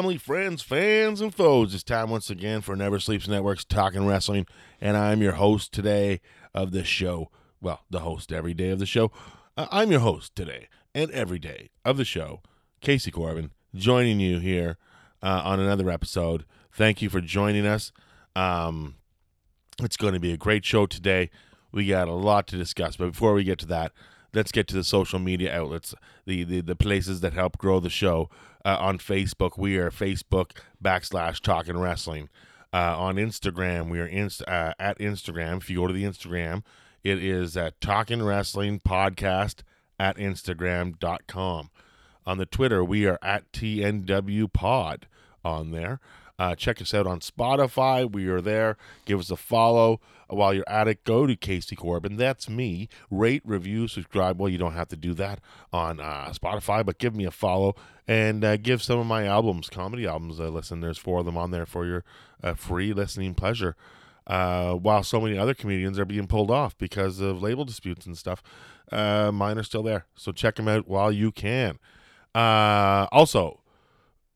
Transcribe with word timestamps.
Family, 0.00 0.16
friends, 0.16 0.62
fans, 0.62 1.20
and 1.20 1.34
foes. 1.34 1.74
It's 1.74 1.82
time 1.82 2.08
once 2.08 2.30
again 2.30 2.62
for 2.62 2.74
Never 2.74 2.98
Sleeps 2.98 3.28
Network's 3.28 3.66
Talking 3.66 4.06
Wrestling, 4.06 4.46
and 4.80 4.96
I'm 4.96 5.20
your 5.20 5.32
host 5.32 5.72
today 5.74 6.22
of 6.54 6.72
this 6.72 6.86
show. 6.86 7.30
Well, 7.60 7.82
the 7.90 7.98
host 7.98 8.32
every 8.32 8.54
day 8.54 8.70
of 8.70 8.78
the 8.78 8.86
show. 8.86 9.12
Uh, 9.58 9.66
I'm 9.70 9.90
your 9.90 10.00
host 10.00 10.34
today 10.34 10.68
and 10.94 11.10
every 11.10 11.38
day 11.38 11.68
of 11.84 11.98
the 11.98 12.06
show, 12.06 12.40
Casey 12.80 13.10
Corbin, 13.10 13.50
joining 13.74 14.20
you 14.20 14.38
here 14.38 14.78
uh, 15.22 15.42
on 15.44 15.60
another 15.60 15.90
episode. 15.90 16.46
Thank 16.72 17.02
you 17.02 17.10
for 17.10 17.20
joining 17.20 17.66
us. 17.66 17.92
Um, 18.34 18.94
it's 19.82 19.98
going 19.98 20.14
to 20.14 20.18
be 20.20 20.32
a 20.32 20.38
great 20.38 20.64
show 20.64 20.86
today. 20.86 21.28
We 21.72 21.84
got 21.84 22.08
a 22.08 22.14
lot 22.14 22.46
to 22.46 22.56
discuss, 22.56 22.96
but 22.96 23.10
before 23.10 23.34
we 23.34 23.44
get 23.44 23.58
to 23.58 23.66
that, 23.66 23.92
let's 24.32 24.50
get 24.50 24.66
to 24.68 24.74
the 24.74 24.84
social 24.84 25.18
media 25.18 25.54
outlets, 25.54 25.94
the 26.24 26.44
the, 26.44 26.62
the 26.62 26.74
places 26.74 27.20
that 27.20 27.34
help 27.34 27.58
grow 27.58 27.80
the 27.80 27.90
show. 27.90 28.30
Uh, 28.64 28.76
on 28.78 28.98
Facebook, 28.98 29.56
we 29.56 29.78
are 29.78 29.90
Facebook 29.90 30.52
backslash 30.82 31.40
Talking 31.40 31.78
Wrestling. 31.78 32.28
Uh, 32.72 32.96
on 32.98 33.16
Instagram, 33.16 33.90
we 33.90 33.98
are 33.98 34.06
inst- 34.06 34.46
uh, 34.46 34.74
at 34.78 34.98
Instagram. 34.98 35.58
If 35.58 35.70
you 35.70 35.78
go 35.78 35.86
to 35.86 35.92
the 35.92 36.04
Instagram, 36.04 36.62
it 37.02 37.22
is 37.22 37.56
at 37.56 37.80
Talking 37.80 38.22
Wrestling 38.22 38.80
Podcast 38.80 39.62
at 39.98 40.16
Instagram.com. 40.16 41.70
On 42.26 42.38
the 42.38 42.46
Twitter, 42.46 42.84
we 42.84 43.06
are 43.06 43.18
at 43.22 43.50
TNW 43.52 44.52
Pod 44.52 45.06
on 45.44 45.70
there. 45.72 45.98
Uh, 46.38 46.54
check 46.54 46.80
us 46.80 46.94
out 46.94 47.06
on 47.06 47.20
Spotify. 47.20 48.10
We 48.10 48.28
are 48.28 48.40
there. 48.40 48.76
Give 49.04 49.18
us 49.20 49.30
a 49.30 49.36
follow. 49.36 50.00
While 50.28 50.54
you're 50.54 50.68
at 50.68 50.86
it, 50.88 51.04
go 51.04 51.26
to 51.26 51.34
Casey 51.36 51.76
Corbin. 51.76 52.16
That's 52.16 52.48
me. 52.48 52.88
Rate, 53.10 53.42
review, 53.44 53.88
subscribe. 53.88 54.40
Well, 54.40 54.48
you 54.48 54.56
don't 54.58 54.72
have 54.72 54.88
to 54.88 54.96
do 54.96 55.12
that 55.14 55.40
on 55.72 56.00
uh, 56.00 56.32
Spotify, 56.32 56.86
but 56.86 56.98
give 56.98 57.14
me 57.14 57.24
a 57.24 57.30
follow 57.30 57.74
and 58.10 58.44
uh, 58.44 58.56
give 58.56 58.82
some 58.82 58.98
of 58.98 59.06
my 59.06 59.24
albums, 59.24 59.68
comedy 59.68 60.04
albums, 60.04 60.40
a 60.40 60.50
listen. 60.50 60.80
There's 60.80 60.98
four 60.98 61.20
of 61.20 61.26
them 61.26 61.36
on 61.36 61.52
there 61.52 61.64
for 61.64 61.86
your 61.86 62.02
uh, 62.42 62.54
free 62.54 62.92
listening 62.92 63.34
pleasure. 63.34 63.76
Uh, 64.26 64.74
while 64.74 65.04
so 65.04 65.20
many 65.20 65.38
other 65.38 65.54
comedians 65.54 65.96
are 65.96 66.04
being 66.04 66.26
pulled 66.26 66.50
off 66.50 66.76
because 66.76 67.20
of 67.20 67.40
label 67.40 67.64
disputes 67.64 68.06
and 68.06 68.18
stuff, 68.18 68.42
uh, 68.90 69.30
mine 69.30 69.58
are 69.58 69.62
still 69.62 69.84
there. 69.84 70.06
So 70.16 70.32
check 70.32 70.56
them 70.56 70.66
out 70.66 70.88
while 70.88 71.12
you 71.12 71.30
can. 71.30 71.78
Uh, 72.34 73.06
also, 73.12 73.60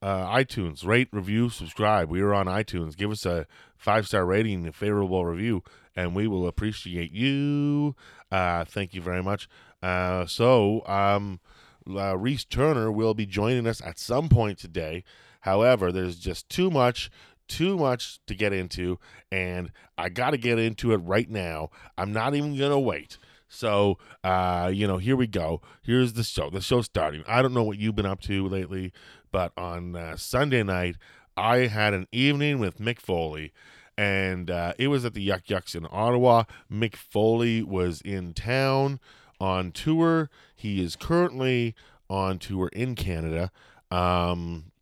uh, 0.00 0.32
iTunes, 0.32 0.86
rate, 0.86 1.08
review, 1.10 1.50
subscribe. 1.50 2.08
We 2.08 2.20
are 2.20 2.32
on 2.32 2.46
iTunes. 2.46 2.96
Give 2.96 3.10
us 3.10 3.26
a 3.26 3.44
five 3.76 4.06
star 4.06 4.24
rating, 4.24 4.68
a 4.68 4.72
favorable 4.72 5.26
review, 5.26 5.64
and 5.96 6.14
we 6.14 6.28
will 6.28 6.46
appreciate 6.46 7.10
you. 7.10 7.96
Thank 8.30 8.94
you 8.94 9.02
very 9.02 9.22
much. 9.24 9.48
So, 9.82 10.86
um, 10.86 11.40
uh, 11.88 12.16
Reese 12.16 12.44
Turner 12.44 12.90
will 12.90 13.14
be 13.14 13.26
joining 13.26 13.66
us 13.66 13.80
at 13.82 13.98
some 13.98 14.28
point 14.28 14.58
today. 14.58 15.04
However, 15.40 15.92
there's 15.92 16.16
just 16.16 16.48
too 16.48 16.70
much, 16.70 17.10
too 17.48 17.76
much 17.76 18.18
to 18.26 18.34
get 18.34 18.52
into, 18.52 18.98
and 19.30 19.70
I 19.98 20.08
got 20.08 20.30
to 20.30 20.38
get 20.38 20.58
into 20.58 20.92
it 20.92 20.98
right 20.98 21.28
now. 21.28 21.70
I'm 21.98 22.12
not 22.12 22.34
even 22.34 22.56
going 22.56 22.70
to 22.70 22.78
wait. 22.78 23.18
So, 23.48 23.98
uh, 24.24 24.70
you 24.72 24.86
know, 24.86 24.98
here 24.98 25.16
we 25.16 25.26
go. 25.26 25.60
Here's 25.82 26.14
the 26.14 26.24
show. 26.24 26.50
The 26.50 26.60
show's 26.60 26.86
starting. 26.86 27.22
I 27.28 27.42
don't 27.42 27.54
know 27.54 27.62
what 27.62 27.78
you've 27.78 27.94
been 27.94 28.06
up 28.06 28.20
to 28.22 28.48
lately, 28.48 28.92
but 29.30 29.52
on 29.56 29.94
uh, 29.94 30.16
Sunday 30.16 30.62
night, 30.62 30.96
I 31.36 31.66
had 31.66 31.94
an 31.94 32.08
evening 32.10 32.58
with 32.58 32.78
Mick 32.78 32.98
Foley, 32.98 33.52
and 33.96 34.50
uh, 34.50 34.72
it 34.78 34.88
was 34.88 35.04
at 35.04 35.14
the 35.14 35.22
Yuk 35.22 35.48
Yuk's 35.48 35.74
in 35.74 35.86
Ottawa. 35.90 36.44
Mick 36.72 36.96
Foley 36.96 37.62
was 37.62 38.00
in 38.00 38.32
town 38.32 38.98
on 39.40 39.72
tour. 39.72 40.30
He 40.64 40.82
is 40.82 40.96
currently 40.96 41.74
on 42.08 42.38
tour 42.38 42.68
in 42.68 42.94
Canada, 42.94 43.50
um, 43.90 44.72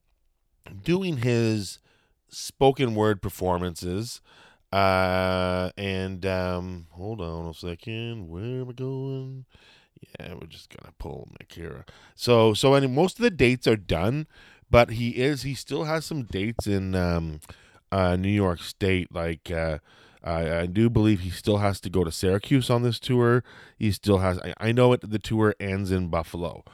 doing 0.85 1.17
his 1.17 1.81
spoken 2.29 2.95
word 2.95 3.21
performances. 3.21 4.21
Uh, 4.73 5.71
and 5.77 6.25
um, 6.25 6.87
hold 6.91 7.21
on 7.21 7.49
a 7.49 7.55
second. 7.55 8.29
Where 8.29 8.61
am 8.61 8.69
I 8.69 8.73
going? 8.75 9.45
Yeah, 10.21 10.35
we're 10.35 10.47
just 10.47 10.71
gonna 10.71 10.95
pull 11.01 11.29
here. 11.49 11.85
So, 12.15 12.55
so 12.55 12.75
any 12.75 12.87
most 12.87 13.19
of 13.19 13.25
the 13.25 13.31
dates 13.31 13.67
are 13.67 13.75
done, 13.75 14.29
but 14.71 14.91
he 14.91 15.17
is 15.17 15.43
he 15.43 15.57
still 15.57 15.83
has 15.83 16.05
some 16.05 16.23
dates 16.23 16.69
in 16.69 16.95
um, 16.95 17.41
uh, 17.91 18.15
New 18.15 18.29
York 18.31 18.61
State. 18.61 19.13
Like 19.13 19.51
uh, 19.51 19.79
I, 20.25 20.61
I 20.61 20.67
do 20.67 20.89
believe 20.89 21.21
he 21.21 21.31
still 21.31 21.59
has 21.59 21.81
to 21.81 21.91
go 21.91 22.05
to 22.05 22.13
Syracuse 22.13 22.71
on 22.71 22.83
this 22.83 22.99
tour. 22.99 23.43
He 23.79 23.93
still 23.93 24.19
has. 24.19 24.39
I, 24.39 24.55
I 24.59 24.73
know 24.73 24.93
it. 24.93 25.09
The 25.09 25.19
tour 25.19 25.55
ends 25.59 25.91
in 25.91 26.09
Buffalo, 26.09 26.65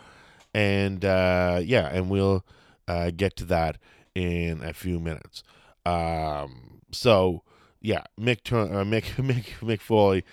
and 0.54 1.04
uh, 1.04 1.60
yeah, 1.62 1.88
and 1.88 2.10
we'll 2.10 2.44
uh, 2.86 3.10
get 3.14 3.36
to 3.36 3.44
that 3.46 3.78
in 4.14 4.62
a 4.62 4.72
few 4.72 4.98
minutes. 4.98 5.42
Um, 5.86 6.80
so 6.90 7.42
yeah, 7.80 8.02
Mick, 8.20 8.52
uh, 8.52 8.84
Mick, 8.84 9.04
Mick, 9.16 9.44
Mick 9.60 9.80
Foley. 9.80 10.24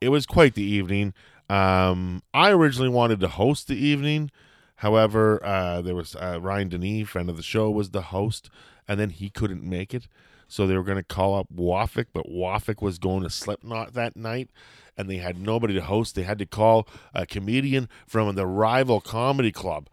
It 0.00 0.08
was 0.08 0.26
quite 0.26 0.54
the 0.54 0.62
evening. 0.62 1.14
Um, 1.48 2.22
I 2.32 2.50
originally 2.50 2.88
wanted 2.88 3.20
to 3.20 3.28
host 3.28 3.68
the 3.68 3.76
evening. 3.76 4.30
However, 4.76 5.44
uh, 5.44 5.80
there 5.82 5.94
was 5.94 6.16
uh, 6.16 6.38
Ryan 6.40 6.68
Denis, 6.70 7.08
friend 7.08 7.28
of 7.30 7.36
the 7.36 7.42
show, 7.42 7.70
was 7.70 7.90
the 7.90 8.02
host, 8.02 8.50
and 8.88 8.98
then 8.98 9.10
he 9.10 9.30
couldn't 9.30 9.62
make 9.62 9.94
it. 9.94 10.08
So 10.52 10.66
they 10.66 10.76
were 10.76 10.82
going 10.82 10.98
to 10.98 11.02
call 11.02 11.34
up 11.34 11.46
Wafik, 11.50 12.08
but 12.12 12.28
Wafik 12.28 12.82
was 12.82 12.98
going 12.98 13.22
to 13.22 13.30
Slipknot 13.30 13.94
that 13.94 14.16
night, 14.16 14.50
and 14.98 15.08
they 15.08 15.16
had 15.16 15.38
nobody 15.38 15.72
to 15.72 15.80
host. 15.80 16.14
They 16.14 16.24
had 16.24 16.38
to 16.40 16.44
call 16.44 16.86
a 17.14 17.24
comedian 17.24 17.88
from 18.06 18.34
the 18.34 18.46
rival 18.46 19.00
comedy 19.00 19.50
club 19.50 19.88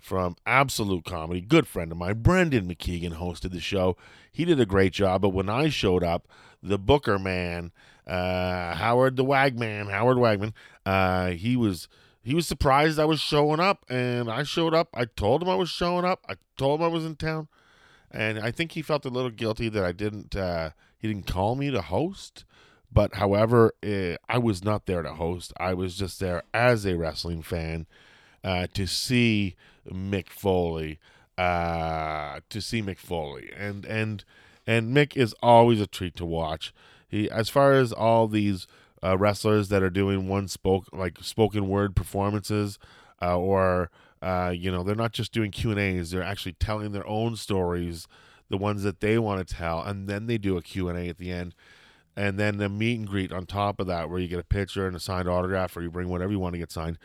from 0.00 0.34
Absolute 0.44 1.04
Comedy, 1.04 1.40
good 1.40 1.68
friend 1.68 1.92
of 1.92 1.98
mine, 1.98 2.22
Brendan 2.22 2.66
McKeegan, 2.66 3.18
hosted 3.18 3.52
the 3.52 3.60
show. 3.60 3.96
He 4.32 4.44
did 4.44 4.58
a 4.58 4.66
great 4.66 4.92
job, 4.92 5.22
but 5.22 5.28
when 5.28 5.48
I 5.48 5.68
showed 5.68 6.02
up, 6.02 6.26
the 6.60 6.76
Booker 6.78 7.16
man, 7.16 7.70
uh, 8.04 8.74
Howard 8.74 9.14
the 9.14 9.24
Wagman, 9.24 9.90
Howard 9.90 10.16
Wagman, 10.16 10.54
uh, 10.84 11.28
he 11.28 11.54
was 11.54 11.86
he 12.20 12.34
was 12.34 12.48
surprised 12.48 12.98
I 12.98 13.04
was 13.04 13.20
showing 13.20 13.60
up, 13.60 13.84
and 13.88 14.28
I 14.28 14.42
showed 14.42 14.74
up. 14.74 14.88
I 14.92 15.04
told 15.04 15.40
him 15.40 15.48
I 15.48 15.54
was 15.54 15.70
showing 15.70 16.04
up. 16.04 16.24
I 16.28 16.34
told 16.56 16.80
him 16.80 16.86
I 16.86 16.88
was 16.88 17.04
in 17.04 17.14
town, 17.14 17.46
and 18.10 18.38
I 18.38 18.50
think 18.50 18.72
he 18.72 18.82
felt 18.82 19.04
a 19.04 19.10
little 19.10 19.30
guilty 19.30 19.68
that 19.68 19.84
I 19.84 19.92
didn't. 19.92 20.34
Uh, 20.36 20.70
he 20.98 21.08
didn't 21.08 21.26
call 21.26 21.54
me 21.54 21.70
to 21.70 21.80
host. 21.80 22.44
But 22.92 23.14
however, 23.14 23.72
eh, 23.82 24.16
I 24.28 24.38
was 24.38 24.64
not 24.64 24.86
there 24.86 25.02
to 25.02 25.14
host. 25.14 25.52
I 25.58 25.74
was 25.74 25.96
just 25.96 26.18
there 26.18 26.42
as 26.52 26.84
a 26.84 26.96
wrestling 26.96 27.42
fan 27.42 27.86
uh, 28.42 28.66
to 28.74 28.86
see 28.86 29.54
Mick 29.88 30.28
Foley, 30.28 30.98
uh, 31.38 32.40
to 32.48 32.60
see 32.60 32.82
Mick 32.82 32.98
Foley, 32.98 33.50
and 33.56 33.84
and 33.84 34.24
and 34.66 34.94
Mick 34.94 35.16
is 35.16 35.34
always 35.42 35.80
a 35.80 35.86
treat 35.86 36.16
to 36.16 36.26
watch. 36.26 36.74
He, 37.08 37.30
as 37.30 37.48
far 37.48 37.72
as 37.72 37.92
all 37.92 38.26
these 38.26 38.66
uh, 39.02 39.16
wrestlers 39.16 39.68
that 39.68 39.82
are 39.82 39.90
doing 39.90 40.28
one 40.28 40.48
spoke 40.48 40.86
like 40.92 41.18
spoken 41.22 41.68
word 41.68 41.94
performances, 41.94 42.78
uh, 43.22 43.38
or 43.38 43.90
uh, 44.22 44.52
you 44.56 44.70
know, 44.70 44.82
they're 44.82 44.94
not 44.94 45.12
just 45.12 45.32
doing 45.32 45.50
Q 45.50 45.70
and 45.70 45.80
A's; 45.80 46.10
they're 46.10 46.22
actually 46.22 46.54
telling 46.54 46.92
their 46.92 47.06
own 47.06 47.36
stories, 47.36 48.06
the 48.48 48.56
ones 48.58 48.82
that 48.82 49.00
they 49.00 49.18
want 49.18 49.46
to 49.46 49.54
tell, 49.54 49.82
and 49.82 50.08
then 50.08 50.26
they 50.26 50.38
do 50.38 50.56
a 50.56 50.62
Q 50.62 50.88
and 50.88 50.98
A 50.98 51.08
at 51.08 51.18
the 51.18 51.30
end 51.30 51.54
and 52.16 52.38
then 52.38 52.58
the 52.58 52.68
meet 52.68 52.98
and 52.98 53.08
greet 53.08 53.32
on 53.32 53.46
top 53.46 53.80
of 53.80 53.86
that, 53.86 54.10
where 54.10 54.18
you 54.18 54.28
get 54.28 54.38
a 54.38 54.44
picture 54.44 54.86
and 54.86 54.96
a 54.96 55.00
signed 55.00 55.28
autograph, 55.28 55.76
or 55.76 55.82
you 55.82 55.90
bring 55.90 56.08
whatever 56.08 56.32
you 56.32 56.38
want 56.38 56.54
to 56.54 56.58
get 56.58 56.72
signed 56.72 56.98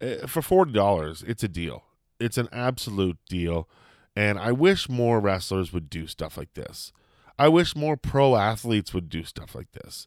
uh, 0.00 0.26
for 0.26 0.42
forty 0.42 0.72
dollars. 0.72 1.24
It's 1.26 1.42
a 1.42 1.48
deal. 1.48 1.84
It's 2.20 2.38
an 2.38 2.48
absolute 2.52 3.18
deal, 3.28 3.68
and 4.14 4.38
I 4.38 4.52
wish 4.52 4.88
more 4.88 5.20
wrestlers 5.20 5.72
would 5.72 5.90
do 5.90 6.06
stuff 6.06 6.36
like 6.36 6.54
this. 6.54 6.92
I 7.38 7.48
wish 7.48 7.74
more 7.74 7.96
pro 7.96 8.36
athletes 8.36 8.94
would 8.94 9.08
do 9.08 9.24
stuff 9.24 9.54
like 9.54 9.72
this. 9.72 10.06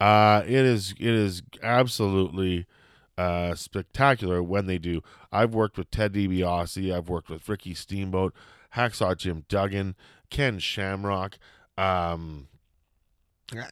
Uh, 0.00 0.42
it 0.44 0.52
is 0.52 0.92
it 0.98 1.14
is 1.14 1.42
absolutely 1.62 2.66
uh, 3.18 3.54
spectacular 3.54 4.42
when 4.42 4.66
they 4.66 4.78
do. 4.78 5.02
I've 5.32 5.54
worked 5.54 5.78
with 5.78 5.90
Ted 5.90 6.12
DiBiase. 6.12 6.94
I've 6.94 7.08
worked 7.08 7.30
with 7.30 7.48
Ricky 7.48 7.74
Steamboat, 7.74 8.34
Hacksaw 8.74 9.16
Jim 9.16 9.44
Duggan, 9.48 9.96
Ken 10.30 10.58
Shamrock. 10.58 11.38
Um, 11.78 12.48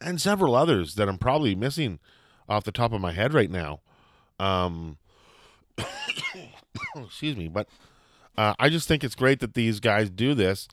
and 0.01 0.21
several 0.21 0.55
others 0.55 0.95
that 0.95 1.09
I'm 1.09 1.17
probably 1.17 1.55
missing 1.55 1.99
off 2.47 2.63
the 2.63 2.71
top 2.71 2.93
of 2.93 3.01
my 3.01 3.11
head 3.11 3.33
right 3.33 3.49
now. 3.49 3.81
Um, 4.39 4.97
excuse 6.95 7.35
me, 7.35 7.47
but 7.47 7.67
uh, 8.37 8.53
I 8.59 8.69
just 8.69 8.87
think 8.87 9.03
it's 9.03 9.15
great 9.15 9.39
that 9.39 9.53
these 9.53 9.79
guys 9.79 10.09
do 10.09 10.33
this 10.33 10.67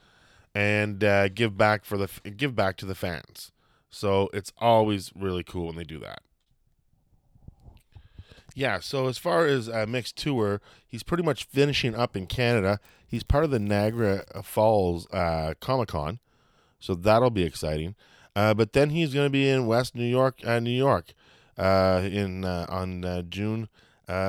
and 0.54 1.02
uh, 1.02 1.28
give 1.28 1.56
back 1.56 1.84
for 1.84 1.96
the 1.96 2.08
give 2.30 2.54
back 2.54 2.76
to 2.78 2.86
the 2.86 2.94
fans. 2.94 3.52
So 3.90 4.30
it's 4.32 4.52
always 4.58 5.12
really 5.14 5.44
cool 5.44 5.66
when 5.66 5.76
they 5.76 5.84
do 5.84 5.98
that. 6.00 6.22
Yeah, 8.54 8.80
so 8.80 9.06
as 9.06 9.18
far 9.18 9.46
as 9.46 9.68
uh, 9.68 9.86
Mick's 9.88 10.12
tour, 10.12 10.60
he's 10.86 11.02
pretty 11.02 11.22
much 11.22 11.44
finishing 11.44 11.94
up 11.94 12.16
in 12.16 12.26
Canada. 12.26 12.80
He's 13.06 13.22
part 13.22 13.44
of 13.44 13.50
the 13.50 13.58
Niagara 13.58 14.24
Falls 14.42 15.06
uh, 15.10 15.54
Comic 15.60 15.88
Con, 15.88 16.18
so 16.78 16.94
that'll 16.94 17.30
be 17.30 17.44
exciting. 17.44 17.94
Uh, 18.34 18.54
but 18.54 18.72
then 18.72 18.90
he's 18.90 19.14
going 19.14 19.26
to 19.26 19.30
be 19.30 19.48
in 19.48 19.66
West 19.66 19.94
New 19.94 20.04
York, 20.04 20.38
uh, 20.44 20.60
New 20.60 20.70
York, 20.70 21.12
uh, 21.58 22.02
in 22.04 22.44
uh, 22.44 22.66
on 22.68 23.26
June 23.28 23.68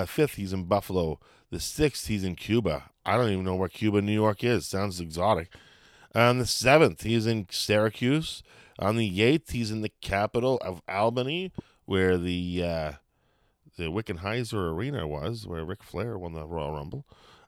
fifth. 0.08 0.36
he's 0.36 0.54
in 0.54 0.66
Buffalo. 0.66 1.20
The 1.52 1.60
sixth, 1.60 2.08
he's 2.08 2.24
in 2.24 2.36
Cuba. 2.36 2.92
I 3.06 3.16
don't 3.16 3.30
even 3.30 3.46
know 3.46 3.56
where 3.56 3.70
Cuba, 3.70 4.02
New 4.02 4.14
York 4.14 4.44
is. 4.44 4.66
Sounds 4.66 5.00
exotic. 5.00 5.54
On 6.16 6.40
the 6.40 6.46
seventh, 6.46 7.04
he's 7.04 7.26
in 7.28 7.48
Syracuse. 7.50 8.44
On 8.80 8.98
the 8.98 9.22
eighth, 9.22 9.52
he's 9.52 9.72
in 9.72 9.82
the 9.82 9.92
capital 10.02 10.58
of 10.64 10.82
Albany, 10.88 11.52
where 11.86 12.18
the 12.18 12.64
the 13.78 13.86
Wickenheiser 13.86 14.72
Arena 14.72 15.08
was, 15.08 15.48
where 15.48 15.66
Ric 15.66 15.84
Flair 15.84 16.18
won 16.18 16.34
the 16.34 16.46
Royal 16.46 16.74
Rumble. 16.74 17.06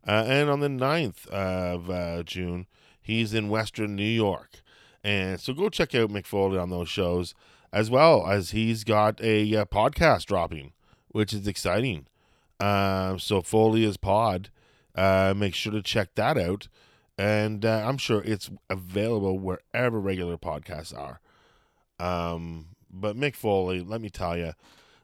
Uh, 0.08 0.24
and 0.28 0.50
on 0.50 0.60
the 0.60 0.68
9th 0.68 1.28
of 1.28 1.90
uh, 1.90 2.24
June, 2.24 2.68
he's 3.02 3.34
in 3.34 3.50
Western 3.50 3.96
New 3.96 4.04
York. 4.04 4.62
And 5.04 5.40
so 5.40 5.54
go 5.54 5.70
check 5.70 5.94
out 5.94 6.10
Mick 6.10 6.26
Foley 6.26 6.58
on 6.58 6.70
those 6.70 6.90
shows, 6.90 7.36
as 7.72 7.90
well 7.90 8.26
as 8.28 8.52
he's 8.52 8.84
got 8.84 9.22
a 9.22 9.56
uh, 9.56 9.66
podcast 9.66 10.26
dropping, 10.26 10.74
which 11.10 11.34
is 11.34 11.48
exciting. 11.48 12.08
Um, 12.60 13.20
so 13.20 13.42
Foley 13.42 13.84
is 13.84 13.98
Pod. 13.98 14.50
Uh, 14.96 15.34
make 15.36 15.54
sure 15.54 15.72
to 15.74 15.82
check 15.82 16.16
that 16.16 16.38
out. 16.38 16.68
And 17.18 17.66
uh, 17.66 17.84
I'm 17.86 17.98
sure 17.98 18.22
it's 18.24 18.50
available 18.70 19.40
wherever 19.40 20.00
regular 20.00 20.38
podcasts 20.38 20.94
are. 20.98 21.20
Um, 22.00 22.68
but 22.90 23.16
Mick 23.16 23.36
Foley, 23.36 23.82
let 23.82 24.02
me 24.02 24.10
tell 24.10 24.38
you, 24.38 24.54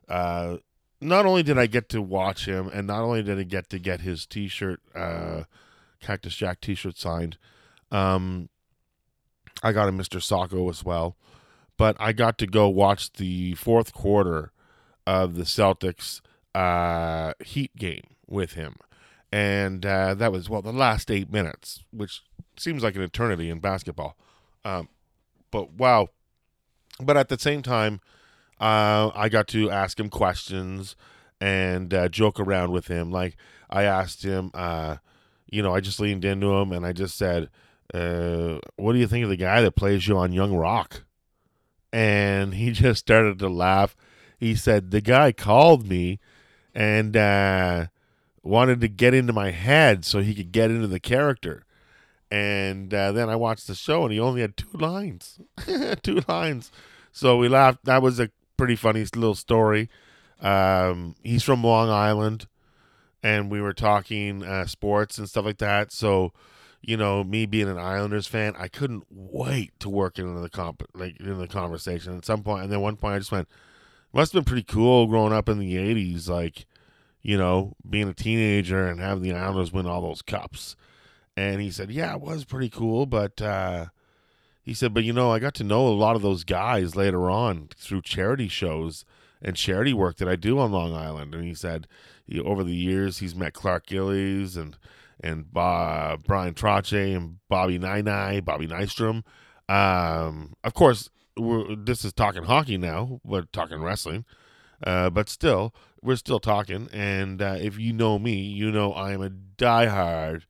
uh, 0.10 0.58
not 1.02 1.26
only 1.26 1.42
did 1.44 1.58
I 1.58 1.66
get 1.66 1.90
to 1.90 2.02
watch 2.02 2.46
him, 2.46 2.70
and 2.72 2.88
not 2.88 3.02
only 3.02 3.24
did 3.24 3.40
I 3.40 3.44
get 3.44 3.70
to 3.72 3.80
get 3.80 4.02
his 4.02 4.26
T-shirt, 4.26 4.80
uh, 4.96 5.44
Cactus 6.00 6.36
Jack 6.36 6.62
T-shirt 6.62 6.98
signed, 6.98 7.38
um, 7.92 8.50
I 9.64 9.72
got 9.72 9.90
a 9.90 9.92
Mr. 9.92 10.22
Socko 10.22 10.70
as 10.70 10.86
well. 10.86 11.18
But 11.78 11.98
I 12.00 12.14
got 12.14 12.38
to 12.38 12.48
go 12.48 12.70
watch 12.70 13.12
the 13.14 13.56
fourth 13.56 13.92
quarter 13.92 14.52
of 15.08 15.36
the 15.36 15.44
Celtics 15.44 16.22
uh, 16.54 17.34
Heat 17.44 17.76
game 17.76 18.04
with 18.28 18.54
him, 18.54 18.76
and 19.32 19.84
uh, 19.84 20.14
that 20.14 20.32
was 20.32 20.48
well 20.48 20.62
the 20.62 20.72
last 20.72 21.10
eight 21.10 21.32
minutes, 21.32 21.84
which 21.92 22.22
seems 22.56 22.84
like 22.84 22.96
an 22.96 23.02
eternity 23.02 23.50
in 23.50 23.60
basketball. 23.60 24.16
Um, 24.64 24.90
but 25.50 25.72
wow! 25.72 26.10
But 27.00 27.18
at 27.18 27.30
the 27.30 27.40
same 27.40 27.64
time 27.64 28.00
uh, 28.62 29.10
I 29.16 29.28
got 29.28 29.48
to 29.50 29.72
ask 29.72 30.00
him 30.00 30.10
questions 30.10 30.96
and 31.42 31.92
uh, 31.94 32.08
joke 32.08 32.40
around 32.40 32.72
with 32.72 32.88
him. 32.88 33.12
Like 33.12 33.36
I 33.72 33.84
asked 33.84 34.24
him, 34.24 34.52
uh, 34.54 34.98
you 35.50 35.64
know, 35.64 35.74
I 35.74 35.82
just 35.82 36.00
leaned 36.00 36.24
into 36.24 36.54
him 36.54 36.72
and 36.72 36.86
I 36.86 36.94
just 36.94 37.18
said, 37.18 37.50
uh, 37.92 38.60
"What 38.76 38.94
do 38.94 39.00
you 39.00 39.08
think 39.08 39.24
of 39.24 39.30
the 39.30 39.36
guy 39.36 39.62
that 39.62 39.76
plays 39.76 40.08
you 40.08 40.16
on 40.16 40.32
Young 40.32 40.56
Rock?" 40.56 41.04
And 41.92 42.54
he 42.54 42.72
just 42.72 43.00
started 43.00 43.40
to 43.40 43.50
laugh. 43.50 43.98
He 44.38 44.54
said, 44.54 44.92
"The 44.92 45.02
guy 45.02 45.32
called 45.32 45.90
me 45.90 46.20
and 46.76 47.18
uh, 47.18 47.88
wanted 48.44 48.80
to 48.82 48.88
get 48.88 49.16
into 49.16 49.34
my 49.34 49.50
head 49.50 50.06
so 50.06 50.20
he 50.20 50.36
could 50.36 50.52
get 50.52 50.70
into 50.70 50.88
the 50.88 51.00
character." 51.00 51.64
And 52.30 52.94
uh, 52.94 53.12
then 53.12 53.28
I 53.28 53.36
watched 53.36 53.68
the 53.68 53.76
show, 53.76 54.04
and 54.04 54.14
he 54.14 54.20
only 54.20 54.40
had 54.40 54.56
two 54.56 54.70
lines, 54.72 55.40
two 56.04 56.22
lines. 56.28 56.72
So 57.12 57.38
we 57.38 57.50
laughed. 57.50 57.84
That 57.84 58.02
was 58.02 58.20
a 58.22 58.30
pretty 58.62 58.76
funny 58.76 59.04
little 59.16 59.34
story. 59.34 59.90
Um, 60.40 61.16
he's 61.24 61.42
from 61.42 61.64
Long 61.64 61.90
Island, 61.90 62.46
and 63.24 63.50
we 63.50 63.60
were 63.60 63.74
talking 63.74 64.44
uh, 64.44 64.68
sports 64.68 65.18
and 65.18 65.28
stuff 65.28 65.46
like 65.46 65.58
that. 65.58 65.92
So, 65.92 66.32
you 66.80 66.96
know, 66.96 67.24
me 67.24 67.48
being 67.48 67.68
an 67.68 67.80
Islanders 67.80 68.28
fan, 68.28 68.54
I 68.56 68.68
couldn't 68.68 69.06
wait 69.10 69.72
to 69.80 69.90
work 69.90 70.20
into 70.20 70.40
the 70.40 70.48
comp 70.48 70.84
like 70.94 71.20
in 71.20 71.40
the 71.40 71.48
conversation 71.48 72.16
at 72.16 72.24
some 72.24 72.44
point. 72.44 72.62
And 72.62 72.72
then 72.72 72.82
one 72.82 72.98
point, 72.98 73.16
I 73.16 73.18
just 73.18 73.32
went, 73.32 73.48
"Must 74.14 74.32
have 74.32 74.46
been 74.46 74.52
pretty 74.52 74.72
cool 74.72 75.08
growing 75.08 75.34
up 75.34 75.50
in 75.50 75.58
the 75.58 75.76
'80s, 75.76 76.30
like, 76.30 76.68
you 77.24 77.40
know, 77.40 77.74
being 77.90 78.10
a 78.10 78.14
teenager 78.14 78.86
and 78.86 79.00
having 79.00 79.24
the 79.24 79.34
Islanders 79.34 79.74
win 79.74 79.88
all 79.88 80.04
those 80.04 80.22
cups." 80.22 80.76
And 81.36 81.62
he 81.62 81.72
said, 81.72 81.90
"Yeah, 81.90 82.14
it 82.14 82.22
was 82.22 82.46
pretty 82.46 82.70
cool, 82.70 83.08
but." 83.08 83.42
uh 83.42 83.88
he 84.64 84.74
said, 84.74 84.94
but 84.94 85.04
you 85.04 85.14
know, 85.14 85.32
I 85.32 85.40
got 85.40 85.54
to 85.56 85.64
know 85.64 85.88
a 85.88 85.90
lot 85.90 86.16
of 86.16 86.22
those 86.22 86.44
guys 86.44 86.96
later 86.96 87.30
on 87.30 87.70
through 87.76 88.04
charity 88.04 88.48
shows 88.48 89.06
and 89.42 89.56
charity 89.56 89.94
work 89.94 90.18
that 90.18 90.28
I 90.28 90.36
do 90.36 90.60
on 90.60 90.72
Long 90.72 90.94
Island. 90.94 91.34
And 91.34 91.44
he 91.44 91.54
said, 91.54 91.88
he, 92.26 92.40
over 92.40 92.64
the 92.64 92.76
years, 92.76 93.18
he's 93.18 93.36
met 93.36 93.54
Clark 93.54 93.88
Gillies 93.88 94.56
and 94.56 94.78
and 95.24 95.46
uh, 95.56 96.18
Bryan 96.18 96.56
Trottier 96.56 97.16
and 97.16 97.38
Bobby 97.48 97.78
Nai 97.78 98.40
Bobby 98.42 98.68
Nystrom. 98.68 99.24
Um, 99.70 100.54
of 100.64 100.74
course, 100.74 101.10
this 101.38 102.04
is 102.04 102.14
talking 102.14 102.44
hockey 102.44 102.78
now. 102.78 103.20
We're 103.24 103.44
talking 103.44 103.82
wrestling, 103.82 104.26
uh, 104.86 105.10
but 105.12 105.30
still, 105.30 105.74
we're 106.02 106.16
still 106.16 106.40
talking. 106.40 106.90
And 106.92 107.42
uh, 107.42 107.58
if 107.60 107.80
you 107.80 107.94
know 107.94 108.20
me, 108.20 108.34
you 108.34 108.72
know 108.72 108.94
I 108.94 109.14
am 109.14 109.22
a 109.22 109.30
diehard 109.30 110.44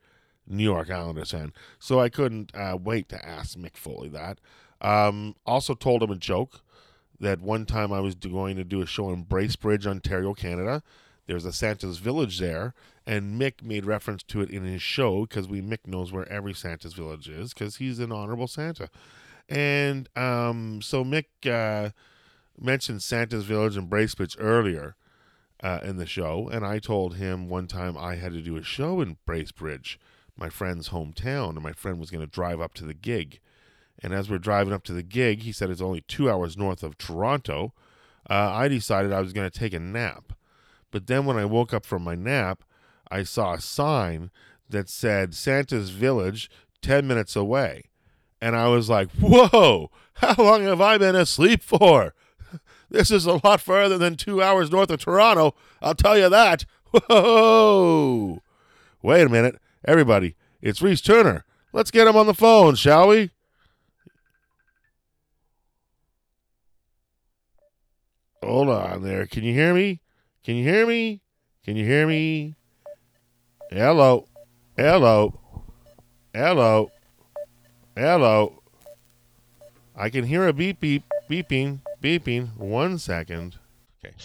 New 0.47 0.63
York 0.63 0.89
Islanders 0.89 1.31
fan. 1.31 1.53
So 1.79 1.99
I 1.99 2.09
couldn't 2.09 2.51
uh, 2.55 2.77
wait 2.81 3.09
to 3.09 3.25
ask 3.25 3.57
Mick 3.57 3.75
Foley 3.75 4.09
that. 4.09 4.39
Um, 4.81 5.35
also 5.45 5.73
told 5.73 6.01
him 6.03 6.11
a 6.11 6.15
joke 6.15 6.61
that 7.19 7.39
one 7.39 7.65
time 7.65 7.93
I 7.93 7.99
was 7.99 8.15
going 8.15 8.55
to 8.57 8.63
do 8.63 8.81
a 8.81 8.87
show 8.87 9.11
in 9.11 9.25
Bracebridge, 9.25 9.85
Ontario, 9.85 10.33
Canada. 10.33 10.81
There's 11.27 11.45
a 11.45 11.53
Santa's 11.53 11.99
Village 11.99 12.39
there, 12.39 12.73
and 13.05 13.39
Mick 13.39 13.61
made 13.61 13.85
reference 13.85 14.23
to 14.23 14.41
it 14.41 14.49
in 14.49 14.65
his 14.65 14.81
show 14.81 15.21
because 15.21 15.47
we 15.47 15.61
Mick 15.61 15.85
knows 15.85 16.11
where 16.11 16.29
every 16.29 16.53
Santa's 16.53 16.93
Village 16.93 17.29
is 17.29 17.53
because 17.53 17.77
he's 17.77 17.99
an 17.99 18.11
honorable 18.11 18.47
Santa. 18.47 18.89
And 19.47 20.09
um, 20.15 20.81
so 20.81 21.05
Mick 21.05 21.25
uh, 21.45 21.91
mentioned 22.59 23.03
Santa's 23.03 23.45
Village 23.45 23.77
and 23.77 23.89
Bracebridge 23.89 24.35
earlier 24.39 24.95
uh, 25.61 25.79
in 25.83 25.97
the 25.97 26.07
show, 26.07 26.49
and 26.51 26.65
I 26.65 26.79
told 26.79 27.15
him 27.15 27.47
one 27.47 27.67
time 27.67 27.97
I 27.97 28.15
had 28.15 28.33
to 28.33 28.41
do 28.41 28.57
a 28.57 28.63
show 28.63 28.99
in 28.99 29.17
Bracebridge 29.27 29.97
my 30.41 30.49
friend's 30.49 30.89
hometown, 30.89 31.51
and 31.51 31.61
my 31.61 31.71
friend 31.71 31.99
was 31.99 32.09
going 32.09 32.25
to 32.25 32.31
drive 32.31 32.59
up 32.59 32.73
to 32.73 32.83
the 32.83 32.95
gig. 32.95 33.39
And 34.01 34.11
as 34.11 34.27
we're 34.27 34.39
driving 34.39 34.73
up 34.73 34.83
to 34.85 34.93
the 34.93 35.03
gig, 35.03 35.43
he 35.43 35.51
said 35.51 35.69
it's 35.69 35.79
only 35.79 36.01
two 36.01 36.29
hours 36.29 36.57
north 36.57 36.81
of 36.81 36.97
Toronto. 36.97 37.73
Uh, 38.27 38.49
I 38.51 38.67
decided 38.67 39.13
I 39.13 39.21
was 39.21 39.33
going 39.33 39.49
to 39.49 39.59
take 39.59 39.73
a 39.73 39.79
nap. 39.79 40.33
But 40.89 41.05
then 41.05 41.25
when 41.25 41.37
I 41.37 41.45
woke 41.45 41.73
up 41.73 41.85
from 41.85 42.03
my 42.03 42.15
nap, 42.15 42.63
I 43.11 43.21
saw 43.21 43.53
a 43.53 43.61
sign 43.61 44.31
that 44.67 44.89
said 44.89 45.35
Santa's 45.35 45.91
Village, 45.91 46.49
10 46.81 47.05
minutes 47.05 47.35
away. 47.35 47.83
And 48.41 48.55
I 48.55 48.67
was 48.67 48.89
like, 48.89 49.11
whoa, 49.11 49.91
how 50.15 50.35
long 50.43 50.63
have 50.63 50.81
I 50.81 50.97
been 50.97 51.15
asleep 51.15 51.61
for? 51.61 52.13
This 52.89 53.09
is 53.09 53.25
a 53.25 53.39
lot 53.41 53.61
further 53.61 53.97
than 53.97 54.17
two 54.17 54.41
hours 54.41 54.69
north 54.69 54.91
of 54.91 54.99
Toronto, 54.99 55.55
I'll 55.81 55.95
tell 55.95 56.17
you 56.17 56.27
that. 56.27 56.65
Whoa! 56.91 58.41
Wait 59.01 59.21
a 59.21 59.29
minute. 59.29 59.61
Everybody, 59.85 60.35
it's 60.61 60.81
Reese 60.81 61.01
Turner. 61.01 61.45
Let's 61.73 61.91
get 61.91 62.07
him 62.07 62.15
on 62.15 62.27
the 62.27 62.33
phone, 62.33 62.75
shall 62.75 63.07
we? 63.07 63.31
Hold 68.43 68.69
on 68.69 69.03
there. 69.03 69.25
Can 69.27 69.43
you 69.43 69.53
hear 69.53 69.73
me? 69.73 70.01
Can 70.43 70.55
you 70.55 70.63
hear 70.63 70.85
me? 70.85 71.21
Can 71.63 71.75
you 71.75 71.85
hear 71.85 72.07
me? 72.07 72.55
Hello. 73.69 74.27
Hello. 74.75 75.39
Hello. 76.33 76.91
Hello. 77.95 78.63
I 79.95 80.09
can 80.09 80.25
hear 80.25 80.47
a 80.47 80.53
beep 80.53 80.79
beep 80.79 81.03
beeping 81.29 81.81
beeping. 82.01 82.57
One 82.57 82.97
second. 82.97 83.57
Okay. 84.03 84.15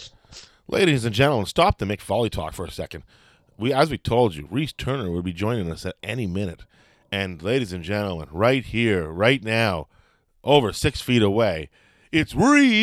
Ladies 0.67 1.05
and 1.05 1.13
gentlemen, 1.13 1.45
stop 1.45 1.77
the 1.77 1.85
Mick 1.85 2.01
Foley 2.01 2.29
talk 2.29 2.53
for 2.53 2.65
a 2.65 2.71
second 2.71 3.03
we 3.57 3.73
as 3.73 3.89
we 3.89 3.97
told 3.97 4.35
you, 4.35 4.47
Reese 4.51 4.73
Turner 4.73 5.09
would 5.11 5.25
be 5.25 5.33
joining 5.33 5.71
us 5.71 5.85
at 5.85 5.95
any 6.03 6.27
minute. 6.27 6.65
And 7.11 7.41
ladies 7.41 7.73
and 7.73 7.83
gentlemen, 7.83 8.27
right 8.31 8.63
here, 8.63 9.07
right 9.07 9.43
now, 9.43 9.87
over 10.43 10.71
six 10.73 11.01
feet 11.01 11.23
away, 11.23 11.69
it's 12.11 12.35
Reese 12.35 12.77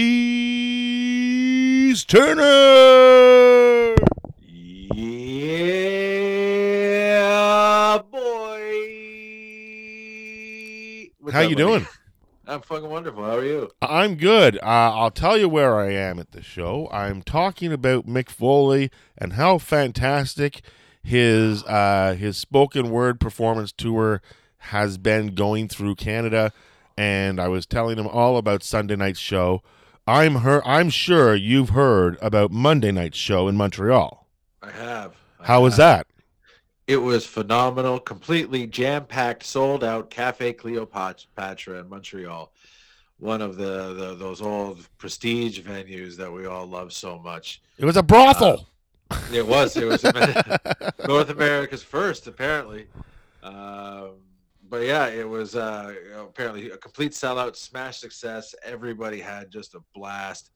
Turner. 2.05 3.95
Yeah, 4.41 5.19
boy. 8.11 8.21
What's 11.21 11.35
How 11.35 11.41
you 11.41 11.55
doing? 11.57 11.87
I'm 12.47 12.61
fucking 12.61 12.89
wonderful. 12.89 13.25
How 13.25 13.37
are 13.37 13.45
you? 13.45 13.71
I'm 13.81 14.17
good. 14.17 14.57
Uh, 14.57 14.93
I'll 14.95 15.11
tell 15.11 15.39
you 15.39 15.49
where 15.49 15.77
I 15.77 15.93
am 15.93 16.19
at 16.19 16.33
the 16.33 16.43
show. 16.43 16.89
I'm 16.93 17.23
talking 17.23 17.73
about 17.73 18.07
Mick 18.07 18.29
Foley 18.29 18.91
and 19.17 19.35
how 19.35 19.59
fantastic 19.59 20.61
his 21.03 21.65
uh, 21.65 22.17
his 22.19 22.37
spoken 22.37 22.91
word 22.91 23.19
performance 23.19 23.73
tour 23.73 24.21
has 24.59 24.99
been 24.99 25.35
going 25.35 25.69
through 25.69 25.95
Canada, 25.95 26.53
and 26.97 27.41
I 27.41 27.49
was 27.49 27.67
telling 27.67 27.99
him 27.99 28.07
all 28.07 28.37
about 28.37 28.63
Sunday 28.63 28.97
night's 28.97 29.21
show. 29.21 29.63
I'm 30.07 30.37
her. 30.37 30.67
I'm 30.67 30.91
sure 30.91 31.35
you've 31.35 31.71
heard 31.71 32.19
about 32.21 32.51
Monday 32.51 32.93
night's 32.93 33.19
show 33.19 33.49
in 33.49 33.57
Montreal. 33.57 34.27
I 34.63 34.71
have. 34.71 35.15
I 35.41 35.47
How 35.47 35.63
was 35.63 35.77
that? 35.79 36.07
It 36.87 36.99
was 36.99 37.25
phenomenal, 37.25 37.99
completely 37.99 38.67
jam-packed, 38.67 39.43
sold 39.43 39.83
out 39.83 40.11
Cafe 40.11 40.53
Cleopatra 40.53 41.79
in 41.81 41.89
Montreal. 41.89 42.53
One 43.19 43.41
of 43.41 43.57
the, 43.57 43.95
the 43.95 44.15
those 44.17 44.43
old 44.43 44.87
prestige 44.99 45.61
venues 45.61 46.17
that 46.17 46.31
we 46.31 46.47
all 46.47 46.67
love 46.67 46.93
so 46.93 47.19
much. 47.19 47.63
It 47.79 47.87
was 47.87 47.97
a 47.97 48.03
brothel. 48.03 48.69
It 49.33 49.47
was. 49.47 49.77
It 49.77 49.87
was 49.87 50.05
North 51.07 51.31
America's 51.31 51.83
first, 51.83 52.27
apparently. 52.27 52.87
Um, 53.43 54.17
but 54.69 54.83
yeah, 54.83 55.07
it 55.07 55.29
was 55.29 55.57
uh, 55.57 55.95
apparently 56.19 56.71
a 56.71 56.77
complete 56.77 57.13
sellout, 57.13 57.57
smash 57.57 57.99
success. 57.99 58.55
Everybody 58.63 59.21
had 59.21 59.51
just 59.51 59.75
a 59.75 59.81
blast. 59.95 60.51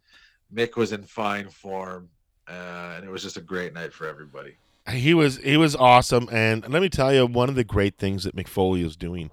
Mick 0.52 0.76
was 0.76 0.92
in 0.92 1.04
fine 1.04 1.48
form, 1.48 2.08
uh, 2.48 2.94
and 2.96 3.04
it 3.04 3.10
was 3.10 3.22
just 3.22 3.36
a 3.36 3.42
great 3.42 3.72
night 3.72 3.92
for 3.92 4.06
everybody. 4.06 4.56
He 4.90 5.14
was 5.14 5.38
he 5.38 5.56
was 5.56 5.74
awesome. 5.76 6.28
And 6.32 6.68
let 6.68 6.82
me 6.82 6.88
tell 6.88 7.12
you 7.12 7.26
one 7.26 7.48
of 7.48 7.54
the 7.54 7.64
great 7.64 7.98
things 7.98 8.24
that 8.24 8.34
mcfoley 8.36 8.84
is 8.84 8.96
doing 8.96 9.30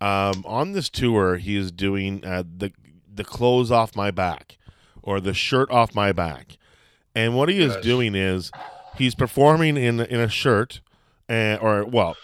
um, 0.00 0.44
on 0.46 0.72
this 0.72 0.88
tour 0.88 1.36
he 1.36 1.56
is 1.56 1.70
doing 1.72 2.24
uh, 2.24 2.42
the 2.58 2.72
the 3.14 3.24
clothes 3.24 3.70
off 3.70 3.96
my 3.96 4.10
back 4.10 4.58
or 5.02 5.20
the 5.20 5.32
shirt 5.34 5.70
off 5.70 5.94
my 5.94 6.12
back. 6.12 6.56
And 7.14 7.34
what 7.34 7.48
he 7.48 7.60
is 7.60 7.74
Yes. 7.74 7.82
doing 7.84 8.14
is 8.14 8.50
he's 8.98 9.14
performing 9.14 9.76
in 9.76 10.00
in 10.00 10.20
a 10.20 10.28
shirt 10.28 10.80
and 11.28 11.60
or 11.60 11.84
well 11.84 12.16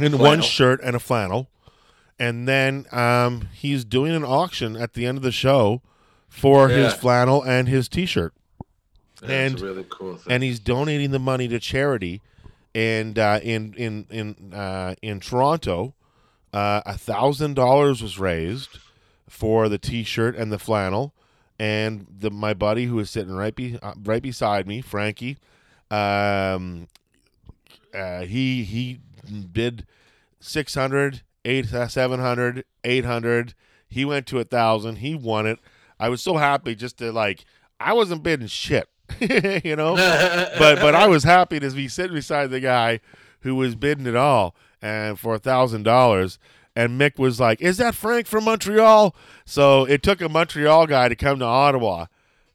in 0.00 0.18
one 0.18 0.42
shirt 0.42 0.80
and 0.82 0.94
a 0.94 0.98
flannel. 1.00 1.48
And 2.18 2.48
then 2.48 2.86
um, 2.92 3.48
he's 3.54 3.84
doing 3.84 4.12
an 4.14 4.24
auction 4.24 4.74
at 4.76 4.94
the 4.94 5.04
end 5.06 5.18
of 5.18 5.22
the 5.22 5.32
show 5.32 5.82
for 6.28 6.68
his 6.68 6.92
flannel 6.94 7.42
and 7.42 7.68
his 7.68 7.88
t-shirt 7.90 8.32
Yeah, 9.22 9.28
And- 9.30 9.60
really 9.60 9.86
cool 9.88 10.16
thing. 10.16 10.32
and 10.32 10.42
he's 10.42 10.58
donating 10.60 11.10
the 11.10 11.18
money 11.18 11.48
to 11.48 11.58
charity. 11.58 12.22
And 12.74 13.18
uh, 13.18 13.40
in 13.42 13.72
in 13.74 14.06
in 14.10 14.52
uh, 14.52 14.94
in 15.00 15.20
Toronto, 15.20 15.94
uh, 16.52 16.82
a 16.84 16.98
thousand 16.98 17.54
dollars 17.54 18.02
was 18.02 18.18
raised 18.18 18.78
for 19.28 19.68
the 19.70 19.78
T-shirt 19.78 20.36
and 20.36 20.52
the 20.52 20.58
flannel. 20.58 21.14
And 21.58 22.06
the 22.18 22.30
my 22.30 22.52
buddy 22.52 22.84
who 22.84 22.96
was 22.96 23.08
sitting 23.08 23.34
right 23.34 23.54
be, 23.54 23.78
uh, 23.82 23.94
right 24.04 24.22
beside 24.22 24.66
me, 24.66 24.82
Frankie, 24.82 25.38
um, 25.90 26.88
uh, 27.94 28.20
he 28.26 28.62
he 28.64 29.00
bid 29.52 29.86
600 30.40 31.22
8 31.46 31.72
uh, 31.72 31.88
700 31.88 32.64
800 32.84 33.54
he 33.88 34.04
went 34.04 34.26
to 34.26 34.38
a 34.38 34.44
thousand 34.44 34.96
he 34.96 35.14
won 35.14 35.46
it 35.46 35.58
i 35.98 36.08
was 36.08 36.20
so 36.22 36.36
happy 36.36 36.74
just 36.74 36.98
to 36.98 37.10
like 37.10 37.44
i 37.80 37.92
wasn't 37.92 38.22
bidding 38.22 38.46
shit 38.46 38.88
you 39.64 39.76
know 39.76 39.94
but 40.58 40.80
but 40.80 40.94
I 40.94 41.06
was 41.06 41.24
happy 41.24 41.60
to 41.60 41.70
be 41.70 41.88
sitting 41.88 42.14
beside 42.14 42.50
the 42.50 42.60
guy 42.60 43.00
who 43.40 43.54
was 43.54 43.74
bidding 43.74 44.06
it 44.06 44.16
all 44.16 44.54
and 44.82 45.18
for 45.18 45.34
a 45.34 45.38
thousand 45.38 45.84
dollars. 45.84 46.38
And 46.74 47.00
Mick 47.00 47.18
was 47.18 47.40
like, 47.40 47.62
"Is 47.62 47.78
that 47.78 47.94
Frank 47.94 48.26
from 48.26 48.44
Montreal?" 48.44 49.16
So 49.46 49.86
it 49.86 50.02
took 50.02 50.20
a 50.20 50.28
Montreal 50.28 50.86
guy 50.86 51.08
to 51.08 51.16
come 51.16 51.38
to 51.38 51.44
Ottawa 51.46 52.06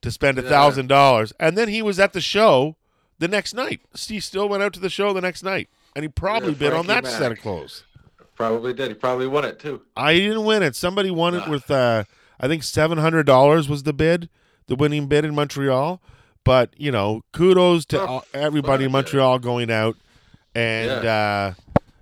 to 0.03 0.11
spend 0.11 0.37
a 0.37 0.43
thousand 0.43 0.87
dollars, 0.87 1.33
and 1.39 1.57
then 1.57 1.69
he 1.69 1.81
was 1.81 1.99
at 1.99 2.13
the 2.13 2.21
show 2.21 2.75
the 3.17 3.27
next 3.27 3.55
night. 3.55 3.81
He 3.97 4.19
still 4.19 4.47
went 4.47 4.61
out 4.61 4.73
to 4.73 4.79
the 4.79 4.91
show 4.91 5.11
the 5.11 5.21
next 5.21 5.41
night, 5.41 5.69
and 5.95 6.03
he 6.03 6.09
probably 6.09 6.51
Yeah, 6.51 6.59
bid 6.59 6.73
on 6.73 6.85
that 6.87 7.07
set 7.07 7.31
of 7.31 7.39
clothes. 7.39 7.83
Probably 8.35 8.73
did. 8.73 8.89
He 8.89 8.93
probably 8.93 9.25
won 9.27 9.43
it 9.45 9.57
too. 9.59 9.81
I 9.97 10.13
didn't 10.13 10.45
win 10.45 10.61
it. 10.61 10.75
Somebody 10.75 11.09
won 11.09 11.33
it 11.33 11.43
Ah. 11.47 11.49
with 11.49 11.71
uh 11.71 12.03
I 12.39 12.47
think 12.47 12.61
seven 12.61 12.99
hundred 12.99 13.25
dollars 13.25 13.67
was 13.67 13.83
the 13.83 13.93
bid, 13.93 14.29
the 14.67 14.75
winning 14.75 15.07
bid 15.07 15.25
in 15.25 15.33
Montreal. 15.33 15.99
But 16.43 16.73
you 16.77 16.91
know, 16.91 17.21
kudos 17.33 17.85
to 17.87 18.01
Oh, 18.01 18.23
everybody 18.33 18.85
in. 18.85 18.91
Montreal 18.91 19.39
going 19.39 19.69
out, 19.71 19.95
and 20.55 21.05
uh, 21.05 21.53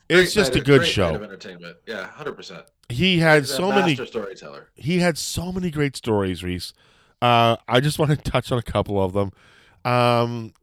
it's 0.09 0.33
Great 0.33 0.41
just 0.43 0.55
a 0.55 0.61
good 0.61 0.81
night 0.81 0.87
of 0.87 0.93
show. 0.93 1.13
entertainment. 1.15 1.77
Yeah, 1.85 2.07
hundred 2.07 2.33
percent. 2.33 2.63
He 2.87 3.19
had 3.19 3.47
so 3.47 3.69
many. 3.71 3.95
storyteller. 3.95 4.69
He 4.75 4.99
had 4.99 5.17
so 5.17 5.51
many 5.51 5.69
great 5.71 5.95
stories, 5.95 6.43
Reese. 6.43 6.73
Uh, 7.21 7.57
I 7.67 7.79
just 7.81 7.99
want 7.99 8.11
to 8.11 8.17
touch 8.31 8.51
on 8.51 8.57
a 8.57 8.63
couple 8.63 9.03
of 9.03 9.13
them. 9.13 9.31
Um, 9.83 10.53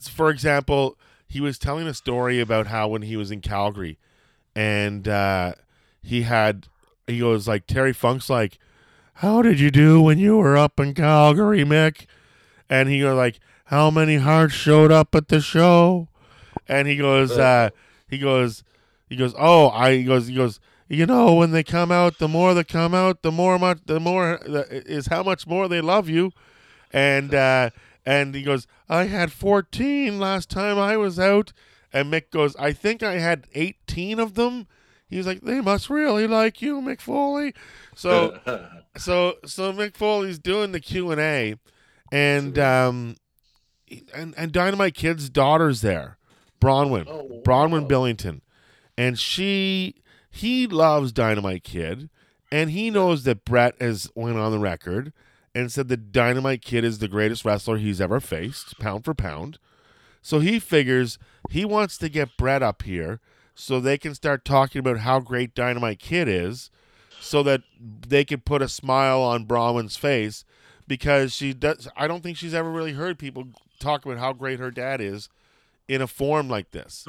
for 0.00 0.30
example, 0.30 0.96
he 1.28 1.40
was 1.40 1.58
telling 1.58 1.86
a 1.86 1.94
story 1.94 2.40
about 2.40 2.68
how 2.68 2.88
when 2.88 3.02
he 3.02 3.16
was 3.16 3.30
in 3.30 3.40
Calgary, 3.42 3.98
and 4.56 5.06
uh, 5.06 5.52
he 6.02 6.22
had 6.22 6.66
he 7.06 7.18
goes 7.20 7.46
like 7.46 7.66
Terry 7.66 7.92
Funk's 7.92 8.30
like, 8.30 8.58
"How 9.14 9.42
did 9.42 9.60
you 9.60 9.70
do 9.70 10.00
when 10.00 10.18
you 10.18 10.38
were 10.38 10.56
up 10.56 10.80
in 10.80 10.94
Calgary, 10.94 11.62
Mick?" 11.64 12.06
And 12.70 12.88
he 12.88 13.00
goes 13.00 13.16
like, 13.16 13.40
"How 13.66 13.90
many 13.90 14.16
hearts 14.16 14.54
showed 14.54 14.90
up 14.92 15.14
at 15.14 15.28
the 15.28 15.40
show?" 15.40 16.08
And 16.66 16.86
he 16.86 16.96
goes, 16.96 17.32
uh, 17.32 17.70
he 18.08 18.18
goes, 18.18 18.62
he 19.08 19.16
goes, 19.16 19.34
"Oh, 19.38 19.70
I," 19.70 19.96
he 19.96 20.04
goes, 20.04 20.26
he 20.28 20.34
goes. 20.34 20.60
You 20.90 21.04
know, 21.04 21.34
when 21.34 21.50
they 21.50 21.62
come 21.62 21.92
out, 21.92 22.18
the 22.18 22.28
more 22.28 22.54
they 22.54 22.64
come 22.64 22.94
out, 22.94 23.20
the 23.22 23.30
more 23.30 23.58
much, 23.58 23.80
the 23.84 24.00
more 24.00 24.40
is 24.46 25.08
how 25.08 25.22
much 25.22 25.46
more 25.46 25.68
they 25.68 25.82
love 25.82 26.08
you, 26.08 26.32
and 26.92 27.34
uh, 27.34 27.70
and 28.06 28.34
he 28.34 28.42
goes, 28.42 28.66
I 28.88 29.04
had 29.04 29.30
fourteen 29.30 30.18
last 30.18 30.48
time 30.48 30.78
I 30.78 30.96
was 30.96 31.18
out, 31.18 31.52
and 31.92 32.10
Mick 32.10 32.30
goes, 32.30 32.56
I 32.56 32.72
think 32.72 33.02
I 33.02 33.18
had 33.18 33.46
eighteen 33.54 34.18
of 34.18 34.32
them. 34.32 34.66
He's 35.10 35.26
like, 35.26 35.42
they 35.42 35.60
must 35.60 35.90
really 35.90 36.26
like 36.26 36.62
you, 36.62 36.80
Mick 36.80 37.02
Foley. 37.02 37.52
So 37.94 38.38
so 38.96 39.36
so 39.44 39.72
Mick 39.74 39.94
Foley's 39.94 40.38
doing 40.38 40.72
the 40.72 40.80
Q 40.80 41.10
and 41.10 41.20
A, 41.20 41.56
and 42.12 42.58
um, 42.58 43.16
and 44.14 44.34
and 44.36 44.52
Dynamite 44.52 44.94
Kid's 44.94 45.28
daughter's 45.28 45.80
there, 45.80 46.18
Bronwyn, 46.60 47.06
Oh, 47.08 47.42
Bronwyn 47.44 47.82
wow. 47.82 47.88
Billington, 47.88 48.42
and 48.96 49.18
she 49.18 49.96
he 50.30 50.66
loves 50.66 51.12
Dynamite 51.12 51.64
Kid, 51.64 52.10
and 52.52 52.70
he 52.70 52.90
knows 52.90 53.24
that 53.24 53.44
Brett 53.44 53.74
has 53.80 54.10
went 54.14 54.36
on 54.38 54.52
the 54.52 54.58
record 54.58 55.12
and 55.54 55.72
said 55.72 55.88
that 55.88 56.12
Dynamite 56.12 56.62
Kid 56.62 56.84
is 56.84 56.98
the 56.98 57.08
greatest 57.08 57.44
wrestler 57.44 57.78
he's 57.78 58.00
ever 58.00 58.20
faced, 58.20 58.78
pound 58.78 59.04
for 59.04 59.14
pound. 59.14 59.58
So 60.20 60.40
he 60.40 60.58
figures 60.58 61.18
he 61.50 61.64
wants 61.64 61.96
to 61.98 62.08
get 62.08 62.36
Brett 62.36 62.62
up 62.62 62.82
here 62.82 63.20
so 63.54 63.80
they 63.80 63.98
can 63.98 64.14
start 64.14 64.44
talking 64.44 64.78
about 64.80 64.98
how 64.98 65.18
great 65.20 65.54
Dynamite 65.54 65.98
Kid 65.98 66.28
is, 66.28 66.70
so 67.20 67.42
that 67.42 67.62
they 68.06 68.24
can 68.24 68.40
put 68.40 68.62
a 68.62 68.68
smile 68.68 69.20
on 69.22 69.46
Bronwyn's 69.46 69.96
face 69.96 70.44
because 70.88 71.32
she 71.34 71.52
does. 71.52 71.86
I 71.96 72.08
don't 72.08 72.22
think 72.22 72.36
she's 72.36 72.54
ever 72.54 72.70
really 72.70 72.94
heard 72.94 73.18
people 73.18 73.48
talk 73.78 74.04
about 74.04 74.18
how 74.18 74.32
great 74.32 74.58
her 74.58 74.70
dad 74.70 75.00
is 75.00 75.28
in 75.86 76.02
a 76.02 76.06
form 76.06 76.48
like 76.48 76.72
this. 76.72 77.06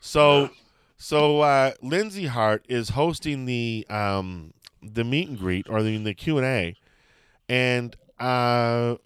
So, 0.00 0.50
so 0.96 1.40
uh, 1.40 1.72
Lindsay 1.82 2.26
Hart 2.26 2.64
is 2.68 2.90
hosting 2.90 3.44
the 3.44 3.86
um, 3.90 4.54
the 4.82 5.04
meet 5.04 5.28
and 5.28 5.38
greet 5.38 5.68
or 5.68 5.82
the, 5.82 5.96
the 5.98 6.14
Q 6.14 6.38
and 6.38 6.46
A, 6.46 6.76
and 7.48 7.96
uh, 8.18 8.96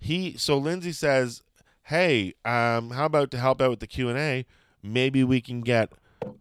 he 0.00 0.36
so 0.36 0.56
Lindsay 0.56 0.92
says, 0.92 1.42
"Hey, 1.84 2.34
um, 2.44 2.90
how 2.90 3.06
about 3.06 3.30
to 3.32 3.38
help 3.38 3.60
out 3.60 3.70
with 3.70 3.80
the 3.80 3.86
Q 3.86 4.08
and 4.08 4.18
A? 4.18 4.46
Maybe 4.82 5.24
we 5.24 5.40
can 5.40 5.60
get 5.60 5.90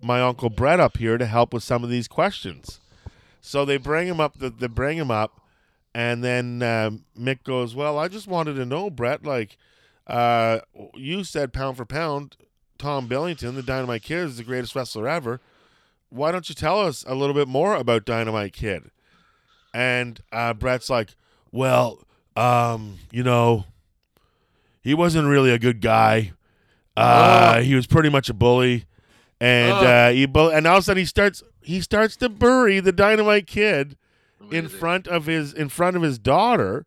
my 0.02 0.22
uncle 0.22 0.50
Brett 0.50 0.80
up 0.80 0.98
here 0.98 1.18
to 1.18 1.26
help 1.26 1.54
with 1.54 1.64
some 1.64 1.84
of 1.84 1.90
these 1.90 2.08
questions." 2.08 2.80
So 3.42 3.66
they 3.66 3.78
bring 3.78 4.08
him 4.08 4.20
up. 4.20 4.38
They 4.38 4.68
bring 4.68 4.98
him 4.98 5.10
up, 5.10 5.41
and 5.94 6.24
then 6.24 6.62
um, 6.64 7.06
Mick 7.20 7.44
goes, 7.44 7.76
"Well, 7.76 7.98
I 8.00 8.08
just 8.08 8.28
wanted 8.28 8.56
to 8.56 8.66
know, 8.66 8.90
Brett. 8.90 9.24
Like, 9.26 9.58
uh, 10.08 10.60
you 10.96 11.24
said 11.24 11.54
pound 11.54 11.78
for 11.78 11.86
pound, 11.86 12.38
Tom 12.78 13.08
Billington, 13.08 13.56
the 13.56 13.64
Dynamite 13.64 14.04
Kid, 14.04 14.20
is 14.28 14.38
the 14.38 14.44
greatest 14.44 14.76
wrestler 14.76 15.08
ever. 15.08 15.42
Why 16.10 16.32
don't 16.32 16.48
you 16.50 16.56
tell 16.56 16.80
us 16.82 17.04
a 17.08 17.16
little 17.16 17.36
bit 17.36 17.48
more 17.48 17.76
about 17.76 18.06
Dynamite 18.06 18.54
Kid?" 18.54 18.92
And 19.74 20.20
uh, 20.32 20.54
Brett's 20.54 20.90
like, 20.90 21.16
"Well, 21.52 22.00
um, 22.36 22.98
you 23.12 23.24
know, 23.24 23.66
he 24.82 24.94
wasn't 24.94 25.28
really 25.28 25.52
a 25.52 25.60
good 25.60 25.82
guy. 25.82 26.34
Uh, 26.98 27.56
Oh. 27.58 27.62
He 27.62 27.76
was 27.76 27.88
pretty 27.88 28.10
much 28.10 28.30
a 28.30 28.34
bully." 28.34 28.86
And 29.40 29.72
Oh. 29.74 29.76
uh, 29.88 30.12
he 30.12 30.26
bu- 30.26 30.50
and 30.52 30.68
all 30.68 30.78
of 30.78 30.82
a 30.82 30.84
sudden 30.84 31.00
he 31.02 31.06
starts 31.06 31.42
he 31.64 31.80
starts 31.82 32.16
to 32.18 32.30
bury 32.30 32.80
the 32.80 32.92
Dynamite 32.92 33.48
Kid 33.48 33.96
in 34.50 34.68
front 34.68 35.08
of 35.08 35.26
his 35.26 35.54
in 35.54 35.70
front 35.70 35.96
of 35.96 36.02
his 36.02 36.18
daughter, 36.20 36.86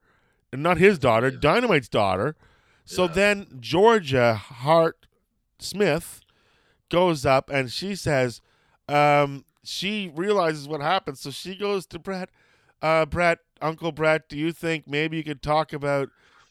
not 0.53 0.79
his 0.79 0.99
daughter, 0.99 1.29
Yeah. 1.29 1.39
Dynamite's 1.41 1.89
daughter. 1.89 2.37
So 2.85 3.05
Yeah. 3.05 3.13
then 3.13 3.47
Georgia 3.61 4.35
Hart 4.35 5.07
Smith 5.59 6.21
goes 6.91 7.25
up 7.25 7.49
and 7.51 7.71
she 7.71 7.95
says, 7.95 8.41
um, 8.89 9.45
she 9.63 10.13
realizes 10.15 10.69
what 10.69 10.81
happened, 10.83 11.17
so 11.19 11.31
she 11.31 11.57
goes 11.57 11.87
to 11.87 11.99
Brett. 11.99 12.29
Uh, 12.83 13.07
Brett, 13.07 13.39
Uncle 13.63 13.93
Brett, 13.93 14.29
do 14.29 14.37
you 14.37 14.53
think 14.53 14.87
maybe 14.87 15.17
you 15.17 15.25
could 15.25 15.43
talk 15.43 15.73
about 15.73 16.11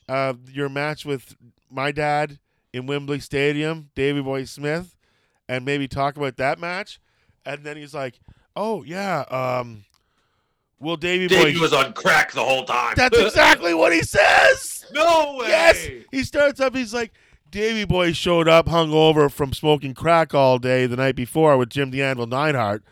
uh, 0.10 0.33
your 0.51 0.67
match 0.69 1.05
with 1.05 1.36
my 1.69 1.91
dad 1.91 2.39
in 2.74 2.88
Wembley 2.88 3.19
Stadium, 3.19 3.91
Davy 3.93 4.22
Boy 4.22 4.45
Smith, 4.45 4.95
and 5.48 5.63
maybe 5.63 5.88
talk 5.88 6.17
about 6.17 6.38
that 6.38 6.57
match. 6.60 7.00
And 7.45 7.63
then 7.63 7.77
he's 7.77 7.93
like, 7.93 8.19
"Oh 8.55 8.81
yeah, 8.83 9.19
um, 9.29 9.86
well, 10.80 10.96
Davy 10.98 11.27
Boy." 11.27 11.44
Davey 11.46 11.60
was 11.60 11.74
on 11.74 11.94
crack 11.94 12.32
the 12.32 12.44
whole 12.44 12.65
time. 12.65 12.94
That's 12.96 13.18
exactly 13.20 13.74
what 13.74 13.94
he 13.94 14.01
says. 14.01 14.86
no 14.94 15.38
way. 15.39 15.48
Yes, 15.48 15.88
he 16.12 16.24
starts 16.24 16.60
up. 16.60 16.75
He's 16.75 16.94
like, 16.94 17.12
Davy 17.50 17.86
Boy 17.86 18.13
showed 18.13 18.48
up 18.48 18.68
hungover 18.68 19.32
from 19.32 19.53
smoking 19.53 19.94
crack 19.94 20.34
all 20.34 20.58
day 20.58 20.86
the 20.88 20.98
night 20.98 21.15
before 21.15 21.58
with 21.58 21.70
Jim 21.70 21.92
the 21.92 22.01
Anvil 22.01 22.27
Neidhart, 22.27 22.84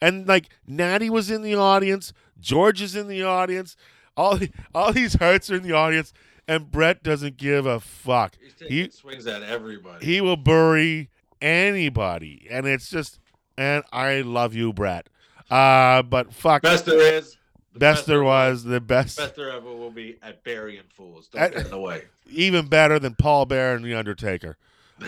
and 0.00 0.26
like 0.26 0.48
Natty 0.66 1.08
was 1.10 1.30
in 1.30 1.42
the 1.42 1.54
audience, 1.54 2.12
George 2.40 2.82
is 2.82 2.94
in 2.96 3.08
the 3.08 3.22
audience, 3.22 3.76
all 4.16 4.38
all 4.74 4.92
these 4.92 5.14
hearts 5.14 5.50
are 5.50 5.56
in 5.56 5.62
the 5.62 5.72
audience, 5.72 6.12
and 6.48 6.70
Brett 6.70 7.02
doesn't 7.02 7.36
give 7.36 7.64
a 7.66 7.78
fuck. 7.80 8.36
He's 8.42 8.54
taking 8.54 8.76
He 8.76 8.90
swings 8.90 9.26
at 9.26 9.42
everybody. 9.42 10.04
he 10.04 10.20
will 10.20 10.36
bury 10.36 11.10
anybody, 11.40 12.46
and 12.50 12.66
it's 12.66 12.90
just, 12.90 13.18
and 13.56 13.84
I 13.92 14.20
love 14.22 14.54
you, 14.54 14.72
Brett. 14.72 15.08
Uh, 15.50 16.02
but 16.02 16.32
fuck, 16.34 16.62
best 16.62 16.84
there 16.86 17.14
is. 17.14 17.36
the 17.72 17.78
best 17.78 18.06
there 18.06 18.22
was, 18.22 18.64
the 18.64 18.80
best, 18.80 19.16
Best 19.16 19.36
there 19.36 19.50
ever 19.50 19.72
will 19.72 19.90
be 19.90 20.16
at 20.22 20.44
Barry 20.44 20.76
and 20.78 20.90
fools. 20.92 21.28
Don't 21.28 21.42
At- 21.42 21.52
get 21.52 21.64
in 21.66 21.70
the 21.70 21.78
way. 21.80 22.02
even 22.30 22.66
better 22.66 22.98
than 22.98 23.14
Paul 23.14 23.46
Bearer 23.46 23.74
and 23.74 23.84
the 23.84 23.94
Undertaker. 23.94 24.56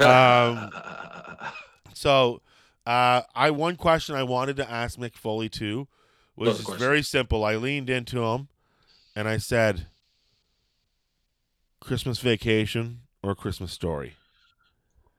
Um, 0.01 0.71
So, 1.93 2.41
uh, 2.87 3.23
I 3.35 3.51
one 3.51 3.77
question 3.77 4.15
I 4.15 4.23
wanted 4.23 4.57
to 4.57 4.71
ask 4.71 4.99
Mick 4.99 5.15
Foley 5.17 5.51
too 5.51 5.87
was 6.35 6.47
What's 6.47 6.51
the 6.51 6.63
just 6.63 6.67
question? 6.67 6.87
very 6.87 7.03
simple. 7.03 7.45
I 7.45 7.57
leaned 7.57 7.91
into 7.91 8.25
him 8.25 8.49
and 9.15 9.29
I 9.29 9.37
said, 9.37 9.87
"Christmas 11.81 12.19
Vacation 12.21 13.01
or 13.23 13.35
Christmas 13.35 13.73
Story." 13.73 14.15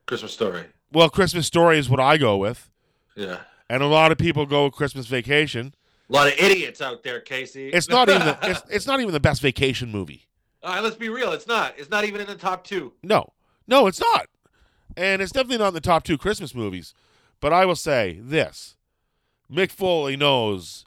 Christmas 0.06 0.32
story. 0.32 0.64
Well, 0.92 1.08
Christmas 1.08 1.46
Story 1.46 1.78
is 1.78 1.88
what 1.88 2.00
I 2.00 2.16
go 2.18 2.36
with, 2.36 2.68
Yeah. 3.14 3.38
And 3.72 3.82
a 3.82 3.86
lot 3.86 4.12
of 4.12 4.18
people 4.18 4.44
go 4.44 4.70
Christmas 4.70 5.06
Vacation. 5.06 5.74
A 6.10 6.12
lot 6.12 6.26
of 6.26 6.34
idiots 6.38 6.82
out 6.82 7.02
there, 7.02 7.20
Casey. 7.20 7.70
It's 7.70 7.88
not 7.88 8.10
even 8.10 8.20
the, 8.20 8.38
it's, 8.42 8.62
it's 8.68 8.86
not 8.86 9.00
even 9.00 9.14
the 9.14 9.20
best 9.20 9.40
vacation 9.40 9.90
movie. 9.90 10.26
All 10.62 10.74
right, 10.74 10.82
let's 10.82 10.94
be 10.94 11.08
real. 11.08 11.32
It's 11.32 11.46
not. 11.46 11.72
It's 11.78 11.88
not 11.88 12.04
even 12.04 12.20
in 12.20 12.26
the 12.26 12.34
top 12.34 12.64
two. 12.64 12.92
No, 13.02 13.32
no, 13.66 13.86
it's 13.86 13.98
not, 13.98 14.26
and 14.94 15.22
it's 15.22 15.32
definitely 15.32 15.56
not 15.56 15.68
in 15.68 15.74
the 15.74 15.80
top 15.80 16.04
two 16.04 16.18
Christmas 16.18 16.54
movies. 16.54 16.92
But 17.40 17.54
I 17.54 17.64
will 17.64 17.74
say 17.74 18.20
this: 18.22 18.76
Mick 19.50 19.72
Foley 19.72 20.16
knows 20.18 20.84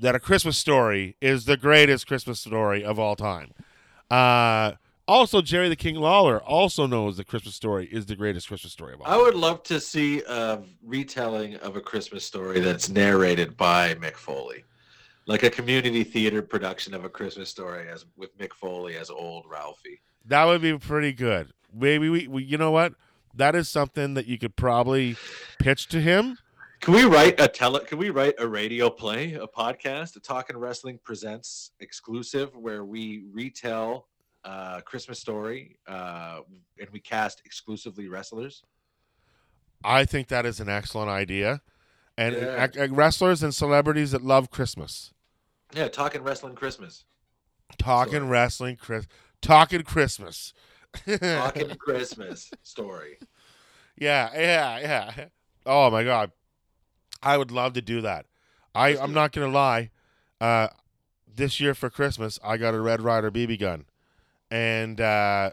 that 0.00 0.14
A 0.14 0.20
Christmas 0.20 0.56
Story 0.56 1.16
is 1.20 1.44
the 1.44 1.58
greatest 1.58 2.06
Christmas 2.06 2.40
story 2.40 2.82
of 2.82 2.98
all 2.98 3.14
time. 3.14 3.52
Uh, 4.10 4.72
also, 5.08 5.40
Jerry 5.40 5.70
the 5.70 5.76
King 5.76 5.96
Lawler 5.96 6.38
also 6.42 6.86
knows 6.86 7.16
that 7.16 7.26
Christmas 7.26 7.54
Story 7.54 7.88
is 7.90 8.04
the 8.06 8.14
greatest 8.14 8.46
Christmas 8.46 8.74
story 8.74 8.92
of 8.92 9.00
all. 9.00 9.06
I 9.06 9.16
would 9.16 9.34
love 9.34 9.62
to 9.64 9.80
see 9.80 10.22
a 10.28 10.60
retelling 10.84 11.56
of 11.56 11.76
a 11.76 11.80
Christmas 11.80 12.24
story 12.24 12.60
that's 12.60 12.90
narrated 12.90 13.56
by 13.56 13.94
Mick 13.94 14.16
Foley, 14.16 14.64
like 15.26 15.42
a 15.42 15.50
community 15.50 16.04
theater 16.04 16.42
production 16.42 16.92
of 16.92 17.04
a 17.04 17.08
Christmas 17.08 17.48
story, 17.48 17.88
as 17.88 18.04
with 18.18 18.36
Mick 18.38 18.52
Foley 18.52 18.96
as 18.96 19.08
old 19.08 19.46
Ralphie. 19.48 20.00
That 20.26 20.44
would 20.44 20.60
be 20.60 20.76
pretty 20.76 21.14
good. 21.14 21.52
Maybe 21.74 22.10
we, 22.10 22.28
we, 22.28 22.44
you 22.44 22.58
know 22.58 22.70
what? 22.70 22.92
That 23.34 23.54
is 23.54 23.68
something 23.68 24.12
that 24.14 24.26
you 24.26 24.38
could 24.38 24.56
probably 24.56 25.16
pitch 25.58 25.88
to 25.88 26.00
him. 26.02 26.36
Can 26.80 26.92
we 26.92 27.04
write 27.04 27.40
a 27.40 27.48
tele? 27.48 27.80
Can 27.84 27.98
we 27.98 28.10
write 28.10 28.34
a 28.38 28.46
radio 28.46 28.90
play, 28.90 29.32
a 29.34 29.46
podcast, 29.46 30.16
a 30.16 30.20
Talking 30.20 30.56
Wrestling 30.58 30.98
presents 31.02 31.72
exclusive, 31.80 32.54
where 32.54 32.84
we 32.84 33.24
retell 33.32 34.06
uh, 34.48 34.80
Christmas 34.80 35.18
story 35.20 35.76
uh, 35.86 36.40
and 36.80 36.88
we 36.90 37.00
cast 37.00 37.42
exclusively 37.44 38.08
wrestlers? 38.08 38.62
I 39.84 40.04
think 40.04 40.28
that 40.28 40.46
is 40.46 40.58
an 40.60 40.68
excellent 40.68 41.10
idea. 41.10 41.60
And 42.16 42.34
Yeah. 42.34 42.66
uh, 42.78 42.84
uh, 42.84 42.88
wrestlers 42.90 43.42
and 43.42 43.54
celebrities 43.54 44.10
that 44.12 44.22
love 44.22 44.50
Christmas. 44.50 45.12
Yeah, 45.74 45.88
Talking 45.88 46.22
Wrestling 46.22 46.54
Christmas, 46.54 47.04
Talking 47.76 48.28
wrestling, 48.28 48.76
Chris. 48.76 49.06
Talking 49.42 49.82
Christmas. 49.82 50.54
Talking 51.06 51.68
Christmas 51.78 52.50
story. 52.62 53.18
yeah, 53.96 54.30
yeah, 54.34 54.78
yeah. 54.80 55.24
Oh 55.66 55.90
my 55.90 56.02
god, 56.04 56.32
I 57.22 57.36
would 57.36 57.50
love 57.50 57.74
to 57.74 57.82
do 57.82 58.00
that. 58.00 58.24
I, 58.74 58.96
I'm 58.96 59.12
not 59.12 59.32
gonna 59.32 59.52
lie. 59.52 59.90
Uh, 60.40 60.68
this 61.32 61.60
year 61.60 61.74
for 61.74 61.90
Christmas, 61.90 62.38
I 62.42 62.56
got 62.56 62.72
a 62.74 62.80
Red 62.80 63.02
Ryder 63.02 63.30
BB 63.30 63.60
gun, 63.60 63.84
and 64.50 65.00
uh, 65.00 65.50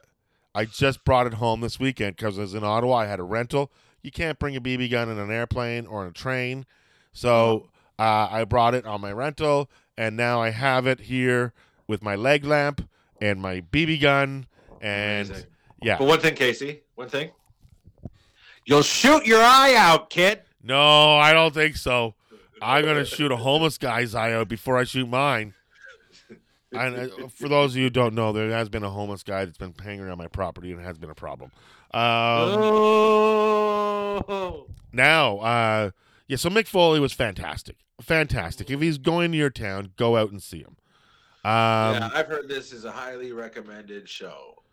I 0.53 0.65
just 0.65 1.03
brought 1.03 1.27
it 1.27 1.35
home 1.35 1.61
this 1.61 1.79
weekend 1.79 2.15
because 2.15 2.37
I 2.37 2.41
was 2.41 2.53
in 2.53 2.63
Ottawa. 2.63 2.95
I 2.97 3.05
had 3.07 3.19
a 3.19 3.23
rental. 3.23 3.71
You 4.01 4.11
can't 4.11 4.37
bring 4.39 4.55
a 4.55 4.61
BB 4.61 4.91
gun 4.91 5.09
in 5.09 5.17
an 5.17 5.31
airplane 5.31 5.85
or 5.87 6.01
on 6.01 6.07
a 6.07 6.11
train, 6.11 6.65
so 7.13 7.69
uh, 7.97 8.27
I 8.31 8.43
brought 8.45 8.73
it 8.75 8.85
on 8.85 9.01
my 9.01 9.11
rental, 9.11 9.69
and 9.97 10.15
now 10.15 10.41
I 10.41 10.51
have 10.51 10.85
it 10.85 11.01
here 11.01 11.53
with 11.87 12.01
my 12.03 12.15
leg 12.15 12.45
lamp 12.45 12.87
and 13.21 13.41
my 13.41 13.61
BB 13.61 14.01
gun, 14.01 14.45
and 14.81 15.29
Amazing. 15.29 15.45
yeah. 15.81 15.97
But 15.97 16.07
one 16.07 16.19
thing, 16.19 16.35
Casey, 16.35 16.81
one 16.95 17.09
thing. 17.09 17.31
You'll 18.65 18.81
shoot 18.81 19.25
your 19.25 19.41
eye 19.41 19.75
out, 19.75 20.09
kid. 20.09 20.41
No, 20.63 21.17
I 21.17 21.33
don't 21.33 21.53
think 21.53 21.77
so. 21.77 22.15
I'm 22.61 22.83
gonna 22.85 23.05
shoot 23.05 23.31
a 23.31 23.37
homeless 23.37 23.77
guy's 23.77 24.15
eye 24.15 24.33
out 24.33 24.47
before 24.47 24.77
I 24.77 24.83
shoot 24.85 25.07
mine. 25.07 25.53
And 26.71 26.97
uh, 26.97 27.27
for 27.27 27.47
those 27.47 27.73
of 27.73 27.77
you 27.77 27.83
who 27.83 27.89
don't 27.89 28.13
know, 28.15 28.31
there 28.33 28.49
has 28.51 28.69
been 28.69 28.83
a 28.83 28.89
homeless 28.89 29.23
guy 29.23 29.45
that's 29.45 29.57
been 29.57 29.73
hanging 29.81 30.01
around 30.01 30.17
my 30.17 30.27
property 30.27 30.71
and 30.71 30.81
it 30.81 30.83
has 30.83 30.97
been 30.97 31.09
a 31.09 31.15
problem. 31.15 31.51
Um, 31.93 32.59
oh. 34.27 34.67
now, 34.91 35.37
uh, 35.39 35.91
yeah, 36.27 36.37
so 36.37 36.49
Mick 36.49 36.67
Foley 36.67 36.99
was 36.99 37.13
fantastic, 37.13 37.77
fantastic. 38.01 38.69
If 38.69 38.81
he's 38.81 38.97
going 38.97 39.31
to 39.31 39.37
your 39.37 39.49
town, 39.49 39.93
go 39.95 40.17
out 40.17 40.31
and 40.31 40.43
see 40.43 40.59
him. 40.59 40.75
Um, 41.45 41.93
yeah, 41.95 42.09
I've 42.13 42.27
heard 42.27 42.49
this 42.49 42.73
is 42.73 42.85
a 42.85 42.91
highly 42.91 43.31
recommended 43.31 44.09
show. 44.09 44.63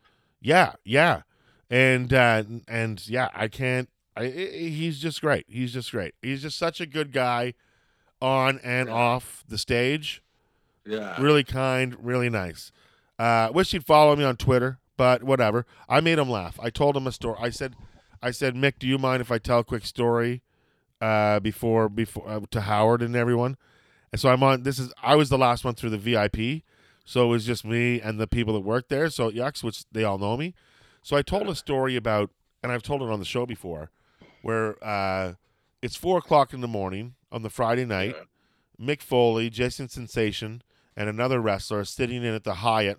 Yeah, 0.41 0.73
yeah, 0.85 1.23
and 1.71 2.13
uh, 2.13 2.45
and 2.67 3.07
yeah, 3.07 3.29
I 3.35 3.49
can't. 3.49 3.91
I, 4.17 4.23
I 4.25 4.31
he's 4.31 4.99
just 4.99 5.21
great. 5.21 5.45
He's 5.49 5.75
just 5.75 5.91
great. 5.93 6.15
He's 6.23 6.43
just 6.43 6.59
such 6.59 6.81
a 6.81 6.87
good 6.87 7.13
guy, 7.13 7.53
on 8.23 8.59
and 8.65 8.89
Yeah. 8.89 8.95
off 8.95 9.45
the 9.47 9.59
stage. 9.59 10.23
Yeah. 10.87 11.21
Really 11.21 11.45
kind, 11.45 11.97
really 12.01 12.29
nice. 12.29 12.73
Uh, 13.19 13.51
wish 13.53 13.71
he'd 13.71 13.85
follow 13.85 14.17
me 14.17 14.25
on 14.25 14.37
Twitter, 14.37 14.79
but 14.97 15.23
whatever. 15.23 15.67
I 15.89 16.01
made 16.01 16.19
him 16.19 16.31
laugh. 16.31 16.59
I 16.61 16.71
told 16.71 16.97
him 16.97 17.07
a 17.07 17.13
story. 17.13 17.37
I 17.41 17.51
said, 17.51 17.77
I 18.23 18.31
said, 18.31 18.55
Mick, 18.55 18.79
do 18.79 18.87
you 18.87 18.99
mind 18.99 19.21
if 19.21 19.31
I 19.31 19.39
tell 19.39 19.61
a 19.61 19.65
quick 19.65 19.87
story 19.87 20.43
uh, 21.01 21.41
before 21.41 21.89
before 21.89 22.29
uh, 22.29 22.41
to 22.51 22.63
Howard 22.63 23.03
and 23.03 23.15
everyone? 23.15 23.57
And 24.13 24.21
so 24.21 24.29
I'm 24.29 24.43
on. 24.43 24.63
This 24.63 24.79
is 24.79 24.93
I 25.03 25.15
was 25.17 25.29
the 25.29 25.39
last 25.39 25.65
one 25.65 25.75
through 25.75 25.91
the 25.91 25.99
VIP, 25.99 26.63
so 27.05 27.25
it 27.25 27.29
was 27.29 27.47
just 27.47 27.65
me 27.65 28.01
and 28.01 28.21
the 28.21 28.27
people 28.27 28.55
that 28.55 28.61
worked 28.61 28.89
there. 28.89 29.09
So 29.09 29.31
yucks, 29.31 29.63
which 29.63 29.85
they 29.93 30.05
all 30.05 30.19
know 30.19 30.37
me. 30.37 30.55
So 31.03 31.17
I 31.17 31.23
told 31.23 31.49
a 31.49 31.55
story 31.55 31.97
about, 31.97 32.31
and 32.63 32.71
I've 32.71 32.83
told 32.83 33.03
it 33.03 33.09
on 33.09 33.19
the 33.19 33.25
show 33.25 33.47
before, 33.47 33.91
where 34.43 34.83
uh, 34.85 35.35
it's 35.81 35.97
four 35.97 36.19
o'clock 36.19 36.53
in 36.53 36.61
the 36.61 36.69
morning 36.69 37.15
on 37.31 37.43
the 37.43 37.51
Friday 37.51 37.85
night. 37.85 38.15
Mick 38.81 39.01
Foley, 39.03 39.49
Jason 39.49 39.89
Sensation, 39.89 40.63
and 40.97 41.09
another 41.09 41.41
wrestler 41.41 41.85
sitting 41.85 42.23
in 42.25 42.35
at 42.35 42.45
the 42.45 42.55
Hyatt, 42.55 42.99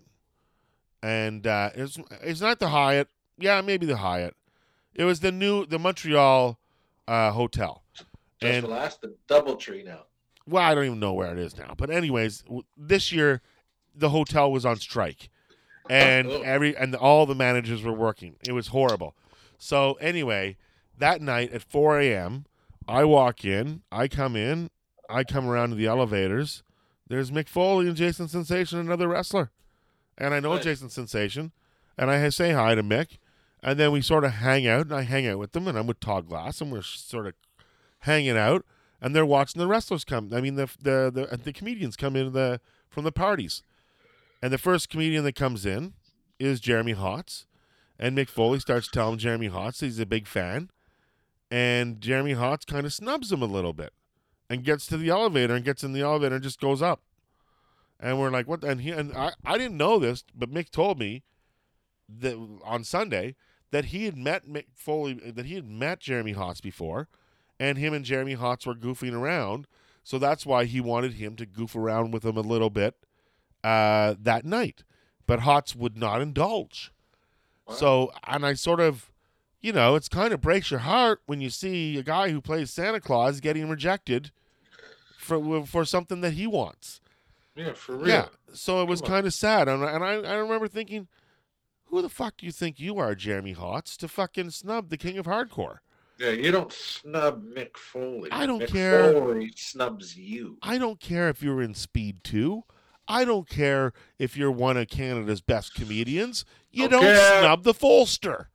and 1.02 1.46
uh, 1.46 1.72
it's 1.76 1.98
it's 2.22 2.42
not 2.42 2.60
the 2.60 2.70
Hyatt. 2.70 3.08
Yeah, 3.38 3.62
maybe 3.62 3.86
the 3.86 3.98
Hyatt. 3.98 4.36
It 4.96 5.04
was 5.06 5.20
the 5.20 5.32
new 5.32 5.66
the 5.66 5.80
Montreal 5.80 6.58
uh, 7.08 7.32
hotel. 7.32 7.84
Just 8.40 8.54
and- 8.54 8.66
for 8.66 8.72
last, 8.72 9.02
the 9.02 9.16
double 9.28 9.56
tree 9.56 9.84
now. 9.84 10.04
Well, 10.46 10.62
I 10.64 10.76
don't 10.76 10.86
even 10.86 11.00
know 11.00 11.14
where 11.14 11.32
it 11.32 11.38
is 11.38 11.58
now. 11.58 11.74
But 11.78 11.90
anyways, 11.90 12.44
this 12.78 13.12
year 13.14 13.42
the 13.96 14.10
hotel 14.10 14.52
was 14.52 14.66
on 14.66 14.76
strike, 14.78 15.30
and 15.90 16.28
Oh. 16.28 16.42
every 16.42 16.76
and 16.76 16.94
all 16.96 17.26
the 17.26 17.36
managers 17.36 17.82
were 17.84 17.94
working. 17.94 18.36
It 18.48 18.52
was 18.52 18.68
horrible. 18.68 19.16
So 19.58 19.94
anyway, 20.02 20.58
that 20.98 21.22
night 21.22 21.54
at 21.54 21.62
4 21.62 22.00
a.m., 22.02 22.46
I 22.90 23.06
walk 23.06 23.46
in. 23.46 23.84
I 23.90 24.10
come 24.10 24.36
in. 24.36 24.70
I 25.10 25.24
come 25.24 25.48
around 25.48 25.70
to 25.70 25.76
the 25.76 25.86
elevators. 25.86 26.64
There's 27.08 27.32
Mick 27.32 27.48
Foley 27.48 27.88
and 27.88 27.96
Jason 27.96 28.28
Sensation, 28.28 28.80
another 28.80 29.08
wrestler, 29.08 29.52
and 30.18 30.34
I 30.34 30.40
know 30.40 30.56
Nice. 30.56 30.64
Jason 30.64 30.90
Sensation, 30.90 31.52
and 31.98 32.10
I 32.10 32.30
say 32.30 32.54
hi 32.54 32.76
to 32.76 32.84
Mick, 32.84 33.18
and 33.62 33.80
then 33.80 33.92
we 33.92 34.02
sort 34.02 34.24
of 34.24 34.34
hang 34.34 34.68
out, 34.68 34.88
and 34.88 34.94
I 34.94 35.02
hang 35.02 35.28
out 35.28 35.40
with 35.40 35.52
them, 35.52 35.68
and 35.68 35.78
I'm 35.78 35.88
with 35.88 36.00
Todd 36.00 36.28
Glass, 36.28 36.62
and 36.62 36.72
we're 36.72 36.82
sort 36.82 37.28
of 37.28 37.34
hanging 38.00 38.38
out 38.38 38.66
and 39.04 39.14
they're 39.14 39.26
watching 39.26 39.60
the 39.60 39.68
wrestlers 39.68 40.06
come. 40.06 40.30
I 40.34 40.40
mean, 40.40 40.56
the 40.56 40.70
the 40.82 41.12
the, 41.30 41.38
the 41.38 41.54
comedians 41.54 41.98
come 41.98 42.16
in 42.16 42.32
the 42.32 42.62
from 42.90 43.04
the 43.04 43.12
parties, 43.12 43.62
and 44.42 44.52
the 44.54 44.58
first 44.58 44.90
comedian 44.90 45.26
that 45.26 45.36
comes 45.36 45.66
in 45.66 45.94
is 46.40 46.62
Jeremy 46.62 46.96
Hotz, 46.96 47.46
and 48.00 48.18
Mick 48.18 48.30
Foley 48.30 48.60
starts 48.60 48.88
telling 48.88 49.18
Jeremy 49.18 49.50
Hotz 49.50 49.82
he's 49.82 50.00
a 50.00 50.06
big 50.06 50.26
fan, 50.26 50.70
and 51.52 52.00
Jeremy 52.00 52.34
Hotz 52.34 52.66
kind 52.66 52.86
of 52.86 52.94
snubs 52.94 53.30
him 53.30 53.42
a 53.42 53.46
little 53.46 53.74
bit, 53.74 53.92
and 54.50 54.64
gets 54.64 54.86
to 54.88 54.98
the 54.98 55.10
elevator 55.10 55.56
and 55.56 55.66
gets 55.66 55.84
in 55.84 55.94
the 55.94 56.02
elevator 56.02 56.36
and 56.36 56.44
just 56.44 56.60
goes 56.60 56.82
up, 56.82 57.02
and 58.00 58.20
we're 58.20 58.30
like, 58.30 58.48
what? 58.48 58.64
And 58.64 58.82
he 58.82 58.92
and 58.92 59.14
I 59.14 59.34
I 59.46 59.58
didn't 59.58 59.78
know 59.78 60.00
this, 60.00 60.24
but 60.36 60.52
Mick 60.52 60.70
told 60.70 61.00
me 61.00 61.24
that 62.10 62.36
on 62.64 62.84
Sunday 62.84 63.36
that 63.72 63.86
he 63.86 64.06
had 64.06 64.18
met 64.18 64.48
Mick 64.48 64.66
Foley, 64.76 65.14
that 65.14 65.46
he 65.46 65.56
had 65.56 65.68
met 65.68 66.00
Jeremy 66.00 66.34
Hotz 66.34 66.62
before, 66.62 67.08
and 67.60 67.78
him 67.78 67.94
and 67.94 68.06
Jeremy 68.06 68.36
Hotz 68.36 68.68
were 68.68 68.76
goofing 68.76 69.14
around. 69.14 69.68
So 70.04 70.20
that's 70.20 70.46
why 70.46 70.66
he 70.66 70.82
wanted 70.82 71.14
him 71.14 71.38
to 71.38 71.46
goof 71.46 71.76
around 71.78 72.12
with 72.12 72.26
him 72.26 72.36
a 72.36 72.42
little 72.42 72.70
bit 72.70 72.96
uh, 73.64 74.16
that 74.20 74.44
night. 74.44 74.84
But 75.26 75.40
Hotz 75.40 75.78
would 75.78 75.98
not 75.98 76.22
indulge. 76.22 76.92
Wow. 77.66 77.76
So, 77.76 78.12
and 78.28 78.46
I 78.46 78.56
sort 78.56 78.82
of, 78.82 79.13
you 79.64 79.72
know, 79.74 79.96
it's 79.96 80.08
kind 80.10 80.32
of 80.34 80.42
breaks 80.42 80.70
your 80.70 80.82
heart 80.82 81.22
when 81.26 81.42
you 81.42 81.50
see 81.50 81.98
a 81.98 82.04
guy 82.04 82.30
who 82.30 82.40
plays 82.42 82.70
Santa 82.70 83.00
Claus 83.00 83.40
getting 83.40 83.68
rejected 83.68 84.30
for 85.18 85.66
for 85.66 85.86
something 85.86 86.22
that 86.22 86.34
he 86.34 86.46
wants. 86.46 87.00
Yeah, 87.56 87.74
for 87.74 87.96
real. 87.98 88.08
Yeah. 88.08 88.26
So 88.54 88.82
it 88.82 88.88
was 88.88 89.02
kind 89.02 89.26
of 89.26 89.34
sad, 89.34 89.68
and, 89.68 89.84
I- 89.84 89.92
and 89.94 90.04
I, 90.04 90.14
I 90.16 90.34
remember 90.36 90.68
thinking, 90.68 91.08
who 91.86 92.02
the 92.02 92.10
fuck 92.10 92.38
do 92.38 92.46
you 92.46 92.52
think 92.52 92.80
you 92.80 92.98
are, 92.98 93.16
Jeremy 93.16 93.56
Hotz, 93.56 93.96
to 93.98 94.08
fucking 94.08 94.50
snub 94.52 94.90
the 94.90 94.98
king 94.98 95.18
of 95.18 95.26
hardcore? 95.26 95.78
Yeah, 96.20 96.30
you 96.32 96.52
don't 96.52 96.72
snub 96.72 97.44
Mick 97.44 97.76
Foley. 97.78 98.30
I 98.32 98.46
don't 98.46 98.62
Mick 98.64 98.72
care. 98.72 99.14
Foley 99.14 99.52
snubs 99.56 100.16
you. 100.16 100.58
I 100.62 100.78
don't 100.78 101.00
care 101.00 101.30
if 101.30 101.42
you're 101.42 101.62
in 101.62 101.74
Speed 101.74 102.24
2. 102.24 102.64
I 103.08 103.26
don't 103.26 103.50
care 103.50 103.92
if 104.18 104.38
you're 104.38 104.52
one 104.52 104.78
of 104.78 104.88
Canada's 104.88 105.42
best 105.42 105.74
comedians. 105.76 106.46
You 106.72 106.88
Don't 106.88 107.04
don't 107.04 107.40
snub 107.42 107.64
the 107.64 107.74
Folster. 107.74 108.46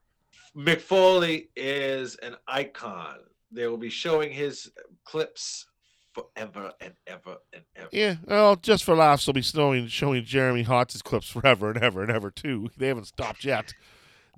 Mick 0.58 0.80
Foley 0.80 1.50
is 1.54 2.16
an 2.16 2.34
icon. 2.48 3.18
They 3.52 3.66
will 3.68 3.76
be 3.76 3.90
showing 3.90 4.32
his 4.32 4.70
clips 5.04 5.66
forever 6.12 6.72
and 6.80 6.94
ever 7.06 7.36
and 7.52 7.62
ever. 7.76 7.88
Yeah, 7.92 8.16
well, 8.26 8.56
just 8.56 8.82
for 8.82 8.96
laughs, 8.96 9.24
they'll 9.24 9.32
be 9.32 9.42
showing, 9.42 9.86
showing 9.86 10.24
Jeremy 10.24 10.64
Hotz's 10.64 11.00
clips 11.02 11.30
forever 11.30 11.70
and 11.70 11.82
ever 11.82 12.02
and 12.02 12.10
ever, 12.10 12.30
too. 12.30 12.70
They 12.76 12.88
haven't 12.88 13.06
stopped 13.06 13.44
yet. 13.44 13.72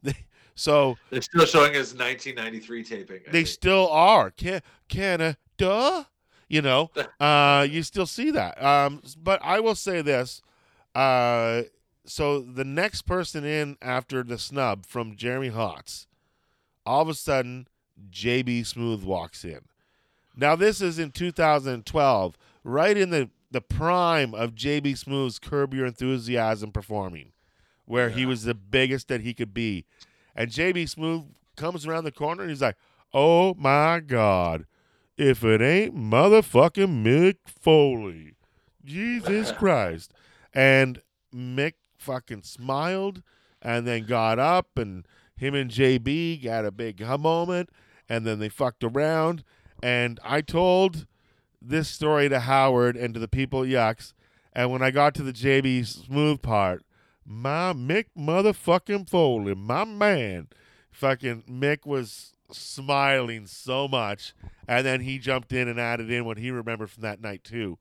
They, 0.03 0.15
so 0.55 0.97
They're 1.11 1.21
still 1.21 1.45
showing 1.45 1.75
his 1.75 1.93
1993 1.95 2.85
taping. 2.85 3.17
I 3.17 3.31
they 3.31 3.39
think. 3.41 3.49
still 3.49 3.87
are. 3.91 4.31
Can, 4.31 4.63
Canada, 4.89 5.37
you 6.49 6.63
know, 6.63 6.91
uh, 7.21 7.67
you 7.69 7.83
still 7.83 8.07
see 8.07 8.31
that. 8.31 8.63
Um, 8.63 9.03
but 9.23 9.41
I 9.43 9.61
will 9.61 9.75
say 9.75 10.01
this. 10.01 10.41
Uh, 10.95 11.65
so 12.07 12.41
the 12.41 12.65
next 12.65 13.03
person 13.03 13.45
in 13.45 13.77
after 13.83 14.23
the 14.23 14.39
snub 14.39 14.87
from 14.87 15.17
Jeremy 15.17 15.51
Hotz, 15.51 16.07
all 16.91 17.03
of 17.03 17.09
a 17.09 17.15
sudden, 17.15 17.69
JB 18.11 18.63
Smoove 18.63 19.05
walks 19.05 19.45
in. 19.45 19.61
Now 20.37 20.57
this 20.57 20.81
is 20.81 20.99
in 20.99 21.13
2012, 21.13 22.37
right 22.65 22.97
in 22.97 23.11
the 23.11 23.31
the 23.53 23.61
prime 23.61 24.35
of 24.35 24.55
JB 24.55 24.93
Smoove's 24.93 25.39
Curb 25.39 25.73
Your 25.73 25.87
Enthusiasm 25.87 26.73
performing, 26.73 27.33
where 27.85 28.11
he 28.11 28.27
was 28.27 28.43
the 28.43 28.55
biggest 28.55 29.07
that 29.09 29.21
he 29.21 29.35
could 29.35 29.55
be, 29.55 29.85
and 30.35 30.51
JB 30.51 30.93
Smoove 30.93 31.27
comes 31.57 31.87
around 31.87 32.05
the 32.05 32.13
corner 32.13 32.43
and 32.43 32.51
he's 32.51 32.63
like, 32.63 32.77
"Oh 33.15 33.55
my 33.55 34.01
God, 34.01 34.67
if 35.17 35.45
it 35.45 35.61
ain't 35.61 35.97
motherfucking 35.97 37.05
Mick 37.05 37.37
Foley, 37.47 38.35
Jesus 38.85 39.53
Christ!" 39.59 40.13
And 40.53 41.03
Mick 41.33 41.75
fucking 41.99 42.43
smiled 42.43 43.23
and 43.63 43.87
then 43.87 44.07
got 44.07 44.41
up 44.41 44.77
and 44.77 45.07
him 45.41 45.55
and 45.55 45.71
JB 45.71 46.45
got 46.45 46.67
a 46.67 46.71
big 46.71 47.03
hum 47.03 47.23
moment 47.23 47.71
and 48.11 48.27
then 48.27 48.39
they 48.39 48.51
fucked 48.51 48.85
around. 48.85 49.43
And 49.83 50.21
I 50.23 50.43
told 50.43 51.07
this 51.63 51.89
story 51.89 52.29
to 52.29 52.41
Howard 52.41 52.95
and 52.95 53.15
to 53.15 53.21
the 53.21 53.27
people 53.29 53.63
at 53.63 53.69
Yucks. 53.69 54.13
And 54.53 54.71
when 54.71 54.83
I 54.83 54.91
got 54.91 55.15
to 55.15 55.23
the 55.23 55.33
JB 55.33 55.81
Smoove 55.81 56.43
part 56.43 56.85
my 57.25 57.73
Mick 57.73 58.07
motherfucking 58.19 59.09
Foley 59.09 59.55
my 59.55 59.85
man 59.85 60.49
fucking 60.91 61.45
Mick 61.49 61.87
was 61.87 62.33
smiling 62.51 63.47
so 63.47 63.89
much. 63.89 64.35
And 64.69 64.85
then 64.85 65.01
he 65.01 65.19
jumped 65.19 65.53
in 65.53 65.69
and 65.69 65.81
added 65.81 66.11
in 66.11 66.27
what 66.27 66.37
he 66.37 66.51
remembered 66.51 66.91
from 66.91 67.03
that 67.03 67.21
night 67.23 67.45
too. 67.45 67.79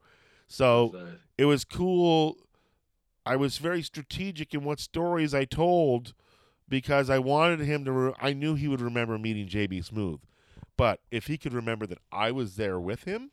So 0.48 0.92
So, 0.94 1.06
it 1.38 1.46
was 1.46 1.66
cool. 1.66 2.38
I 3.26 3.36
was 3.36 3.58
very 3.58 3.82
strategic 3.82 4.54
in 4.54 4.64
what 4.64 4.80
stories 4.80 5.34
I 5.34 5.44
told 5.44 6.14
because 6.70 7.10
I 7.10 7.20
wanted 7.20 7.60
him 7.62 7.84
to. 7.86 7.92
Re- 7.92 8.14
I 8.22 8.34
knew 8.34 8.56
he 8.56 8.68
would 8.68 8.82
remember 8.82 9.18
meeting 9.18 9.48
JB 9.48 9.90
Smoove, 9.90 10.20
but 10.78 11.02
if 11.12 11.28
he 11.28 11.38
could 11.38 11.54
remember 11.54 11.86
that 11.88 11.98
I 12.12 12.32
was 12.32 12.56
there 12.56 12.80
with 12.80 13.04
him, 13.04 13.32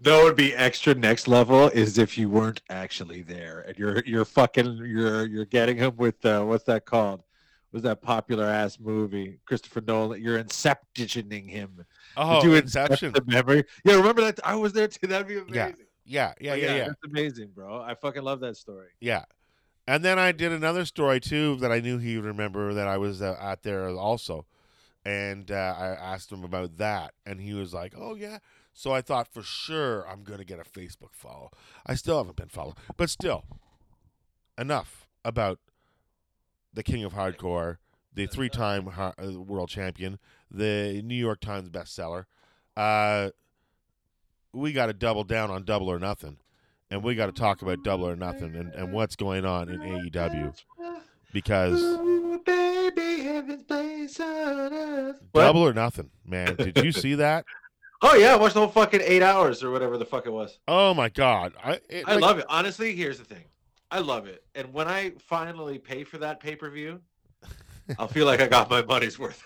That 0.00 0.22
would 0.22 0.36
be 0.36 0.54
extra 0.54 0.94
next 0.94 1.26
level 1.28 1.68
is 1.68 1.96
if 1.98 2.18
you 2.18 2.28
weren't 2.28 2.60
actually 2.68 3.22
there 3.22 3.60
and 3.66 3.78
you're 3.78 4.02
you're 4.04 4.24
fucking 4.24 4.76
you're 4.76 5.26
you're 5.26 5.44
getting 5.46 5.76
him 5.78 5.96
with 5.96 6.24
uh, 6.26 6.42
what's 6.44 6.64
that 6.64 6.84
called? 6.84 7.22
Was 7.72 7.82
that 7.82 8.02
popular 8.02 8.44
ass 8.44 8.78
movie 8.78 9.40
Christopher 9.46 9.80
Nolan? 9.80 10.22
You're 10.22 10.38
inceptioning 10.42 11.48
him. 11.48 11.84
oh, 12.16 12.40
Did 12.40 12.44
you 12.48 12.54
Inception, 12.54 13.12
incept 13.12 13.24
the 13.26 13.32
memory? 13.32 13.64
Yeah, 13.84 13.94
remember 13.96 14.22
that? 14.22 14.38
I 14.44 14.54
was 14.54 14.72
there 14.72 14.86
too. 14.86 15.08
That'd 15.08 15.26
be 15.26 15.38
amazing. 15.38 15.54
Yeah. 15.54 15.72
yeah, 16.04 16.34
yeah, 16.40 16.50
But 16.52 16.60
yeah, 16.60 16.74
yeah, 16.76 16.84
That's 16.86 17.04
amazing, 17.04 17.48
bro. 17.54 17.80
I 17.82 17.94
fucking 17.94 18.22
love 18.22 18.38
that 18.40 18.56
story. 18.56 18.88
yeah. 19.00 19.24
And 19.86 20.04
then 20.04 20.18
I 20.18 20.32
did 20.32 20.52
another 20.52 20.84
story 20.84 21.20
too 21.20 21.56
that 21.56 21.70
I 21.70 21.80
knew 21.80 21.98
he 21.98 22.16
would 22.16 22.24
remember 22.24 22.72
that 22.72 22.88
I 22.88 22.96
was 22.96 23.20
uh, 23.20 23.36
out 23.38 23.62
there 23.62 23.88
also, 23.88 24.46
and 25.04 25.50
uh, 25.50 25.74
I 25.78 25.86
asked 25.88 26.32
him 26.32 26.42
about 26.42 26.78
that, 26.78 27.12
and 27.26 27.40
he 27.40 27.52
was 27.52 27.74
like, 27.74 27.94
"Oh 27.96 28.14
yeah." 28.14 28.38
So 28.72 28.92
I 28.92 29.02
thought 29.02 29.28
for 29.28 29.42
sure 29.42 30.08
I'm 30.08 30.24
gonna 30.24 30.44
get 30.44 30.58
a 30.58 30.64
Facebook 30.64 31.12
follow. 31.12 31.50
I 31.86 31.94
still 31.94 32.16
haven't 32.16 32.36
been 32.36 32.48
followed, 32.48 32.76
but 32.96 33.10
still, 33.10 33.44
enough 34.56 35.06
about 35.24 35.58
the 36.72 36.82
King 36.82 37.04
of 37.04 37.12
Hardcore, 37.12 37.76
the 38.12 38.26
three-time 38.26 38.88
uh, 38.96 39.12
world 39.40 39.68
champion, 39.68 40.18
the 40.50 41.02
New 41.04 41.14
York 41.14 41.40
Times 41.40 41.68
bestseller. 41.68 42.24
Uh, 42.76 43.30
we 44.52 44.72
got 44.72 44.86
to 44.86 44.92
double 44.92 45.24
down 45.24 45.50
on 45.50 45.64
Double 45.64 45.90
or 45.90 45.98
Nothing, 45.98 46.38
and 46.90 47.02
we 47.02 47.14
got 47.14 47.26
to 47.26 47.32
talk 47.32 47.62
about 47.62 47.82
Double 47.82 48.06
or 48.06 48.16
Nothing 48.16 48.54
and, 48.56 48.72
and 48.74 48.92
what's 48.92 49.16
going 49.16 49.44
on 49.44 49.68
in 49.68 49.80
AEW 49.80 50.54
because 51.32 51.82
Ooh, 51.82 52.40
baby, 52.44 53.22
heaven's 53.22 53.64
place 53.64 54.18
on 54.20 54.72
earth. 54.72 55.20
Double 55.32 55.62
or 55.62 55.72
Nothing, 55.72 56.10
man. 56.24 56.56
Did 56.56 56.78
you 56.78 56.92
see 56.92 57.16
that? 57.16 57.44
Oh 58.06 58.14
yeah, 58.16 58.34
I 58.34 58.36
watched 58.36 58.52
the 58.52 58.60
whole 58.60 58.68
fucking 58.68 59.00
eight 59.02 59.22
hours 59.22 59.62
or 59.62 59.70
whatever 59.70 59.96
the 59.96 60.04
fuck 60.04 60.26
it 60.26 60.30
was. 60.30 60.58
Oh 60.68 60.92
my 60.92 61.08
God! 61.08 61.54
I 61.64 61.80
it, 61.88 62.04
I 62.06 62.14
like, 62.14 62.20
love 62.20 62.38
it. 62.38 62.44
Honestly, 62.50 62.94
here's 62.94 63.16
the 63.16 63.24
thing. 63.24 63.44
I 63.90 64.00
love 64.00 64.26
it. 64.26 64.44
And 64.54 64.74
when 64.74 64.88
I 64.88 65.12
finally 65.18 65.78
pay 65.78 66.04
for 66.04 66.18
that 66.18 66.38
pay 66.38 66.54
per 66.54 66.68
view, 66.68 67.00
I'll 67.98 68.08
feel 68.08 68.26
like 68.26 68.42
I 68.42 68.46
got 68.46 68.68
my 68.68 68.82
money's 68.82 69.18
worth. 69.18 69.42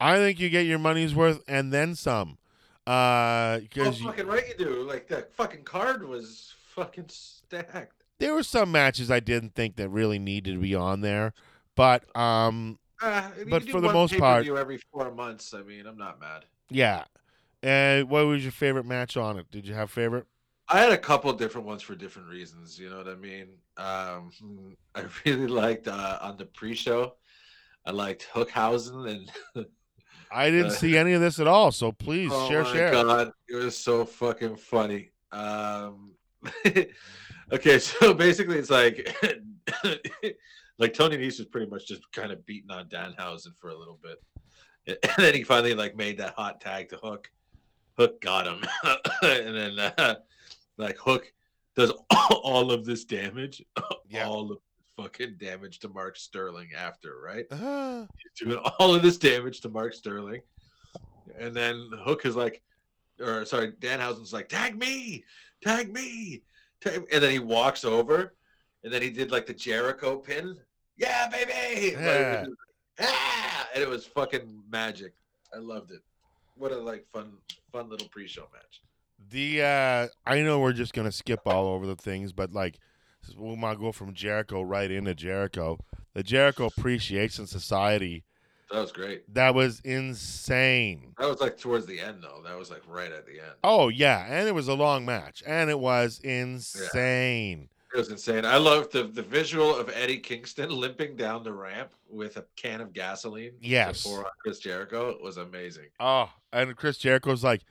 I 0.00 0.16
think 0.16 0.40
you 0.40 0.48
get 0.48 0.64
your 0.64 0.78
money's 0.78 1.14
worth 1.14 1.42
and 1.48 1.70
then 1.70 1.94
some. 1.94 2.38
Uh, 2.86 3.56
Oh, 3.56 3.60
because 3.60 4.00
fucking 4.00 4.26
right 4.26 4.48
you 4.48 4.54
do. 4.64 4.82
Like 4.82 5.08
that 5.08 5.32
fucking 5.34 5.64
card 5.64 6.06
was 6.06 6.54
fucking 6.74 7.06
stacked. 7.08 8.04
there 8.18 8.34
were 8.34 8.42
some 8.42 8.70
matches 8.72 9.10
I 9.10 9.20
didn't 9.20 9.54
think 9.54 9.76
that 9.76 9.88
really 9.88 10.18
needed 10.18 10.54
to 10.54 10.60
be 10.60 10.74
on 10.74 11.00
there, 11.00 11.32
but 11.74 12.04
um, 12.16 12.78
Uh, 13.02 13.28
But 13.48 13.68
for 13.68 13.80
the 13.80 13.92
most 13.92 14.16
part- 14.18 14.46
every 14.46 14.78
four 14.92 15.10
months. 15.10 15.52
I 15.54 15.62
mean, 15.62 15.86
I'm 15.86 15.98
not 15.98 16.20
mad. 16.20 16.44
yeah. 16.70 17.04
And 17.62 18.08
what 18.10 18.26
was 18.26 18.42
your 18.44 18.52
favorite 18.52 18.84
match 18.86 19.16
on 19.16 19.38
it? 19.38 19.50
Did 19.50 19.66
you 19.66 19.74
have 19.74 19.90
favorite? 19.90 20.26
I 20.68 20.78
had 20.80 20.92
a 20.92 20.98
couple 20.98 21.32
different 21.32 21.66
ones 21.66 21.82
for 21.82 21.94
different 21.94 22.28
reasons. 22.28 22.78
You 22.78 22.90
know 22.90 22.98
what 22.98 23.08
I 23.08 23.14
mean? 23.16 23.48
Um, 23.76 24.30
I 24.94 25.04
really 25.24 25.46
liked 25.46 25.88
uh, 25.88 26.18
on 26.20 26.36
the 26.36 26.44
pre-show. 26.44 27.14
I 27.84 27.90
liked 27.92 28.28
Hookhausen 28.32 29.08
and 29.54 29.66
I 30.30 30.50
didn't 30.50 30.66
Uh, 30.72 30.74
see 30.74 30.96
any 30.96 31.12
of 31.12 31.20
this 31.20 31.38
at 31.40 31.46
all. 31.46 31.72
So 31.72 31.92
please 31.92 32.30
oh 32.32 32.48
share, 32.48 32.60
Oh 32.60 32.64
my 32.64 32.72
share. 32.72 32.90
god, 32.92 33.32
it 33.48 33.54
was 33.56 33.76
so 33.76 34.04
fucking 34.04 34.56
funny. 34.56 35.10
Um, 35.32 36.12
okay, 37.52 37.78
so 37.78 38.14
basically, 38.26 38.58
it's 38.58 38.70
like 38.70 39.14
like 40.78 40.94
Tony 40.94 41.16
Nese 41.16 41.38
was 41.38 41.46
pretty 41.46 41.70
much 41.70 41.86
just 41.86 42.10
kind 42.12 42.32
of 42.32 42.44
beating 42.46 42.70
on 42.70 42.88
Danhausen 42.88 43.56
for 43.56 43.70
a 43.70 43.76
little 43.76 43.98
bit, 44.02 44.22
and 45.02 45.12
then 45.18 45.34
he 45.34 45.42
finally 45.44 45.74
like 45.74 45.96
made 45.96 46.18
that 46.18 46.34
hot 46.34 46.60
tag 46.60 46.88
to 46.90 46.96
Hook. 46.96 47.30
Hook 47.96 48.20
got 48.20 48.46
him, 48.46 48.62
and 49.22 49.56
then 49.56 49.78
uh, 49.78 50.16
like 50.76 50.98
Hook 50.98 51.32
does 51.74 51.92
all 52.30 52.70
of 52.72 52.84
this 52.84 53.04
damage, 53.04 53.62
Yeah. 54.08 54.26
all 54.28 54.52
of 54.52 54.58
fucking 54.96 55.36
damage 55.38 55.78
to 55.80 55.88
Mark 55.88 56.16
Sterling 56.16 56.68
after, 56.76 57.20
right? 57.22 57.46
Uh, 57.50 58.06
He's 58.16 58.46
doing 58.46 58.58
all 58.78 58.94
of 58.94 59.02
this 59.02 59.16
damage 59.18 59.60
to 59.62 59.68
Mark 59.68 59.94
Sterling. 59.94 60.40
And 61.38 61.54
then 61.54 61.90
Hook 62.04 62.24
is 62.24 62.36
like, 62.36 62.62
or 63.20 63.44
sorry, 63.44 63.72
Danhausen's 63.72 64.32
like, 64.32 64.48
tag 64.48 64.78
me, 64.78 65.24
tag 65.62 65.92
me. 65.92 66.42
Tag 66.80 67.00
me. 67.02 67.06
And 67.12 67.22
then 67.22 67.30
he 67.30 67.38
walks 67.38 67.84
over 67.84 68.34
and 68.84 68.92
then 68.92 69.02
he 69.02 69.10
did 69.10 69.30
like 69.30 69.46
the 69.46 69.54
Jericho 69.54 70.16
pin. 70.16 70.56
Yeah, 70.96 71.28
baby. 71.28 71.94
Like, 71.96 72.04
Yeah. 72.04 72.42
was- 72.46 72.56
ah! 73.00 73.68
And 73.74 73.82
it 73.82 73.88
was 73.88 74.06
fucking 74.06 74.62
magic. 74.70 75.12
I 75.54 75.58
loved 75.58 75.90
it. 75.90 76.00
What 76.56 76.72
a 76.72 76.76
like 76.78 77.06
fun, 77.12 77.32
fun 77.70 77.90
little 77.90 78.08
pre-show 78.08 78.48
match. 78.52 78.80
the 79.30 79.62
uh, 79.62 80.08
I 80.24 80.40
know 80.42 80.60
we're 80.60 80.72
just 80.72 80.94
gonna 80.94 81.12
skip 81.12 81.40
all 81.46 81.66
over 81.66 81.86
the 81.86 81.96
things, 81.96 82.32
but 82.32 82.52
like 82.52 82.78
we 83.36 83.56
might 83.56 83.78
go 83.78 83.92
from 83.92 84.14
Jericho 84.14 84.62
right 84.62 84.90
into 84.90 85.14
Jericho. 85.14 85.78
the 86.14 86.22
Jericho 86.22 86.66
Appreciation 86.66 87.46
Society. 87.46 88.24
That 88.70 88.80
was 88.80 88.90
great. 88.92 89.32
That 89.32 89.54
was 89.54 89.80
insane. 89.80 91.14
That 91.18 91.28
was 91.28 91.40
like 91.40 91.56
towards 91.56 91.86
the 91.86 92.00
end 92.00 92.22
though. 92.22 92.42
That 92.44 92.58
was 92.58 92.70
like 92.70 92.82
right 92.88 93.12
at 93.12 93.26
the 93.26 93.34
end. 93.34 93.52
Oh 93.62 93.88
yeah, 93.88 94.26
and 94.28 94.48
it 94.48 94.54
was 94.54 94.68
a 94.68 94.74
long 94.74 95.04
match, 95.04 95.42
and 95.46 95.70
it 95.70 95.78
was 95.78 96.20
insane. 96.24 97.68
It 97.94 97.96
was 97.96 98.10
insane. 98.10 98.44
I 98.44 98.56
loved 98.56 98.92
the, 98.92 99.04
the 99.04 99.22
visual 99.22 99.74
of 99.74 99.90
Eddie 99.94 100.18
Kingston 100.18 100.70
limping 100.70 101.16
down 101.16 101.44
the 101.44 101.52
ramp 101.52 101.92
with 102.10 102.36
a 102.36 102.44
can 102.56 102.80
of 102.80 102.92
gasoline. 102.92 103.52
Yes. 103.60 104.04
on 104.04 104.24
Chris 104.42 104.58
Jericho 104.58 105.10
It 105.10 105.22
was 105.22 105.36
amazing. 105.36 105.86
Oh, 106.00 106.28
and 106.52 106.76
Chris 106.76 106.98
Jericho's 106.98 107.44
like, 107.44 107.62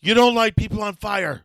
"You 0.00 0.14
don't 0.14 0.34
light 0.34 0.56
people 0.56 0.82
on 0.82 0.96
fire. 0.96 1.44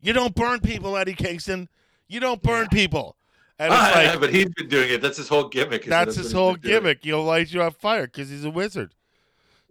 You 0.00 0.12
don't 0.12 0.34
burn 0.34 0.60
people, 0.60 0.96
Eddie 0.96 1.14
Kingston. 1.14 1.68
You 2.08 2.20
don't 2.20 2.42
burn 2.42 2.68
Yeah. 2.70 2.76
people." 2.78 3.16
And 3.58 3.72
it's 3.72 3.94
like 3.94 4.20
but 4.20 4.34
he's 4.34 4.50
been 4.50 4.68
doing 4.68 4.90
it. 4.90 5.00
That's 5.00 5.16
his 5.16 5.28
whole 5.28 5.48
gimmick. 5.48 5.82
is 5.84 5.88
that's 5.88 6.14
his 6.16 6.30
whole 6.32 6.52
been 6.52 6.60
doing. 6.60 6.74
gimmick. 6.82 6.98
He'll 7.02 7.24
light 7.24 7.50
you 7.52 7.62
on 7.62 7.70
fire 7.72 8.06
because 8.06 8.28
he's 8.28 8.44
a 8.44 8.50
wizard. 8.50 8.94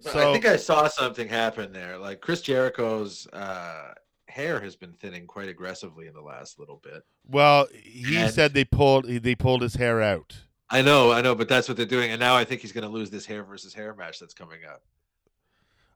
But 0.04 0.13
So 0.13 0.30
I 0.30 0.34
think 0.34 0.45
I 0.45 0.56
saw 0.58 0.88
something 0.88 1.28
happen 1.30 1.71
there. 1.71 1.98
Like 1.98 2.19
Chris 2.19 2.41
Jericho's 2.41 3.28
uh, 3.32 3.93
hair 4.28 4.60
has 4.60 4.76
been 4.76 4.91
thinning 4.93 5.28
quite 5.28 5.50
aggressively 5.50 6.08
in 6.08 6.13
the 6.13 6.21
last 6.21 6.58
little 6.60 6.78
bit. 6.84 7.04
well, 7.28 7.67
he 7.74 8.17
And- 8.17 8.34
said 8.34 8.54
they 8.56 8.65
pulled 8.65 9.06
they 9.06 9.36
pulled 9.36 9.62
his 9.62 9.76
hair 9.76 10.02
out. 10.02 10.36
I 10.67 10.82
know, 10.82 11.12
I 11.12 11.21
know, 11.21 11.36
but 11.36 11.48
that's 11.48 11.67
what 11.67 11.78
they're 11.78 11.86
doing. 11.86 12.10
And 12.10 12.19
now 12.19 12.36
I 12.36 12.43
think 12.43 12.62
he's 12.62 12.71
going 12.71 12.86
to 12.86 12.89
lose 12.89 13.12
this 13.12 13.24
hair 13.28 13.43
versus 13.43 13.71
hair 13.76 13.93
match 13.93 14.19
that's 14.19 14.34
coming 14.34 14.65
up. 14.67 14.82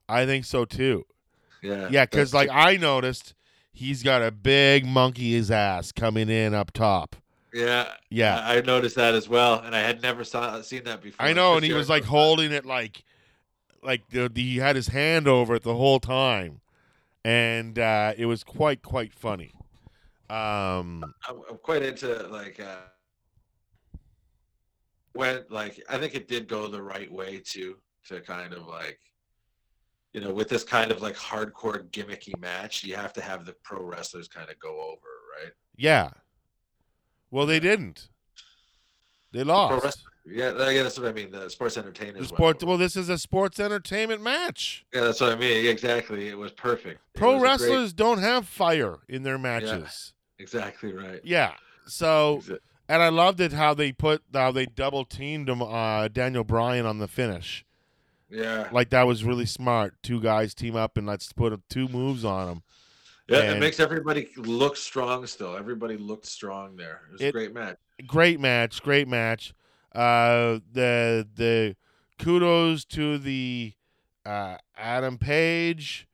I 0.07 0.27
think 0.27 0.45
so 0.45 0.63
too. 0.63 1.05
Yeah, 1.63 1.89
Yeah, 1.89 2.05
because 2.05 2.33
like 2.35 2.49
I 2.51 2.77
noticed, 2.77 3.33
he's 3.71 4.03
got 4.03 4.21
a 4.21 4.31
big 4.31 4.85
monkey 4.85 5.33
his 5.33 5.51
ass 5.51 5.91
coming 5.91 6.29
in 6.29 6.53
up 6.53 6.71
top. 6.71 7.15
yeah, 7.53 7.87
Yeah, 8.09 8.41
I 8.43 8.61
noticed 8.61 8.95
that 8.95 9.15
as 9.15 9.27
well, 9.27 9.59
and 9.59 9.75
I 9.75 9.79
had 9.79 10.01
never 10.01 10.23
saw 10.23 10.61
seen 10.61 10.83
that 10.83 11.01
before. 11.01 11.25
I 11.25 11.33
know, 11.33 11.55
and 11.55 11.65
he 11.65 11.73
was 11.73 11.89
like 11.89 12.03
holding 12.03 12.51
it 12.51 12.65
like, 12.65 13.03
like 13.81 14.07
the, 14.09 14.29
the, 14.29 14.43
he 14.43 14.57
had 14.57 14.75
his 14.75 14.87
hand 14.87 15.27
over 15.27 15.55
it 15.55 15.63
the 15.63 15.75
whole 15.75 15.99
time, 15.99 16.61
and 17.23 17.79
uh, 17.79 18.13
it 18.17 18.27
was 18.27 18.43
quite 18.43 18.83
quite 18.83 19.13
funny. 19.13 19.53
Um, 20.29 21.03
I'm, 21.27 21.41
I'm 21.49 21.57
quite 21.57 21.81
into 21.81 22.27
like 22.27 22.59
uh, 22.59 23.99
when 25.13 25.43
like 25.49 25.81
I 25.89 25.97
think 25.97 26.13
it 26.13 26.27
did 26.27 26.47
go 26.47 26.67
the 26.67 26.83
right 26.83 27.11
way 27.11 27.41
too 27.43 27.77
to 28.09 28.21
kind 28.21 28.53
of 28.53 28.67
like 28.67 28.99
you 30.13 30.21
know 30.21 30.33
with 30.33 30.49
this 30.49 30.63
kind 30.63 30.91
of 30.91 31.01
like 31.01 31.15
hardcore 31.15 31.87
gimmicky 31.91 32.37
match 32.39 32.83
you 32.83 32.95
have 32.95 33.13
to 33.13 33.21
have 33.21 33.45
the 33.45 33.53
pro 33.63 33.81
wrestlers 33.83 34.27
kind 34.27 34.49
of 34.49 34.57
go 34.59 34.69
over 34.81 35.07
right 35.41 35.51
yeah. 35.75 36.09
Well, 37.31 37.45
they 37.45 37.59
didn't. 37.61 38.09
They 39.31 39.43
lost. 39.43 39.83
wrestler 39.83 40.11
yeah 40.25 40.69
yeah 40.69 40.83
that's 40.83 40.99
what 40.99 41.07
I 41.07 41.13
mean 41.13 41.31
the 41.31 41.49
sports 41.49 41.77
entertainment. 41.77 42.19
The 42.19 42.25
sport. 42.25 42.61
Well, 42.63 42.77
this 42.77 42.95
is 42.95 43.07
a 43.09 43.17
sports 43.17 43.59
entertainment 43.59 44.21
match. 44.21 44.85
yeah 44.93 45.01
that's 45.01 45.21
what 45.21 45.31
I 45.31 45.35
mean 45.35 45.65
exactly 45.67 46.27
it 46.27 46.37
was 46.37 46.51
perfect 46.51 46.99
Pro 47.15 47.33
was 47.33 47.35
a 47.35 47.39
great- 47.39 47.49
wrestlers 47.49 47.93
don't 47.93 48.19
have 48.19 48.47
fire 48.47 48.97
in 49.07 49.23
their 49.23 49.37
matches. 49.37 50.13
exactly 50.39 50.91
right 50.93 51.21
Yeah. 51.23 51.53
So 51.85 52.41
And 52.87 53.01
I 53.03 53.09
loved 53.09 53.39
it 53.39 53.53
how 53.53 53.73
they 53.75 53.91
put 53.91 54.23
how 54.33 54.51
they 54.51 54.65
double 54.65 55.05
teamed 55.05 55.47
him 55.49 55.61
uh, 55.61 56.07
Daniel 56.09 56.43
Bryan 56.43 56.85
on 56.87 56.97
the 56.97 57.07
finish. 57.07 57.63
Yeah 58.29 58.69
Like 58.71 58.89
that 58.91 59.07
was 59.07 59.23
really 59.23 59.45
smart. 59.45 59.95
Two 60.03 60.21
guys 60.21 60.53
team 60.53 60.75
up 60.75 60.97
and 60.97 61.07
let's 61.07 61.31
put 61.33 61.59
two 61.69 61.87
moves 61.87 62.23
on 62.25 62.47
them. 62.47 62.63
yeah 63.27 63.39
and- 63.39 63.57
it 63.57 63.59
makes 63.59 63.79
everybody 63.79 64.29
look 64.37 64.75
strong 64.77 65.25
still 65.27 65.55
everybody 65.55 65.97
looked 65.97 66.25
strong 66.25 66.75
there 66.75 67.01
it 67.09 67.11
was 67.13 67.21
a 67.21 67.31
great 67.31 67.53
match 67.53 67.77
Great 68.07 68.39
match, 68.39 68.81
great 68.81 69.09
match. 69.09 69.53
Uh, 69.93 70.59
the 70.71 71.27
the 71.35 71.75
kudos 72.17 72.85
to 72.85 73.17
the 73.17 73.73
uh, 74.25 74.55
Adam 74.77 75.17
Page 75.17 76.07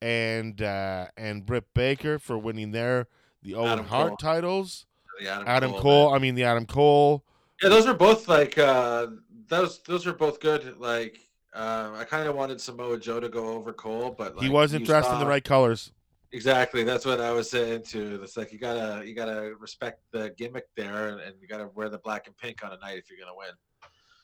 and 0.00 0.62
uh, 0.62 1.06
and 1.16 1.44
Britt 1.44 1.64
Baker 1.74 2.20
for 2.20 2.38
winning 2.38 2.70
their 2.70 3.08
the 3.42 3.56
Owen 3.56 3.70
Adam 3.70 3.86
Hart 3.86 4.08
Cole. 4.10 4.16
titles. 4.18 4.86
the 5.20 5.28
Adam, 5.28 5.44
Adam 5.48 5.70
Cole, 5.72 5.80
Cole. 5.80 6.14
I 6.14 6.18
mean 6.18 6.36
the 6.36 6.44
Adam 6.44 6.64
Cole. 6.64 7.24
Yeah, 7.60 7.70
those 7.70 7.86
are 7.86 7.94
both 7.94 8.28
like 8.28 8.56
uh 8.56 9.08
those 9.48 9.80
those 9.82 10.06
are 10.06 10.12
both 10.12 10.38
good. 10.38 10.78
Like 10.78 11.18
uh, 11.54 11.90
I 11.96 12.04
kind 12.04 12.28
of 12.28 12.34
wanted 12.34 12.60
Samoa 12.60 12.98
Joe 12.98 13.20
to 13.20 13.28
go 13.28 13.48
over 13.48 13.72
Cole, 13.72 14.14
but 14.16 14.36
like, 14.36 14.44
he 14.44 14.50
wasn't 14.50 14.84
dressed 14.86 15.10
in 15.10 15.18
the 15.18 15.26
right 15.26 15.44
colors. 15.44 15.92
Exactly, 16.34 16.82
that's 16.82 17.04
what 17.04 17.20
I 17.20 17.30
was 17.30 17.50
saying 17.50 17.82
too. 17.82 18.20
It's 18.22 18.36
like 18.38 18.52
you 18.52 18.58
gotta 18.58 19.06
you 19.06 19.14
gotta 19.14 19.54
respect 19.60 20.00
the 20.12 20.32
gimmick 20.38 20.64
there, 20.76 21.08
and, 21.08 21.20
and 21.20 21.34
you 21.40 21.46
gotta 21.48 21.68
wear 21.74 21.90
the 21.90 21.98
black 21.98 22.26
and 22.26 22.36
pink 22.38 22.64
on 22.64 22.72
a 22.72 22.78
night 22.78 22.96
if 22.98 23.10
you're 23.10 23.18
gonna 23.18 23.36
win. 23.36 23.50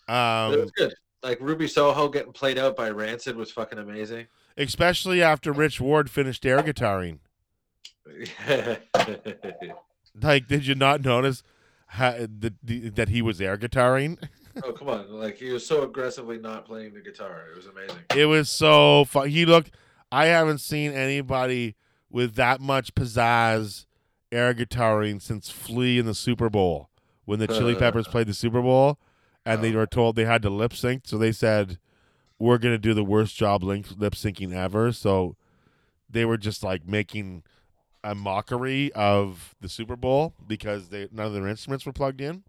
But 0.06 0.52
it 0.52 0.54
Um, 0.54 0.60
was 0.62 0.70
good. 0.70 0.94
Like 1.22 1.38
Ruby 1.40 1.68
Soho 1.68 2.08
getting 2.08 2.32
played 2.32 2.56
out 2.58 2.76
by 2.76 2.90
Rancid 2.90 3.36
was 3.36 3.50
fucking 3.50 3.78
amazing. 3.78 4.26
especially 4.56 5.20
after 5.22 5.52
Rich 5.52 5.80
Ward 5.80 6.10
finished 6.10 6.46
air 6.46 6.62
guitaring. 6.62 7.18
Like, 10.20 10.48
did 10.48 10.66
you 10.66 10.74
not 10.74 11.04
notice 11.04 11.42
how, 11.86 12.12
the, 12.12 12.52
the, 12.62 12.88
that 12.90 13.08
he 13.08 13.22
was 13.22 13.40
air 13.40 13.56
guitaring? 13.56 14.18
oh 14.64 14.72
come 14.72 14.88
on! 14.88 15.10
Like 15.10 15.36
he 15.38 15.50
was 15.50 15.64
so 15.66 15.82
aggressively 15.82 16.38
not 16.38 16.64
playing 16.64 16.94
the 16.94 17.00
guitar. 17.00 17.44
It 17.52 17.56
was 17.56 17.66
amazing. 17.66 17.98
It 18.16 18.26
was 18.26 18.48
so 18.48 19.04
fun. 19.04 19.28
He 19.28 19.44
looked. 19.46 19.70
I 20.10 20.26
haven't 20.26 20.58
seen 20.58 20.92
anybody 20.92 21.76
with 22.10 22.34
that 22.36 22.60
much 22.60 22.94
pizzazz 22.94 23.84
air 24.32 24.54
guitaring 24.54 25.20
since 25.20 25.50
Flea 25.50 25.98
in 25.98 26.06
the 26.06 26.14
Super 26.14 26.48
Bowl 26.48 26.88
when 27.24 27.38
the 27.38 27.46
Chili 27.46 27.74
Uh. 27.76 27.78
Peppers 27.78 28.08
played 28.08 28.26
the 28.26 28.34
Super 28.34 28.62
Bowl, 28.62 28.98
and 29.44 29.62
they 29.62 29.72
Oh. 29.74 29.76
were 29.78 29.86
told 29.86 30.16
they 30.16 30.24
had 30.24 30.42
to 30.42 30.50
lip 30.50 30.72
sync. 30.74 31.02
So 31.06 31.18
they 31.18 31.32
said, 31.32 31.78
"We're 32.38 32.58
gonna 32.58 32.78
do 32.78 32.94
the 32.94 33.04
worst 33.04 33.36
job 33.36 33.62
lip 33.62 33.84
syncing 33.84 34.52
ever." 34.54 34.92
So 34.92 35.36
they 36.08 36.24
were 36.24 36.38
just 36.38 36.62
like 36.62 36.86
making 36.86 37.42
a 38.04 38.14
mockery 38.14 38.92
of 38.92 39.54
the 39.60 39.68
Super 39.68 39.96
Bowl 39.96 40.32
because 40.46 40.88
they 40.88 41.08
none 41.12 41.26
of 41.26 41.32
their 41.34 41.48
instruments 41.48 41.84
were 41.84 41.92
plugged 41.92 42.20
in. 42.20 42.44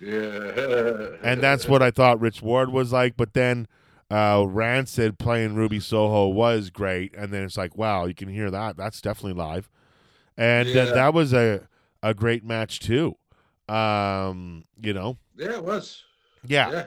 Yeah, 0.00 1.08
and 1.22 1.40
that's 1.40 1.66
what 1.68 1.82
I 1.82 1.90
thought 1.90 2.20
Rich 2.20 2.42
Ward 2.42 2.70
was 2.70 2.92
like. 2.92 3.16
But 3.16 3.32
then 3.32 3.66
uh, 4.10 4.44
Rancid 4.46 5.18
playing 5.18 5.54
Ruby 5.54 5.80
Soho 5.80 6.28
was 6.28 6.70
great, 6.70 7.14
and 7.16 7.32
then 7.32 7.42
it's 7.44 7.56
like, 7.56 7.76
wow, 7.76 8.04
you 8.06 8.14
can 8.14 8.28
hear 8.28 8.50
that. 8.50 8.76
That's 8.76 9.00
definitely 9.00 9.40
live, 9.40 9.70
and 10.36 10.68
uh, 10.76 10.94
that 10.94 11.14
was 11.14 11.32
a 11.32 11.68
a 12.02 12.12
great 12.14 12.44
match 12.44 12.80
too. 12.80 13.16
Um, 13.68 14.64
you 14.82 14.92
know, 14.92 15.16
Yeah, 15.36 15.52
it 15.54 15.64
was. 15.64 16.02
yeah, 16.46 16.70
yeah. 16.70 16.84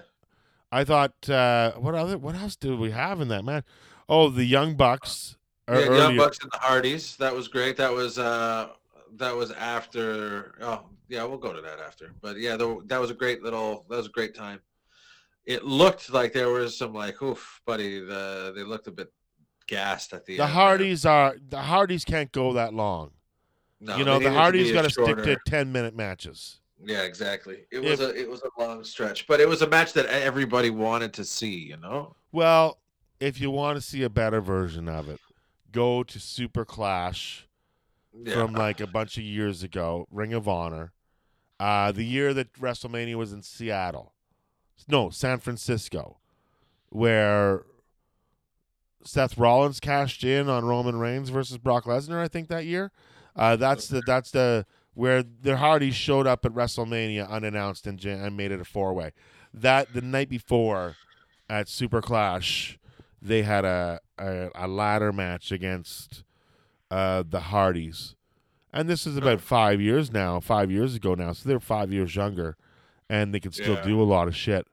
I 0.71 0.83
thought 0.83 1.29
uh, 1.29 1.71
what 1.73 1.95
other 1.95 2.17
what 2.17 2.35
else 2.35 2.55
did 2.55 2.77
we 2.77 2.91
have 2.91 3.19
in 3.21 3.29
that 3.29 3.43
match? 3.43 3.63
Oh, 4.09 4.29
the 4.29 4.45
Young 4.45 4.75
Bucks. 4.75 5.37
uh, 5.67 5.79
Yeah, 5.79 5.97
Young 5.97 6.17
Bucks 6.17 6.39
and 6.41 6.51
the 6.51 6.59
Hardys. 6.59 7.15
That 7.17 7.33
was 7.33 7.47
great. 7.47 7.77
That 7.77 7.93
was 7.93 8.19
uh 8.19 8.69
that 9.17 9.35
was 9.35 9.51
after 9.51 10.55
oh 10.61 10.85
yeah, 11.09 11.23
we'll 11.23 11.37
go 11.37 11.53
to 11.53 11.61
that 11.61 11.79
after. 11.79 12.13
But 12.21 12.37
yeah, 12.37 12.57
there, 12.57 12.77
that 12.85 12.99
was 12.99 13.11
a 13.11 13.13
great 13.13 13.43
little 13.43 13.85
that 13.89 13.97
was 13.97 14.07
a 14.07 14.11
great 14.11 14.35
time. 14.35 14.59
It 15.45 15.63
looked 15.63 16.09
like 16.11 16.33
there 16.33 16.49
was 16.49 16.77
some 16.77 16.93
like 16.93 17.21
oof, 17.21 17.61
buddy, 17.65 17.99
the 17.99 18.53
they 18.55 18.63
looked 18.63 18.87
a 18.87 18.91
bit 18.91 19.11
gassed 19.67 20.13
at 20.13 20.25
the, 20.25 20.37
The 20.37 20.43
end. 20.43 20.51
Hardys 20.51 21.05
are 21.05 21.35
the 21.49 21.61
Hardys 21.61 22.03
can't 22.05 22.31
go 22.31 22.53
that 22.53 22.73
long. 22.73 23.11
No, 23.79 23.95
you 23.97 24.05
know, 24.05 24.19
the 24.19 24.31
Hardys 24.31 24.71
got 24.71 24.83
to 24.83 24.89
stick 24.89 25.17
to 25.17 25.37
ten 25.45 25.71
minute 25.71 25.95
matches. 25.95 26.59
Yeah, 26.83 27.03
exactly. 27.03 27.65
It 27.71 27.83
If- 27.83 27.99
was 27.99 27.99
a 28.01 28.15
it 28.19 28.29
was 28.29 28.41
a 28.43 28.61
long 28.61 28.83
stretch, 28.83 29.27
but 29.27 29.39
it 29.39 29.47
was 29.47 29.61
a 29.61 29.67
match 29.67 29.93
that 29.93 30.05
everybody 30.07 30.69
wanted 30.69 31.13
to 31.13 31.23
see, 31.25 31.55
you 31.55 31.77
know? 31.77 32.15
Well, 32.31 32.77
if 33.19 33.39
you 33.41 33.49
want 33.49 33.77
to 33.77 33.81
see 33.81 34.03
a 34.03 34.09
better 34.09 34.41
version 34.41 34.87
of 34.87 35.09
it, 35.09 35.19
go 35.71 36.03
to 36.03 36.19
Super 36.19 36.65
Clash 36.65 37.46
Yeah. 38.23 38.33
from 38.33 38.53
like 38.53 38.79
a 38.79 38.87
bunch 38.87 39.17
of 39.17 39.23
years 39.23 39.63
ago, 39.63 40.07
Ring 40.11 40.33
of 40.33 40.47
Honor. 40.47 40.93
Uh, 41.59 41.91
the 41.91 42.03
year 42.03 42.33
that 42.33 42.53
WrestleMania 42.53 43.15
was 43.15 43.33
in 43.33 43.41
Seattle. 43.41 44.13
No, 44.87 45.09
San 45.09 45.39
Francisco, 45.39 46.17
where 46.89 47.63
Seth 49.03 49.37
Rollins 49.37 49.79
cashed 49.79 50.23
in 50.23 50.49
on 50.49 50.65
Roman 50.65 50.99
Reigns 50.99 51.29
versus 51.29 51.57
Brock 51.57 51.85
Lesnar, 51.85 52.19
I 52.19 52.27
think 52.27 52.47
that 52.49 52.65
year. 52.65 52.91
Uh, 53.35 53.55
that's 53.55 53.87
the 53.87 54.01
that's 54.05 54.31
the 54.31 54.65
where 54.93 55.23
the 55.23 55.57
Hardys 55.57 55.95
showed 55.95 56.25
up 56.27 56.43
at 56.45 56.53
WrestleMania 56.53 57.29
unannounced 57.29 57.85
and, 57.85 58.03
and 58.03 58.35
made 58.35 58.51
it 58.51 58.59
a 58.59 58.65
four 58.65 58.93
way. 58.93 59.11
That 59.53 59.93
the 59.93 60.01
night 60.01 60.29
before 60.29 60.95
at 61.49 61.69
Super 61.69 62.01
Clash, 62.01 62.79
they 63.21 63.43
had 63.43 63.65
a 63.65 63.99
a, 64.17 64.49
a 64.55 64.67
ladder 64.67 65.11
match 65.13 65.51
against 65.51 66.23
uh, 66.91 67.23
the 67.27 67.39
Hardys, 67.41 68.15
and 68.73 68.89
this 68.89 69.05
is 69.07 69.17
about 69.17 69.41
five 69.41 69.81
years 69.81 70.11
now, 70.11 70.39
five 70.39 70.71
years 70.71 70.95
ago 70.95 71.15
now. 71.15 71.33
So 71.33 71.47
they're 71.49 71.59
five 71.59 71.91
years 71.91 72.15
younger, 72.15 72.55
and 73.09 73.33
they 73.33 73.39
can 73.39 73.51
still 73.51 73.75
Yeah. 73.75 73.83
do 73.83 74.01
a 74.01 74.03
lot 74.03 74.27
of 74.27 74.35
shit. 74.35 74.67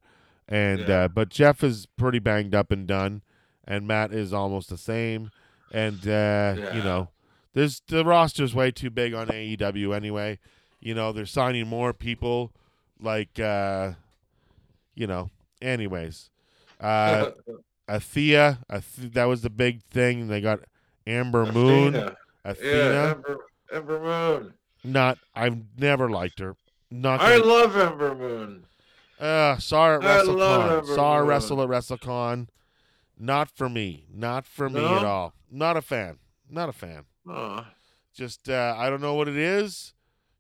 And 0.49 0.81
Yeah. 0.81 1.05
uh, 1.05 1.09
but 1.09 1.29
Jeff 1.31 1.63
is 1.65 1.87
pretty 1.97 2.19
banged 2.19 2.55
up 2.55 2.71
and 2.71 2.87
done, 2.87 3.23
and 3.67 3.87
Matt 3.87 4.13
is 4.13 4.33
almost 4.33 4.69
the 4.69 4.77
same. 4.79 5.31
And 5.73 6.07
uh, 6.07 6.71
you 6.75 6.83
know, 6.83 7.09
there's 7.55 7.81
the 7.89 8.05
roster's 8.05 8.55
way 8.55 8.71
too 8.71 8.91
big 8.91 9.15
on 9.15 9.29
AEW 9.29 9.93
anyway. 9.93 10.39
You 10.81 10.95
know, 10.95 11.13
they're 11.13 11.25
signing 11.27 11.67
more 11.67 11.93
people 11.95 12.53
like 13.01 13.41
uh, 13.41 13.93
you 14.95 15.07
know. 15.07 15.31
Anyways, 15.63 16.29
uh, 16.81 17.31
Athea, 17.89 18.59
Ath- 18.69 18.97
that 19.15 19.25
was 19.25 19.43
the 19.43 19.51
big 19.51 19.83
thing. 19.85 20.29
They 20.29 20.41
got 20.43 20.61
Amber 21.07 21.47
Moon, 21.53 21.95
Athena. 22.45 22.69
Yeah, 22.71 23.11
Ember, 23.15 23.39
Ember 23.73 24.01
Moon. 24.01 24.55
Not, 24.83 25.19
I've 25.35 25.59
never 25.79 26.09
liked 26.11 26.39
her. 26.41 26.57
Not. 26.91 27.21
I 27.21 27.39
gonna- 27.39 27.51
love 27.51 27.77
Amber 27.77 28.15
Moon. 28.15 28.67
Uh, 29.19 29.57
saw 29.59 29.87
her 29.89 30.03
at 30.03 30.05
I 30.05 30.23
love 30.23 30.71
WrestleCon. 30.71 30.79
Ember 30.81 30.95
Saw 30.95 31.15
her 31.15 31.21
Moon. 31.21 31.29
wrestle 31.29 31.63
at 31.63 31.69
WrestleCon. 31.69 32.49
Not 33.19 33.49
for 33.51 33.69
me. 33.69 34.07
Not 34.13 34.47
for 34.47 34.69
me 34.69 34.81
No? 34.81 34.99
at 34.99 35.05
all. 35.05 35.35
Not 35.51 35.77
a 35.77 35.83
fan. 35.83 36.19
Not 36.51 36.69
a 36.69 36.73
fan. 36.73 37.05
Aw. 37.29 37.65
Just 38.13 38.49
uh, 38.49 38.75
I 38.77 38.91
don't 38.91 39.01
know 39.01 39.15
what 39.15 39.29
it 39.29 39.37
is. 39.37 39.93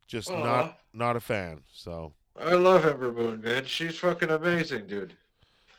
Just 0.06 0.30
not 0.30 0.78
not 0.92 1.16
a 1.16 1.20
fan. 1.20 1.62
So 1.72 2.12
I 2.40 2.54
love 2.54 2.84
Ember 2.84 3.12
Moon, 3.12 3.40
man. 3.40 3.64
She's 3.64 3.96
fucking 3.98 4.30
amazing, 4.30 4.86
dude. 4.86 5.16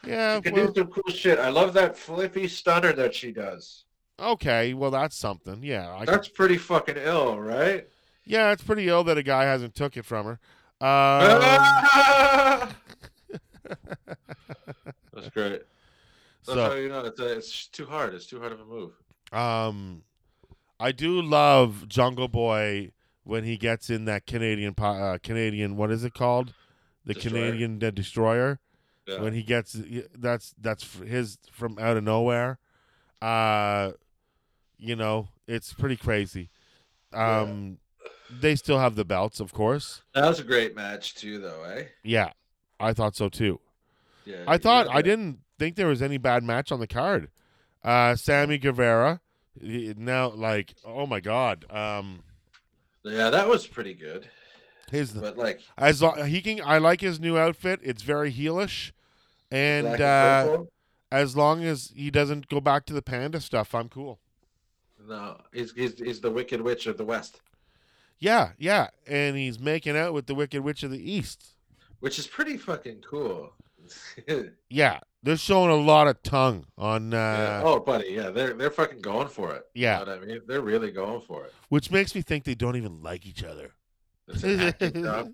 yeah. 0.05 0.37
She 0.37 0.41
can 0.43 0.53
Well, 0.55 0.67
do 0.67 0.73
some 0.81 0.87
cool 0.87 1.13
shit. 1.13 1.37
I 1.39 1.49
love 1.49 1.73
that 1.73 1.97
flippy 1.97 2.47
stunner 2.47 2.91
that 2.93 3.13
she 3.15 3.31
does. 3.31 3.84
Okay. 4.19 4.73
Well, 4.73 4.91
that's 4.91 5.15
something. 5.15 5.61
Yeah. 5.63 5.95
I 5.95 6.05
That's 6.05 6.27
pretty 6.27 6.57
fucking 6.57 6.97
ill, 6.97 7.39
right? 7.39 7.87
yeah. 8.25 8.51
It's 8.51 8.63
pretty 8.63 8.87
ill 8.87 9.03
that 9.05 9.17
a 9.17 9.23
guy 9.23 9.43
hasn't 9.43 9.75
took 9.75 9.97
it 9.97 10.05
from 10.05 10.25
her. 10.25 10.39
Um, 10.85 12.69
That's 15.13 15.29
great. 15.33 15.61
That's 16.45 16.57
so 16.59 16.69
how 16.69 16.73
you 16.73 16.89
know 16.89 17.05
it's, 17.05 17.19
uh, 17.19 17.25
it's 17.25 17.67
too 17.67 17.85
hard. 17.85 18.13
It's 18.13 18.25
too 18.25 18.39
hard 18.39 18.51
of 18.51 18.59
a 18.59 18.65
move. 18.65 18.91
Um, 19.31 20.03
I 20.79 20.91
do 20.91 21.21
love 21.21 21.87
Jungle 21.87 22.27
Boy 22.27 22.91
when 23.23 23.43
he 23.43 23.57
gets 23.57 23.89
in 23.89 24.05
that 24.05 24.25
Canadian 24.27 24.75
uh, 24.77 25.17
Canadian 25.23 25.77
what 25.77 25.91
is 25.91 26.03
it 26.03 26.13
called? 26.13 26.53
The 27.05 27.13
Destroyer. 27.13 27.45
Canadian 27.45 27.83
uh, 27.83 27.91
destroyer. 27.91 28.59
Yeah. 29.07 29.21
When 29.21 29.33
he 29.33 29.43
gets 29.43 29.77
that's 30.17 30.53
that's 30.59 30.97
his 30.97 31.37
from 31.51 31.77
out 31.79 31.97
of 31.97 32.03
nowhere. 32.03 32.59
Uh, 33.21 33.93
you 34.77 34.95
know, 34.95 35.29
it's 35.47 35.73
pretty 35.73 35.95
crazy. 35.95 36.49
Um, 37.13 37.77
they 38.29 38.55
still 38.55 38.79
have 38.79 38.95
the 38.95 39.05
belts, 39.05 39.39
of 39.39 39.53
course. 39.53 40.01
that 40.13 40.27
was 40.27 40.39
a 40.39 40.43
great 40.43 40.75
match 40.75 41.15
too, 41.15 41.39
though, 41.39 41.63
eh? 41.63 41.85
Yeah, 42.03 42.31
I 42.79 42.93
thought 42.93 43.15
so 43.15 43.29
too. 43.29 43.59
Yeah. 44.25 44.43
I 44.47 44.57
thought 44.57 44.87
I 44.89 45.01
didn't 45.01 45.39
think 45.59 45.75
there 45.75 45.87
was 45.87 46.01
any 46.01 46.17
bad 46.17 46.43
match 46.43 46.71
on 46.71 46.79
the 46.79 46.87
card. 46.87 47.29
Uh, 47.83 48.15
Sammy 48.15 48.57
Guevara, 48.57 49.21
now 49.61 50.29
like 50.29 50.73
oh 50.83 51.05
my 51.05 51.19
god, 51.19 51.65
um, 51.69 52.23
Yeah, 53.03 53.29
that 53.29 53.47
was 53.47 53.67
pretty 53.67 53.93
good. 53.93 54.27
his 54.91 55.11
But 55.11 55.37
like, 55.37 55.61
as 55.77 56.03
he 56.25 56.41
can 56.41 56.61
I 56.65 56.79
like 56.79 57.01
his 57.01 57.19
new 57.19 57.37
outfit. 57.37 57.79
It's 57.83 58.01
very 58.01 58.33
heelish, 58.33 58.91
and 59.51 60.01
uh, 60.01 60.63
as 61.11 61.37
long 61.37 61.63
as 61.63 61.93
he 61.95 62.09
doesn't 62.09 62.49
go 62.49 62.59
back 62.59 62.85
to 62.87 62.93
the 62.93 63.03
panda 63.03 63.39
stuff, 63.39 63.75
I'm 63.75 63.89
cool. 63.89 64.19
No, 65.07 65.39
he's, 65.53 65.71
he's 65.73 65.97
he's 65.99 66.19
the 66.21 66.31
Wicked 66.31 66.61
Witch 66.61 66.87
of 66.87 66.97
the 66.97 67.05
West, 67.05 67.41
Yeah, 68.19 68.51
yeah, 68.57 68.87
and 69.07 69.35
he's 69.37 69.59
making 69.59 69.95
out 69.97 70.13
with 70.13 70.25
the 70.27 70.35
Wicked 70.35 70.61
Witch 70.63 70.83
of 70.83 70.91
the 70.91 71.11
East. 71.11 71.45
which 71.99 72.17
is 72.19 72.27
pretty 72.27 72.57
fucking 72.57 73.01
cool. 73.07 73.51
Yeah, 74.69 74.99
they're 75.21 75.37
showing 75.37 75.69
a 75.69 75.75
lot 75.75 76.07
of 76.07 76.21
tongue 76.23 76.65
on, 76.77 77.13
uh, 77.13 77.17
Yeah. 77.17 77.61
Oh, 77.63 77.79
buddy, 77.79 78.07
yeah, 78.09 78.29
they're 78.31 78.53
they're 78.53 78.71
fucking 78.71 78.99
going 79.01 79.27
for 79.27 79.53
it. 79.53 79.65
yeah, 79.75 79.99
You 79.99 80.05
know 80.07 80.13
I 80.15 80.19
mean? 80.25 80.41
They're 80.47 80.61
really 80.61 80.91
going 80.91 81.21
for 81.21 81.45
it. 81.45 81.53
which 81.69 81.91
makes 81.91 82.15
me 82.15 82.21
think 82.23 82.43
they 82.45 82.55
don't 82.55 82.75
even 82.75 83.03
like 83.03 83.25
each 83.27 83.43
other. 83.43 83.71
It's 84.27 84.41
an 84.43 84.59
acting 84.59 85.03
job. 85.03 85.33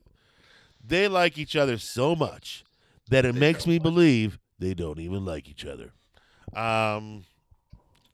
they 0.86 1.07
like 1.07 1.38
each 1.38 1.55
other 1.55 1.77
so 1.77 2.13
much 2.15 2.65
that 3.10 3.23
it 3.25 3.34
They 3.36 3.39
makes 3.39 3.65
me 3.65 3.75
like- 3.75 3.84
believe 3.84 4.38
they 4.60 4.73
don't 4.73 4.99
even 4.99 5.23
like 5.23 5.47
each 5.47 5.65
other. 5.65 5.93
Um. 6.53 7.23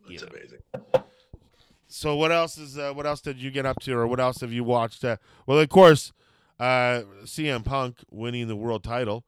It's 0.09 0.21
Yeah. 0.21 0.29
amazing. 0.29 1.03
So 1.97 2.15
what 2.15 2.31
else 2.31 2.59
is 2.59 2.77
uh, 2.77 2.93
what 2.93 3.07
else 3.07 3.21
did 3.21 3.41
you 3.41 3.49
get 3.49 3.65
up 3.65 3.79
to, 3.81 3.93
or 3.93 4.05
what 4.05 4.19
else 4.19 4.41
have 4.41 4.53
you 4.53 4.63
watched? 4.63 5.03
Uh, 5.03 5.17
well, 5.47 5.57
of 5.59 5.67
course, 5.69 6.13
uh, 6.59 7.01
CM 7.23 7.65
Punk 7.65 7.97
winning 8.11 8.47
the 8.47 8.55
world 8.55 8.83
title, 8.83 9.25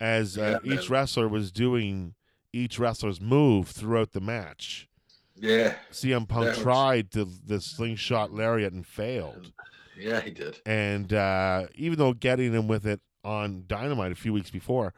as 0.00 0.36
uh, 0.36 0.58
Yeah, 0.64 0.74
each 0.74 0.90
wrestler 0.90 1.28
was 1.28 1.52
doing 1.52 2.14
each 2.52 2.76
wrestler's 2.78 3.20
move 3.20 3.68
throughout 3.68 4.12
the 4.12 4.20
match. 4.20 4.88
Yeah, 5.36 5.74
CM 5.92 6.26
Punk 6.28 6.48
was- 6.48 6.58
tried 6.58 7.12
to 7.12 7.24
the 7.24 7.60
slingshot 7.60 8.32
lariat 8.32 8.72
and 8.72 8.84
failed, 8.84 9.52
yeah, 9.96 10.20
he 10.20 10.32
did. 10.32 10.60
and 10.66 11.12
uh, 11.12 11.66
even 11.76 11.98
though 12.00 12.14
getting 12.14 12.52
him 12.52 12.66
with 12.66 12.84
it 12.84 13.00
on 13.22 13.62
Dynamite 13.68 14.10
a 14.10 14.16
few 14.16 14.32
weeks 14.32 14.50
before, 14.50 14.92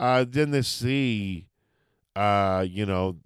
uh, 0.00 0.24
then 0.26 0.50
to 0.52 0.62
see, 0.62 1.46
uh, 2.16 2.64
you 2.66 2.86
know, 2.86 3.18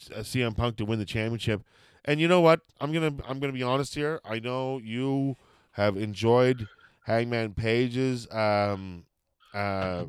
CM 0.00 0.56
Punk 0.56 0.78
to 0.78 0.86
win 0.86 0.98
the 0.98 1.04
championship. 1.04 1.60
And 2.08 2.18
you 2.20 2.26
know 2.26 2.40
what? 2.40 2.60
I'm 2.80 2.90
gonna 2.90 3.12
I'm 3.28 3.38
gonna 3.38 3.52
be 3.52 3.62
honest 3.62 3.94
here. 3.94 4.18
I 4.24 4.38
know 4.38 4.78
you 4.82 5.36
have 5.72 5.94
enjoyed 5.98 6.66
Hangman 7.04 7.52
Page's 7.52 8.26
um, 8.32 9.04
uh, 9.52 10.04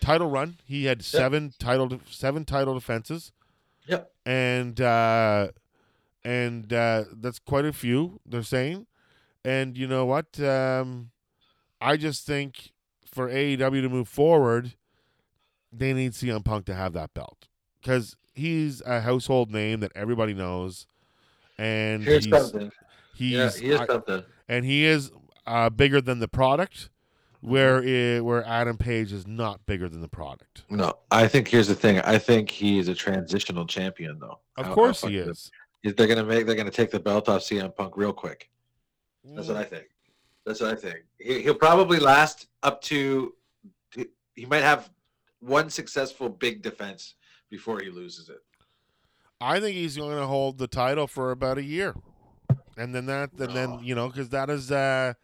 title 0.00 0.30
run. 0.30 0.58
He 0.64 0.84
had 0.84 1.04
seven 1.04 1.52
title 1.58 2.00
seven 2.08 2.44
title 2.44 2.74
defenses, 2.74 3.32
Yep. 3.88 4.08
and 4.24 4.80
uh, 4.80 5.48
and 6.24 6.72
uh, 6.72 7.04
that's 7.12 7.40
quite 7.40 7.64
a 7.64 7.72
few. 7.72 8.20
They're 8.24 8.44
saying, 8.44 8.86
and 9.44 9.76
you 9.76 9.88
know 9.88 10.06
what? 10.06 10.38
Um, 10.38 11.10
I 11.80 11.96
just 11.96 12.24
think 12.24 12.70
for 13.04 13.28
AEW 13.28 13.82
to 13.82 13.88
move 13.88 14.06
forward, 14.06 14.74
they 15.72 15.92
need 15.92 16.12
CM 16.12 16.44
Punk 16.44 16.66
to 16.66 16.74
have 16.74 16.92
that 16.92 17.14
belt 17.14 17.48
because 17.82 18.14
he's 18.32 18.80
a 18.86 19.00
household 19.00 19.50
name 19.50 19.80
that 19.80 19.90
everybody 19.96 20.34
knows, 20.34 20.86
and 21.58 22.02
Here's 22.02 22.24
he's 22.24 22.34
something. 22.34 22.70
he's 23.14 23.32
yeah, 23.32 23.50
he 23.50 23.70
is 23.70 23.80
something. 23.86 24.22
and 24.48 24.64
he 24.64 24.84
is 24.84 25.10
uh, 25.46 25.70
bigger 25.70 26.00
than 26.00 26.18
the 26.18 26.28
product, 26.28 26.90
where 27.40 27.82
it, 27.82 28.24
where 28.24 28.44
Adam 28.46 28.76
Page 28.76 29.12
is 29.12 29.26
not 29.26 29.64
bigger 29.66 29.88
than 29.88 30.00
the 30.00 30.08
product. 30.08 30.64
No, 30.68 30.94
I 31.10 31.26
think 31.28 31.48
here's 31.48 31.68
the 31.68 31.74
thing. 31.74 32.00
I 32.00 32.18
think 32.18 32.50
he's 32.50 32.88
a 32.88 32.94
transitional 32.94 33.66
champion, 33.66 34.18
though. 34.18 34.40
Of 34.56 34.70
course 34.70 35.02
he 35.02 35.16
is. 35.18 35.50
They're 35.84 36.06
gonna 36.08 36.24
make. 36.24 36.46
They're 36.46 36.56
gonna 36.56 36.70
take 36.70 36.90
the 36.90 36.98
belt 37.00 37.28
off 37.28 37.42
CM 37.42 37.74
Punk 37.74 37.96
real 37.96 38.12
quick. 38.12 38.50
That's 39.24 39.46
Mm. 39.48 39.54
what 39.54 39.56
I 39.58 39.64
think. 39.64 39.84
That's 40.44 40.60
what 40.60 40.72
I 40.72 40.74
think. 40.76 40.98
He, 41.18 41.42
he'll 41.42 41.54
probably 41.54 41.98
last 42.00 42.48
up 42.62 42.80
to. 42.82 43.34
he- 43.94 44.06
He 44.34 44.46
might 44.46 44.62
have 44.62 44.90
one 45.40 45.70
successful 45.70 46.28
big 46.28 46.60
defense 46.62 47.14
before 47.50 47.78
he 47.80 47.88
loses 47.90 48.28
it. 48.28 48.40
I 49.40 49.60
think 49.60 49.76
he's 49.76 49.96
going 49.96 50.16
to 50.16 50.26
hold 50.26 50.58
the 50.58 50.66
title 50.66 51.06
for 51.06 51.30
about 51.30 51.58
a 51.58 51.62
year, 51.62 51.94
and 52.76 52.94
then 52.94 53.06
that, 53.06 53.32
and 53.38 53.54
then 53.54 53.80
you 53.82 53.94
know, 53.94 54.08
because 54.08 54.30
that 54.30 54.48
is 54.48 54.70
uh, 54.70 55.14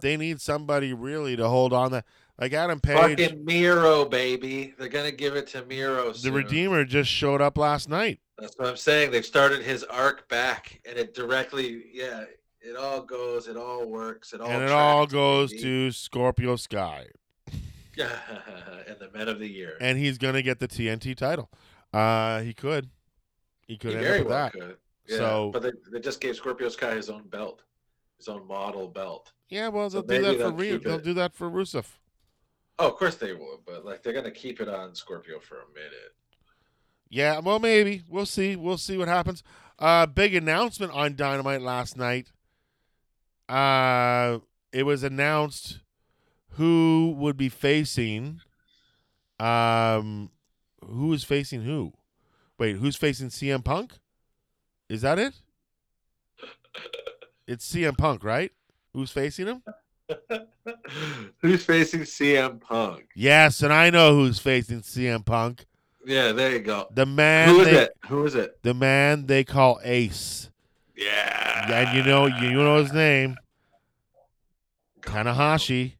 they 0.00 0.16
need 0.16 0.40
somebody 0.40 0.92
really 0.92 1.36
to 1.36 1.48
hold 1.48 1.72
on 1.72 1.92
that. 1.92 2.04
Like 2.40 2.52
Adam 2.52 2.78
Page, 2.80 3.18
Fucking 3.18 3.44
Miro, 3.44 4.04
baby. 4.04 4.72
They're 4.78 4.88
gonna 4.88 5.10
give 5.10 5.34
it 5.34 5.48
to 5.48 5.64
Miro. 5.64 6.12
Soon. 6.12 6.32
the. 6.32 6.38
Redeemer 6.38 6.84
just 6.84 7.10
showed 7.10 7.40
up 7.40 7.58
last 7.58 7.88
night. 7.88 8.20
That's 8.38 8.56
what 8.56 8.68
I'm 8.68 8.76
saying. 8.76 9.10
They've 9.10 9.26
started 9.26 9.62
his 9.62 9.82
arc 9.84 10.28
back, 10.28 10.80
and 10.88 10.96
it 10.96 11.14
directly, 11.14 11.86
yeah, 11.92 12.24
it 12.60 12.76
all 12.76 13.02
goes, 13.02 13.48
it 13.48 13.56
all 13.56 13.88
works, 13.88 14.32
it 14.32 14.40
all, 14.40 14.48
and 14.48 14.62
it 14.62 14.70
all 14.70 15.06
goes 15.06 15.50
baby. 15.50 15.62
to 15.62 15.90
Scorpio 15.90 16.54
Sky, 16.54 17.06
and 17.48 18.96
the 19.00 19.10
men 19.12 19.28
of 19.28 19.40
the 19.40 19.48
year. 19.48 19.76
and 19.80 19.98
he's 19.98 20.18
going 20.18 20.34
to 20.34 20.42
get 20.42 20.60
the 20.60 20.68
TNT 20.68 21.16
title. 21.16 21.50
Uh, 21.92 22.40
he 22.42 22.54
could, 22.54 22.90
he 23.68 23.76
could 23.76 23.92
he 23.92 23.98
very 23.98 24.22
well 24.22 24.30
that. 24.30 24.52
could. 24.52 24.76
Yeah, 25.06 25.16
So- 25.18 25.50
but 25.52 25.62
they, 25.62 25.70
they 25.92 26.00
just 26.00 26.20
gave 26.20 26.34
Scorpio 26.34 26.68
Sky 26.68 26.94
his 26.96 27.08
own 27.08 27.28
belt, 27.28 27.62
his 28.16 28.26
own 28.28 28.46
model 28.48 28.88
belt. 28.88 29.32
Yeah, 29.48 29.68
well, 29.68 29.88
they'll 29.88 30.02
do 30.02 30.20
that 30.20 30.38
for 30.40 30.62
keep 30.62 30.82
they'll 30.82 30.98
do 30.98 31.14
that 31.14 31.34
for 31.34 31.48
Rusev. 31.48 31.86
Oh, 32.80 32.88
of 32.88 32.96
course 32.96 33.14
they 33.16 33.32
will, 33.32 33.60
but 33.64 33.84
like 33.84 34.02
they're 34.02 34.12
gonna 34.12 34.30
keep 34.30 34.60
it 34.60 34.68
on 34.68 34.94
Scorpio 34.94 35.38
for 35.40 35.56
a 35.56 35.66
minute. 35.74 36.14
Yeah, 37.08 37.38
well, 37.38 37.58
maybe 37.58 38.02
we'll 38.08 38.26
see. 38.26 38.56
We'll 38.56 38.76
see 38.76 38.98
what 38.98 39.08
happens. 39.08 39.42
Uh, 39.78 40.04
big 40.06 40.34
announcement 40.34 40.92
on 40.92 41.16
Dynamite 41.16 41.62
last 41.62 41.96
night. 41.96 42.32
Uh, 43.48 44.40
it 44.72 44.82
was 44.82 45.02
announced 45.02 45.78
who 46.52 47.14
would 47.16 47.36
be 47.36 47.48
facing. 47.48 48.40
Um, 49.40 50.30
who 50.84 51.12
is 51.12 51.24
facing 51.24 51.62
who? 51.62 51.92
Wait, 52.58 52.76
who's 52.76 52.96
facing 52.96 53.28
CM 53.28 53.64
Punk? 53.64 53.92
Is 54.88 55.02
that 55.02 55.18
it? 55.18 55.34
It's 57.46 57.72
CM 57.72 57.96
Punk, 57.96 58.24
right? 58.24 58.50
Who's 58.92 59.10
facing 59.10 59.46
him? 59.46 59.62
Who's 61.38 61.64
facing 61.64 62.00
CM 62.00 62.60
Punk? 62.60 63.08
Yes, 63.14 63.62
and 63.62 63.72
I 63.72 63.90
know 63.90 64.14
who's 64.14 64.38
facing 64.38 64.80
CM 64.80 65.24
Punk. 65.24 65.66
Yeah, 66.06 66.32
there 66.32 66.52
you 66.52 66.60
go. 66.60 66.88
The 66.94 67.04
man. 67.04 67.50
Who 67.50 67.60
is 67.60 67.66
they, 67.66 67.82
it? 67.82 67.90
Who 68.08 68.24
is 68.24 68.34
it? 68.34 68.62
The 68.62 68.72
man 68.72 69.26
they 69.26 69.44
call 69.44 69.80
Ace. 69.84 70.50
Yeah. 70.96 71.70
And 71.70 71.96
you 71.96 72.02
know, 72.02 72.26
you 72.26 72.52
know 72.52 72.76
his 72.76 72.92
name, 72.92 73.36
Tanahashi. 75.02 75.96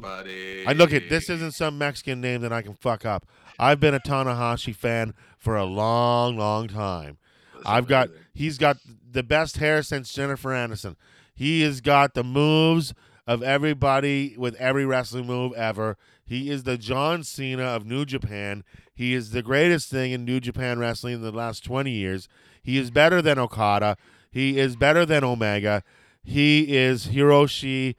buddy. 0.00 0.66
I 0.66 0.72
look 0.72 0.94
at 0.94 1.10
this 1.10 1.28
isn't 1.28 1.52
some 1.52 1.76
Mexican 1.76 2.22
name 2.22 2.40
that 2.40 2.52
I 2.52 2.62
can 2.62 2.74
fuck 2.74 3.04
up. 3.04 3.26
I've 3.58 3.80
been 3.80 3.94
a 3.94 4.00
Tanahashi 4.00 4.74
fan 4.74 5.14
for 5.44 5.56
a 5.56 5.64
long, 5.64 6.36
long 6.36 6.66
time. 6.66 7.18
That's 7.54 7.66
I've 7.66 7.86
got 7.86 8.08
he's 8.32 8.58
got 8.58 8.78
the 9.08 9.22
best 9.22 9.58
hair 9.58 9.82
since 9.82 10.12
Jennifer 10.12 10.50
Aniston. 10.50 10.96
He 11.34 11.62
has 11.62 11.80
got 11.80 12.14
the 12.14 12.24
moves 12.24 12.94
of 13.26 13.42
everybody 13.42 14.34
with 14.36 14.54
every 14.56 14.84
wrestling 14.84 15.26
move 15.26 15.52
ever. 15.52 15.96
He 16.26 16.50
is 16.50 16.62
the 16.62 16.78
John 16.78 17.22
Cena 17.22 17.62
of 17.64 17.84
New 17.84 18.04
Japan. 18.04 18.64
He 18.94 19.12
is 19.14 19.30
the 19.30 19.42
greatest 19.42 19.90
thing 19.90 20.12
in 20.12 20.24
New 20.24 20.40
Japan 20.40 20.78
wrestling 20.78 21.14
in 21.14 21.22
the 21.22 21.32
last 21.32 21.64
20 21.64 21.90
years. 21.90 22.28
He 22.62 22.78
is 22.78 22.90
better 22.90 23.20
than 23.20 23.38
Okada. 23.38 23.96
He 24.30 24.58
is 24.58 24.76
better 24.76 25.04
than 25.04 25.22
Omega. 25.22 25.82
He 26.22 26.74
is 26.74 27.08
Hiroshi 27.08 27.96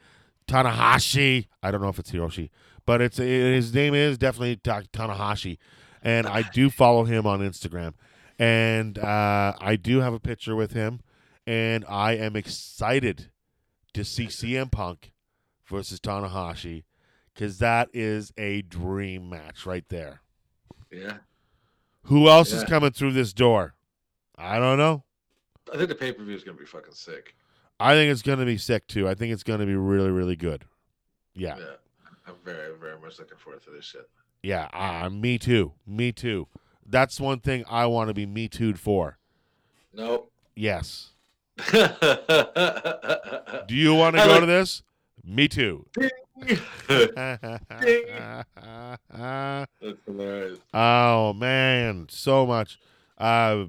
Tanahashi. 0.48 1.48
I 1.62 1.72
don't 1.72 1.82
know 1.82 1.90
if 1.90 2.00
it's 2.00 2.12
Hiroshi, 2.12 2.50
but 2.86 3.02
it's 3.02 3.18
his 3.18 3.74
name 3.74 3.94
is 3.94 4.18
definitely 4.18 4.56
Ta- 4.58 4.82
Tanahashi, 4.92 5.58
and 6.06 6.28
I 6.28 6.44
do 6.44 6.70
follow 6.70 7.04
him 7.04 7.26
on 7.26 7.40
Instagram, 7.40 7.96
and 8.40 8.98
uh, 8.98 9.54
I 9.60 9.76
do 9.76 10.00
have 10.00 10.14
a 10.14 10.20
picture 10.20 10.56
with 10.56 10.72
him, 10.72 11.02
and 11.46 11.84
I 11.90 12.14
am 12.14 12.36
excited 12.36 13.30
to 13.94 14.06
see 14.06 14.28
CM 14.28 14.72
Punk 14.72 15.12
versus 15.66 16.00
Tanahashi 16.00 16.84
because 17.34 17.58
that 17.58 17.90
is 17.92 18.32
a 18.38 18.62
dream 18.62 19.30
match 19.30 19.66
right 19.66 19.84
there. 19.90 20.22
Yeah, 20.92 21.18
Who 22.04 22.30
else 22.30 22.54
is 22.54 22.64
coming 22.64 22.92
through 22.92 23.14
this 23.14 23.34
door? 23.34 23.74
I 24.38 24.60
don't 24.60 24.78
know. 24.78 25.04
I 25.74 25.78
think 25.78 25.90
the 25.90 25.96
pay 25.96 26.14
per 26.14 26.24
view 26.24 26.36
is 26.36 26.44
gonna 26.44 26.58
be 26.58 26.66
fucking 26.66 26.94
sick. 26.94 27.36
I 27.80 27.94
think 27.94 28.12
it's 28.12 28.22
going 28.22 28.40
to 28.40 28.46
be 28.46 28.58
sick 28.58 28.88
too. 28.88 29.06
I 29.06 29.16
think 29.16 29.34
it's 29.34 29.44
going 29.44 29.60
to 29.60 29.66
be 29.66 29.76
really, 29.76 30.10
really 30.10 30.38
good. 30.38 30.64
Yeah, 31.34 31.58
Yeah, 31.58 31.66
I'm 32.26 32.36
very, 32.46 32.74
very 32.80 32.98
much 32.98 33.20
looking 33.20 33.38
forward 33.38 33.62
to 33.64 33.72
this 33.72 33.84
shit. 33.84 34.10
Yeah. 34.46 34.70
Ah, 34.74 35.10
me 35.10 35.38
too. 35.38 35.74
Me 35.88 36.12
too. 36.12 36.48
That's 36.88 37.20
one 37.20 37.40
thing 37.40 37.64
I 37.70 37.86
want 37.88 38.10
to 38.10 38.14
be 38.14 38.26
me 38.26 38.48
too'd 38.48 38.80
for. 38.80 39.18
Nope. 39.94 40.32
Yes. 40.56 41.10
Do 41.72 41.80
you 43.70 43.96
want 43.96 44.16
to 44.16 44.24
go 44.26 44.40
to 44.40 44.46
this? 44.46 44.84
Me 45.24 45.48
too. 45.48 45.86
That's 46.88 47.26
hilarious. 50.06 50.60
oh 50.74 51.34
man, 51.34 52.08
so 52.10 52.46
much. 52.46 52.78
Uh, 53.18 53.66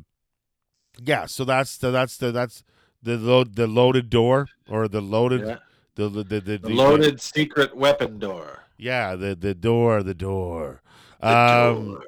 yeah. 1.03 1.27
So 1.27 1.45
that's 1.45 1.79
the 1.79 1.91
that's 1.91 2.17
the 2.17 2.33
that's 2.33 2.63
the 3.03 3.17
load 3.17 3.57
the 3.57 3.67
loaded 3.67 4.11
door 4.11 4.49
or 4.69 4.89
the 4.89 5.01
loaded 5.01 5.47
Yeah. 5.47 5.59
the, 5.95 6.09
the, 6.09 6.25
the, 6.25 6.41
the, 6.41 6.59
The 6.59 6.69
loaded 6.69 7.21
secret 7.21 7.77
weapon 7.77 8.19
door. 8.19 8.65
Yeah, 8.79 9.17
the 9.17 9.35
the 9.35 9.55
door, 9.55 10.03
the 10.03 10.15
door. 10.15 10.83
The 11.21 11.29
um, 11.29 11.93
door. 11.93 12.03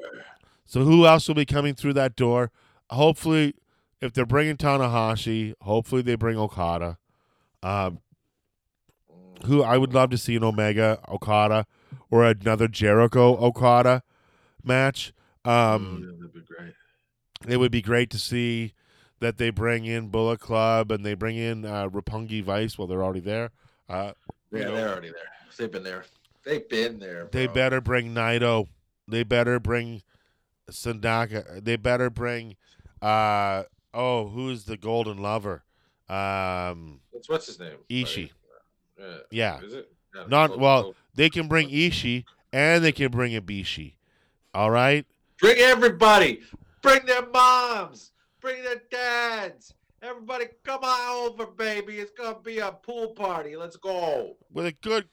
So 0.67 0.85
who 0.85 1.07
else 1.07 1.27
will 1.29 1.35
be 1.35 1.47
coming 1.47 1.75
through 1.75 1.95
that 1.95 2.15
door? 2.17 2.51
Hopefully, 2.91 3.55
if 4.01 4.13
they're 4.13 4.27
bringing 4.27 4.57
Tanahashi, 4.57 5.55
hopefully 5.63 6.03
they 6.03 6.15
bring 6.15 6.37
Okada. 6.39 6.99
Um, 7.63 8.01
who 9.47 9.63
I 9.63 9.79
would 9.79 9.95
love 9.95 10.11
to 10.11 10.19
see 10.19 10.37
an 10.37 10.45
Omega 10.45 10.99
Okada 11.09 11.67
or 12.11 12.25
another 12.25 12.69
Jericho 12.69 13.37
Okada 13.39 14.03
match. 14.65 15.13
Um, 15.45 16.03
Mm, 16.03 16.19
that'd 16.21 16.35
be 16.35 16.41
great. 16.41 16.75
it 17.49 17.57
would 17.59 17.71
be 17.71 17.81
great 17.83 18.11
to 18.11 18.19
see 18.19 18.75
that 19.21 19.39
they 19.39 19.51
bring 19.51 19.85
in 19.85 20.09
Bullet 20.09 20.41
Club 20.41 20.91
and 20.93 21.05
they 21.05 21.15
bring 21.15 21.37
in 21.37 21.65
uh, 21.65 21.89
Roppongi 21.89 22.43
Vice. 22.43 22.77
Well, 22.79 22.87
they're 22.87 23.03
already 23.03 23.21
there. 23.21 23.51
Uh, 23.89 24.13
Yeah, 24.53 24.59
you 24.59 24.65
know, 24.67 24.75
they're 24.77 24.89
already 24.89 25.09
there. 25.09 25.23
They've 25.57 25.71
been 25.71 25.83
there. 25.83 26.05
They've 26.49 26.67
been 26.67 26.99
there. 26.99 27.29
They 27.31 27.47
better 27.47 27.83
bring 27.83 28.15
Naito. 28.15 28.69
They 29.07 29.23
better 29.23 29.61
bring 29.61 30.03
Sanada. 30.71 31.63
They 31.63 31.77
better 31.77 32.09
bring 32.09 32.57
uh 33.03 33.65
oh, 33.93 34.29
who's 34.29 34.65
the 34.65 34.79
golden 34.79 35.19
lover? 35.19 35.63
Um 36.09 37.01
What's, 37.11 37.29
what's 37.29 37.47
his 37.49 37.61
name? 37.61 37.77
Ishii. 37.91 38.31
Yeah. 38.99 39.17
yeah. 39.31 39.61
Is 39.61 39.75
it? 39.75 39.93
Yeah, 40.15 40.25
Not- 40.29 40.59
well-. 40.59 40.95
They 41.15 41.29
can 41.29 41.49
bring 41.49 41.69
Ishii 41.69 42.25
and 42.51 42.83
they 42.83 42.93
can 42.93 43.11
bring 43.11 43.39
Ibushi. 43.39 43.97
All 44.55 44.71
right? 44.71 45.05
Bring 45.41 45.59
everybody. 45.59 46.41
Bring 46.81 47.05
their 47.05 47.27
moms. 47.27 48.13
Bring 48.41 48.63
their 48.63 48.81
dads. 48.91 49.75
Everybody, 50.01 50.47
come 50.65 50.83
on 50.83 51.31
over, 51.31 51.45
baby. 51.45 51.99
It's 51.99 52.13
gonna 52.13 52.39
be 52.39 52.61
a 52.61 52.73
pool 52.73 53.09
party. 53.09 53.57
Let's 53.57 53.77
go. 53.77 54.37
With 54.51 54.65
a 54.65 54.73
good 54.73 55.09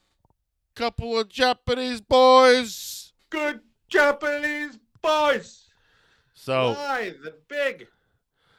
couple 0.76 1.18
of 1.18 1.28
Japanese 1.28 2.00
boys. 2.00 3.12
Good 3.30 3.60
Japanese 3.88 4.78
boys. 5.02 5.64
So 6.34 6.68
Lithe 6.68 7.14
and 7.24 7.34
big. 7.48 7.88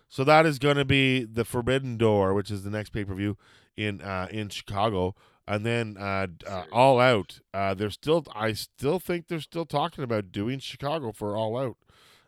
So 0.09 0.24
that 0.24 0.45
is 0.45 0.59
going 0.59 0.78
to 0.78 0.86
be 0.86 1.24
the 1.24 1.45
Forbidden 1.45 1.97
Door, 1.97 2.34
which 2.34 2.49
is 2.51 2.63
the 2.63 2.70
next 2.70 2.89
pay 2.89 3.05
per 3.05 3.13
view 3.13 3.38
in 3.78 4.01
uh, 4.01 4.28
in 4.32 4.49
Chicago, 4.49 5.15
and 5.47 5.65
then 5.65 5.95
uh, 5.97 6.28
uh, 6.45 6.63
All 6.72 6.99
Out. 6.99 7.39
Uh, 7.53 7.74
they're 7.76 7.91
still, 7.91 8.26
I 8.36 8.53
still 8.53 8.99
think 8.99 9.28
they're 9.28 9.39
still 9.39 9.65
talking 9.65 10.03
about 10.03 10.32
doing 10.32 10.59
Chicago 10.59 11.11
for 11.11 11.38
All 11.38 11.55
Out. 11.57 11.78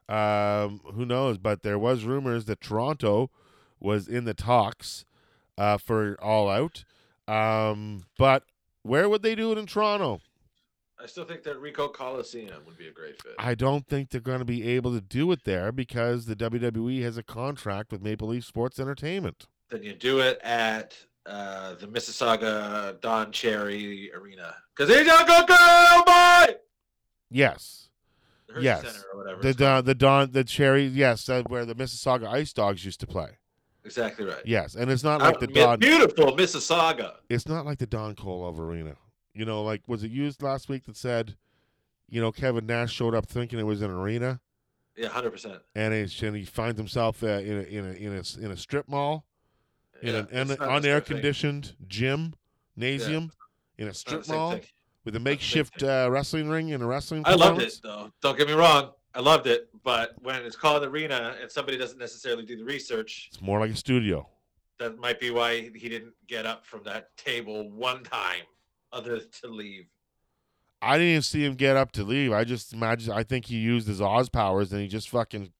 Um, 0.07 0.81
who 0.93 1.05
knows? 1.05 1.37
But 1.37 1.63
there 1.63 1.79
was 1.79 2.03
rumors 2.03 2.45
that 2.45 2.61
Toronto 2.61 3.31
was 3.79 4.07
in 4.07 4.25
the 4.25 4.33
talks 4.33 5.05
uh, 5.57 5.77
for 5.77 6.15
All 6.21 6.47
Out. 6.49 6.83
Um, 7.27 8.05
but 8.17 8.43
where 8.83 9.09
would 9.09 9.21
they 9.23 9.35
do 9.35 9.51
it 9.51 9.57
in 9.57 9.65
Toronto? 9.65 10.21
I 11.01 11.05
still 11.05 11.23
think 11.23 11.43
that 11.43 11.55
Ricoh 11.61 11.93
Coliseum 11.93 12.61
would 12.65 12.77
be 12.77 12.87
a 12.89 12.91
great 12.91 13.21
fit. 13.21 13.31
I 13.39 13.55
don't 13.55 13.87
think 13.87 14.09
they're 14.09 14.19
going 14.19 14.39
to 14.39 14.45
be 14.45 14.67
able 14.69 14.93
to 14.93 14.99
do 15.01 15.31
it 15.31 15.45
there 15.45 15.71
because 15.71 16.25
the 16.25 16.35
WWE 16.35 17.01
has 17.03 17.17
a 17.17 17.23
contract 17.23 17.91
with 17.91 18.01
Maple 18.01 18.27
Leaf 18.27 18.43
Sports 18.45 18.79
Entertainment. 18.79 19.47
then 19.69 19.81
you 19.83 19.93
do 19.93 20.19
it 20.19 20.39
at 20.43 20.97
uh, 21.25 21.75
the 21.75 21.87
Mississauga 21.87 22.99
Don 22.99 23.31
Cherry 23.31 24.11
Arena 24.13 24.55
because 24.75 24.89
he's 24.93 25.07
a 25.07 25.25
good 25.25 25.47
girl, 25.47 26.03
boy. 26.05 26.55
Yes. 27.29 27.89
The 28.53 28.61
Yes. 28.61 28.81
Center 28.81 29.05
or 29.13 29.19
whatever. 29.19 29.41
The 29.41 29.53
Don, 29.53 29.85
the 29.85 29.95
Don, 29.95 30.31
the 30.31 30.43
Cherry, 30.43 30.85
yes, 30.85 31.29
uh, 31.29 31.43
where 31.47 31.65
the 31.65 31.75
Mississauga 31.75 32.27
Ice 32.27 32.51
Dogs 32.51 32.83
used 32.83 32.99
to 33.01 33.07
play. 33.07 33.37
Exactly 33.89 34.25
right. 34.25 34.41
Yes, 34.45 34.75
and 34.75 34.91
it's 34.91 35.03
not 35.03 35.19
like 35.21 35.39
the 35.39 35.47
Don. 35.47 35.79
beautiful 35.79 36.37
Mississauga. 36.37 37.13
It's 37.29 37.47
not 37.47 37.65
like 37.65 37.79
the 37.79 37.87
Don 37.87 38.15
Colov 38.15 38.59
Arena. 38.59 38.95
You 39.33 39.45
know, 39.45 39.63
like 39.63 39.81
was 39.87 40.03
it 40.03 40.11
used 40.11 40.43
last 40.43 40.69
week 40.69 40.85
that 40.85 40.95
said, 40.95 41.35
you 42.09 42.21
know, 42.21 42.31
Kevin 42.31 42.65
Nash 42.65 42.93
showed 42.93 43.15
up 43.15 43.25
thinking 43.25 43.57
it 43.59 43.63
was 43.63 43.81
an 43.81 43.89
arena, 43.91 44.39
Yeah, 44.95 45.07
hundred 45.09 45.31
percent. 45.31 45.59
and, 45.75 45.93
it's, 45.93 46.21
and 46.21 46.35
he 46.35 46.45
finds 46.45 46.77
himself 46.79 47.23
uh, 47.23 47.27
in 47.27 47.57
a 47.57 47.61
in 47.63 47.85
a 47.85 47.91
in 47.93 48.13
a 48.13 48.45
in 48.45 48.51
a 48.51 48.57
strip 48.57 48.87
mall 48.87 49.25
in 50.01 50.15
an, 50.15 50.27
an 50.31 50.47
unair 50.49 51.03
conditioned 51.03 51.75
gym, 51.87 52.33
nasium, 52.77 53.31
in 53.77 53.87
a 53.87 53.93
strip 53.93 54.27
mall 54.27 54.59
with 55.05 55.15
a 55.15 55.19
makeshift 55.19 55.83
uh, 55.83 56.07
wrestling 56.11 56.47
ring 56.49 56.71
and 56.71 56.83
a 56.83 56.85
wrestling. 56.85 57.23
I 57.25 57.35
loved 57.35 57.61
it 57.61 57.73
though. 57.81 58.11
Don't 58.21 58.37
get 58.37 58.47
me 58.47 58.53
wrong. 58.53 58.91
I 59.15 59.21
loved 59.21 59.47
it, 59.47 59.69
but 59.83 60.13
when 60.21 60.43
it's 60.45 60.55
called 60.55 60.83
arena 60.83 61.35
and 61.41 61.51
somebody 61.51 61.77
doesn't 61.77 61.97
necessarily 61.97 62.45
do 62.45 62.55
the 62.57 62.63
research, 62.63 63.29
It's 63.33 63.41
more 63.41 63.59
like 63.59 63.71
a 63.71 63.75
studio. 63.75 64.27
that 64.77 64.97
might 64.99 65.19
be 65.19 65.31
why 65.31 65.69
he 65.75 65.89
didn't 65.89 66.13
get 66.27 66.45
up 66.45 66.65
from 66.65 66.83
that 66.83 67.15
table 67.17 67.69
one 67.71 68.03
time, 68.03 68.43
other 68.93 69.19
to 69.19 69.47
leave. 69.47 69.85
I 70.81 70.97
didn't 70.97 71.09
even 71.09 71.21
see 71.23 71.43
him 71.43 71.55
get 71.55 71.75
up 71.75 71.91
to 71.93 72.03
leave. 72.03 72.31
I 72.31 72.43
just 72.45 72.71
imagine. 72.73 73.11
I 73.11 73.23
think 73.23 73.45
he 73.45 73.57
used 73.57 73.87
his 73.87 73.99
Oz 73.99 74.29
powers 74.29 74.71
and 74.71 74.81
he 74.81 74.87
just 74.87 75.09
fucking 75.09 75.51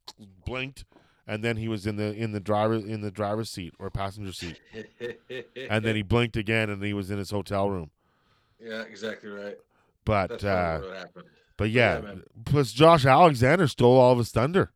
blinked, 0.46 0.86
and 1.28 1.44
then 1.44 1.58
he 1.58 1.68
was 1.68 1.86
in 1.86 1.98
the 1.98 2.14
in 2.14 2.32
the 2.32 2.40
driver 2.40 2.76
in 2.76 3.02
the 3.02 3.12
driver's 3.12 3.50
seat 3.50 3.74
or 3.80 3.90
passenger 3.90 4.32
seat, 4.32 4.62
and 5.70 5.84
then 5.84 5.96
he 5.96 6.04
blinked 6.04 6.38
again 6.38 6.70
and 6.70 6.82
he 6.82 6.94
was 6.94 7.12
in 7.12 7.18
his 7.18 7.32
hotel 7.32 7.70
room. 7.70 7.90
yeah, 8.64 8.84
exactly 8.84 9.30
right. 9.30 9.58
But 10.06 10.30
That's 10.30 10.44
uh, 10.46 10.80
what 10.84 10.98
happened. 10.98 11.26
But 11.60 11.70
yeah, 11.70 12.02
Yeah, 12.02 12.14
plus 12.46 12.72
Josh 12.72 13.06
Alexander 13.06 13.68
stole 13.68 14.00
all 14.00 14.14
of 14.14 14.18
his 14.18 14.32
thunder. 14.32 14.72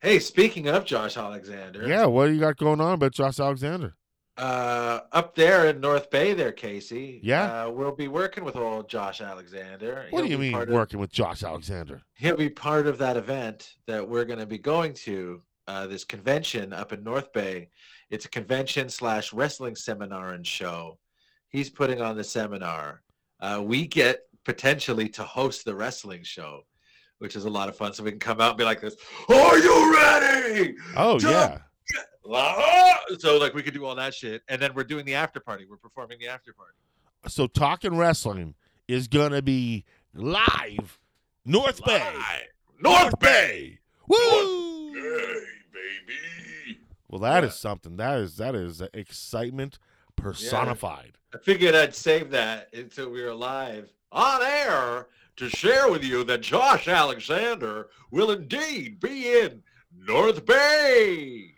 Hey, 0.00 0.18
speaking 0.20 0.68
of 0.68 0.84
Josh 0.84 1.16
Alexander, 1.16 1.86
Yeah, 1.88 2.06
what 2.06 2.26
do 2.26 2.32
you 2.34 2.40
got 2.40 2.56
going 2.56 2.80
on 2.80 2.94
about 2.94 3.12
Josh 3.12 3.40
Alexander? 3.40 3.96
uh, 4.36 5.00
up 5.12 5.34
there 5.34 5.66
in 5.68 5.80
North 5.80 6.08
Bay, 6.10 6.32
there, 6.32 6.52
Casey. 6.52 7.20
Yeah? 7.22 7.64
uh, 7.66 7.70
we'll 7.70 7.94
be 7.94 8.08
working 8.08 8.42
with 8.44 8.56
old 8.56 8.88
Josh 8.88 9.20
Alexander. 9.20 10.06
What 10.10 10.22
do 10.22 10.26
He'll 10.28 10.32
you 10.32 10.38
mean 10.38 10.52
part 10.52 10.68
of- 10.68 10.74
working 10.74 11.00
with 11.00 11.10
Josh 11.10 11.42
Alexander? 11.42 12.00
he'll 12.14 12.36
be 12.36 12.48
part 12.48 12.86
of 12.86 12.96
that 12.98 13.16
event 13.18 13.74
that 13.86 14.06
we're 14.08 14.24
going 14.24 14.38
to 14.38 14.46
be 14.46 14.56
going 14.58 14.94
to 14.94 15.42
uh, 15.66 15.86
this 15.86 16.04
convention 16.04 16.72
up 16.72 16.92
in 16.92 17.02
north 17.04 17.32
bay 17.32 17.68
it's 18.10 18.24
a 18.24 18.28
convention 18.28 18.88
slash 18.88 19.32
wrestling 19.32 19.76
seminar 19.76 20.30
and 20.30 20.44
show 20.46 20.98
he's 21.48 21.70
putting 21.70 22.00
on 22.00 22.16
the 22.16 22.24
seminar 22.24 23.02
uh, 23.40 23.60
we 23.62 23.86
get 23.86 24.22
potentially 24.54 25.08
to 25.08 25.22
host 25.22 25.64
the 25.64 25.72
wrestling 25.74 26.24
show 26.24 26.62
which 27.18 27.36
is 27.36 27.44
a 27.44 27.50
lot 27.50 27.68
of 27.68 27.76
fun 27.76 27.92
so 27.92 28.02
we 28.02 28.10
can 28.10 28.18
come 28.18 28.40
out 28.40 28.50
and 28.50 28.58
be 28.58 28.64
like 28.64 28.80
this 28.80 28.96
are 29.28 29.58
you 29.58 29.94
ready 29.94 30.74
Oh 30.96 31.18
Jump! 31.20 31.60
yeah, 31.94 32.02
Ah! 32.32 32.96
so 33.20 33.38
like 33.38 33.54
we 33.54 33.62
could 33.62 33.74
do 33.74 33.84
all 33.84 33.94
that 33.94 34.12
shit 34.12 34.42
and 34.48 34.60
then 34.60 34.74
we're 34.74 34.82
doing 34.84 35.04
the 35.04 35.14
after 35.14 35.38
party 35.38 35.66
we're 35.70 35.76
performing 35.76 36.18
the 36.18 36.26
after 36.26 36.52
party 36.52 36.72
so 37.28 37.46
talking 37.46 37.96
wrestling 37.96 38.54
is 38.88 39.06
gonna 39.06 39.40
be 39.42 39.84
live 40.14 40.98
North 41.44 41.82
Bay. 41.84 42.12
North 42.82 43.18
Bay. 43.18 43.78
Woo! 44.08 44.92
Hey, 44.92 45.44
baby. 45.72 46.78
Well, 47.08 47.20
that 47.20 47.42
Yeah. 47.42 47.48
is 47.48 47.54
something. 47.56 47.96
That 47.96 48.18
is 48.18 48.36
that 48.36 48.54
is 48.54 48.82
excitement 48.92 49.78
personified. 50.16 51.12
I 51.34 51.38
figured 51.38 51.74
I'd 51.74 51.94
save 51.94 52.30
that 52.32 52.68
until 52.74 53.08
we 53.10 53.22
were 53.22 53.34
live 53.34 53.90
on 54.12 54.42
air 54.42 55.08
to 55.36 55.48
share 55.48 55.90
with 55.90 56.04
you 56.04 56.24
that 56.24 56.42
Josh 56.42 56.88
Alexander 56.88 57.88
will 58.10 58.30
indeed 58.30 59.00
be 59.00 59.32
in 59.40 59.62
North 59.96 60.44
Bay. 60.44 61.54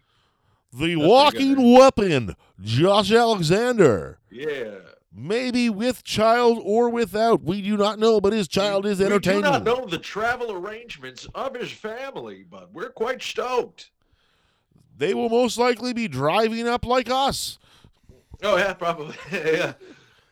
The 0.72 0.94
That's 0.94 1.07
walking 1.07 1.74
weapon, 1.74 2.36
Josh 2.61 3.12
Alexander. 3.12 4.18
Yeah. 4.30 4.76
Maybe 5.14 5.68
with 5.68 6.05
child 6.05 6.59
or 6.62 6.88
without. 6.88 7.42
We 7.42 7.61
do 7.61 7.76
not 7.76 7.98
know, 7.98 8.20
but 8.20 8.32
his 8.32 8.48
child 8.48 8.86
is 8.86 9.00
entertaining. 9.00 9.42
We 9.42 9.48
do 9.48 9.50
not 9.50 9.64
know 9.64 9.84
the 9.84 9.98
travel 9.98 10.53
arrangements 10.53 11.28
of 11.34 11.55
his 11.55 11.70
family, 11.70 12.44
but 12.48 12.72
we're 12.72 12.88
quite 12.88 13.22
stoked. 13.22 13.90
They 14.96 15.12
will 15.12 15.28
most 15.28 15.59
likely 15.59 15.92
be 15.92 16.09
driving 16.09 16.66
up 16.66 16.86
like 16.86 17.11
us. 17.11 17.59
Oh 18.42 18.57
yeah, 18.57 18.72
probably. 18.72 19.16
yeah. 19.32 19.74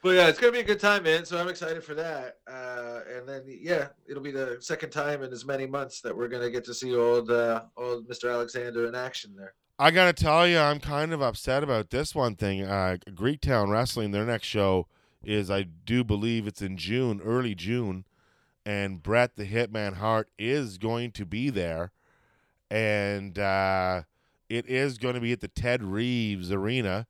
But 0.02 0.10
yeah, 0.10 0.28
it's 0.28 0.38
gonna 0.38 0.52
be 0.52 0.60
a 0.60 0.64
good 0.64 0.80
time, 0.80 1.02
man. 1.02 1.24
So 1.26 1.38
I'm 1.38 1.48
excited 1.48 1.84
for 1.84 1.94
that. 1.94 2.38
Uh, 2.50 3.00
and 3.16 3.28
then 3.28 3.42
yeah, 3.46 3.88
it'll 4.08 4.22
be 4.22 4.30
the 4.30 4.56
second 4.60 4.90
time 4.90 5.22
in 5.22 5.32
as 5.32 5.44
many 5.44 5.66
months 5.66 6.00
that 6.00 6.16
we're 6.16 6.28
gonna 6.28 6.50
get 6.50 6.64
to 6.64 6.74
see 6.74 6.94
old 6.94 7.30
uh, 7.30 7.62
old 7.76 8.08
Mr. 8.08 8.32
Alexander 8.32 8.86
in 8.86 8.94
action 8.94 9.34
there. 9.36 9.54
I 9.78 9.90
gotta 9.90 10.12
tell 10.12 10.46
you, 10.46 10.58
I'm 10.58 10.80
kind 10.80 11.12
of 11.12 11.20
upset 11.20 11.62
about 11.62 11.90
this 11.90 12.14
one 12.14 12.34
thing. 12.34 12.62
Uh, 12.62 12.96
Greektown 13.10 13.70
Wrestling, 13.70 14.10
their 14.10 14.26
next 14.26 14.46
show 14.46 14.86
is, 15.22 15.50
I 15.50 15.62
do 15.62 16.04
believe, 16.04 16.46
it's 16.46 16.62
in 16.62 16.76
June, 16.76 17.20
early 17.22 17.54
June, 17.54 18.04
and 18.64 19.02
Bret 19.02 19.36
the 19.36 19.46
Hitman 19.46 19.94
Hart 19.94 20.30
is 20.38 20.78
going 20.78 21.12
to 21.12 21.26
be 21.26 21.50
there, 21.50 21.92
and 22.70 23.38
uh, 23.38 24.02
it 24.48 24.66
is 24.66 24.98
going 24.98 25.14
to 25.14 25.20
be 25.20 25.32
at 25.32 25.40
the 25.40 25.48
Ted 25.48 25.82
Reeves 25.82 26.50
Arena, 26.50 27.06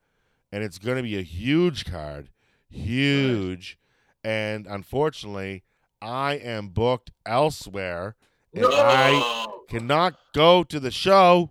and 0.52 0.64
it's 0.64 0.78
going 0.78 0.96
to 0.96 1.02
be 1.02 1.18
a 1.18 1.22
huge 1.22 1.84
card, 1.84 2.30
huge, 2.70 3.78
and 4.24 4.66
unfortunately, 4.66 5.64
I 6.00 6.34
am 6.34 6.68
booked 6.68 7.10
elsewhere, 7.26 8.16
and 8.54 8.66
I 8.68 9.46
cannot 9.68 10.16
go 10.32 10.62
to 10.64 10.80
the 10.80 10.90
show, 10.90 11.50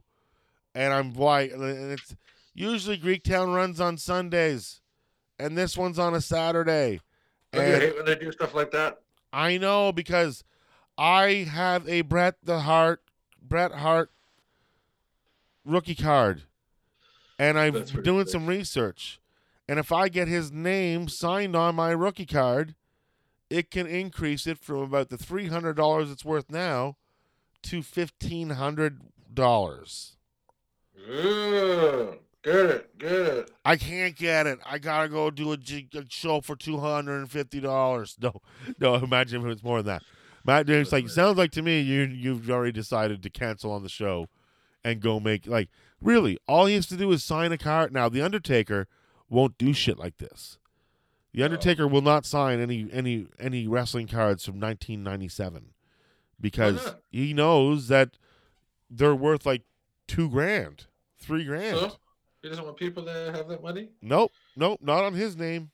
and 0.74 0.94
I'm 0.94 1.14
white. 1.14 1.52
And 1.52 1.92
it's 1.92 2.16
usually 2.54 2.98
Greektown 2.98 3.56
runs 3.56 3.80
on 3.80 3.98
Sundays, 3.98 4.82
and 5.38 5.58
this 5.58 5.78
one's 5.78 6.00
on 6.00 6.14
a 6.14 6.22
Saturday. 6.22 7.02
Don't 7.52 7.68
you 7.68 7.76
hate 7.76 7.96
when 7.96 8.06
they 8.06 8.16
do 8.16 8.32
stuff 8.32 8.54
like 8.54 8.72
that? 8.72 9.02
I 9.32 9.58
know 9.58 9.92
because 9.92 10.44
I 10.98 11.48
have 11.50 11.88
a 11.88 12.02
Bret 12.02 12.36
the 12.44 12.62
Hart, 12.62 13.02
Bret 13.42 13.72
Hart 13.72 14.12
rookie 15.64 15.96
card, 15.96 16.44
and 17.38 17.58
I'm 17.58 17.84
doing 18.04 18.26
some 18.26 18.48
research. 18.48 19.19
And 19.70 19.78
if 19.78 19.92
I 19.92 20.10
get 20.10 20.28
his 20.28 20.52
name 20.52 21.08
signed 21.08 21.56
on 21.56 21.76
my 21.76 21.92
rookie 21.92 22.26
card, 22.26 22.74
it 23.52 23.70
can 23.70 23.86
increase 23.86 24.48
it 24.48 24.58
from 24.58 24.78
about 24.78 25.10
the 25.10 25.18
three 25.18 25.46
hundred 25.46 25.76
dollars 25.76 26.10
it's 26.10 26.26
worth 26.26 26.50
now 26.50 26.98
to 27.62 27.84
fifteen 27.84 28.50
hundred 28.50 29.00
dollars. 29.32 30.18
Yeah. 31.08 32.14
Get 32.42 32.56
it, 32.56 32.98
get 32.98 33.12
it. 33.12 33.52
I 33.64 33.76
can't 33.76 34.16
get 34.16 34.48
it. 34.48 34.58
I 34.66 34.80
gotta 34.80 35.08
go 35.08 35.30
do 35.30 35.54
a 35.54 35.58
show 36.10 36.42
for 36.42 36.56
two 36.56 36.80
hundred 36.80 37.18
and 37.20 37.30
fifty 37.30 37.60
dollars. 37.60 38.18
No, 38.20 38.42
no. 38.80 38.96
Imagine 39.04 39.46
if 39.46 39.52
it's 39.52 39.64
more 39.64 39.84
than 39.84 40.00
that. 40.00 40.04
Matt 40.44 40.92
like 40.92 41.10
sounds 41.10 41.38
like 41.38 41.52
to 41.52 41.62
me 41.62 41.80
you 41.80 42.06
you've 42.06 42.50
already 42.50 42.72
decided 42.72 43.22
to 43.22 43.30
cancel 43.30 43.72
on 43.72 43.84
the 43.84 43.90
show 43.90 44.30
and 44.84 45.00
go 45.00 45.20
make 45.20 45.46
like 45.46 45.70
really 46.02 46.40
all 46.48 46.66
he 46.66 46.74
has 46.74 46.88
to 46.88 46.98
do 46.98 47.12
is 47.12 47.24
sign 47.24 47.52
a 47.52 47.58
card. 47.60 47.94
Now 47.94 48.10
the 48.10 48.24
Undertaker 48.24 48.88
won't 49.30 49.58
do 49.58 49.74
shit 49.74 49.98
like 49.98 50.18
this. 50.18 50.58
The. 51.34 51.44
Undertaker 51.44 51.88
will 51.88 52.02
not 52.02 52.26
sign 52.26 52.60
any 52.60 52.90
any 52.92 53.28
any 53.40 53.68
wrestling 53.68 54.08
cards 54.08 54.44
from 54.44 54.56
1997 54.60 55.74
because 56.42 56.96
he 57.12 57.34
knows 57.34 57.88
that 57.88 58.18
they're 58.90 59.16
worth 59.16 59.46
like 59.46 59.62
two 60.08 60.30
grand, 60.30 60.88
three 61.20 61.46
grand. 61.46 61.78
So 61.78 61.98
he 62.42 62.50
doesn't 62.50 62.66
want 62.66 62.78
people 62.78 63.04
to 63.06 63.32
have 63.34 63.48
that 63.48 63.62
money. 63.62 63.90
Nope, 64.02 64.32
nope, 64.56 64.80
not 64.82 65.04
on 65.04 65.14
his 65.14 65.38
name. 65.38 65.70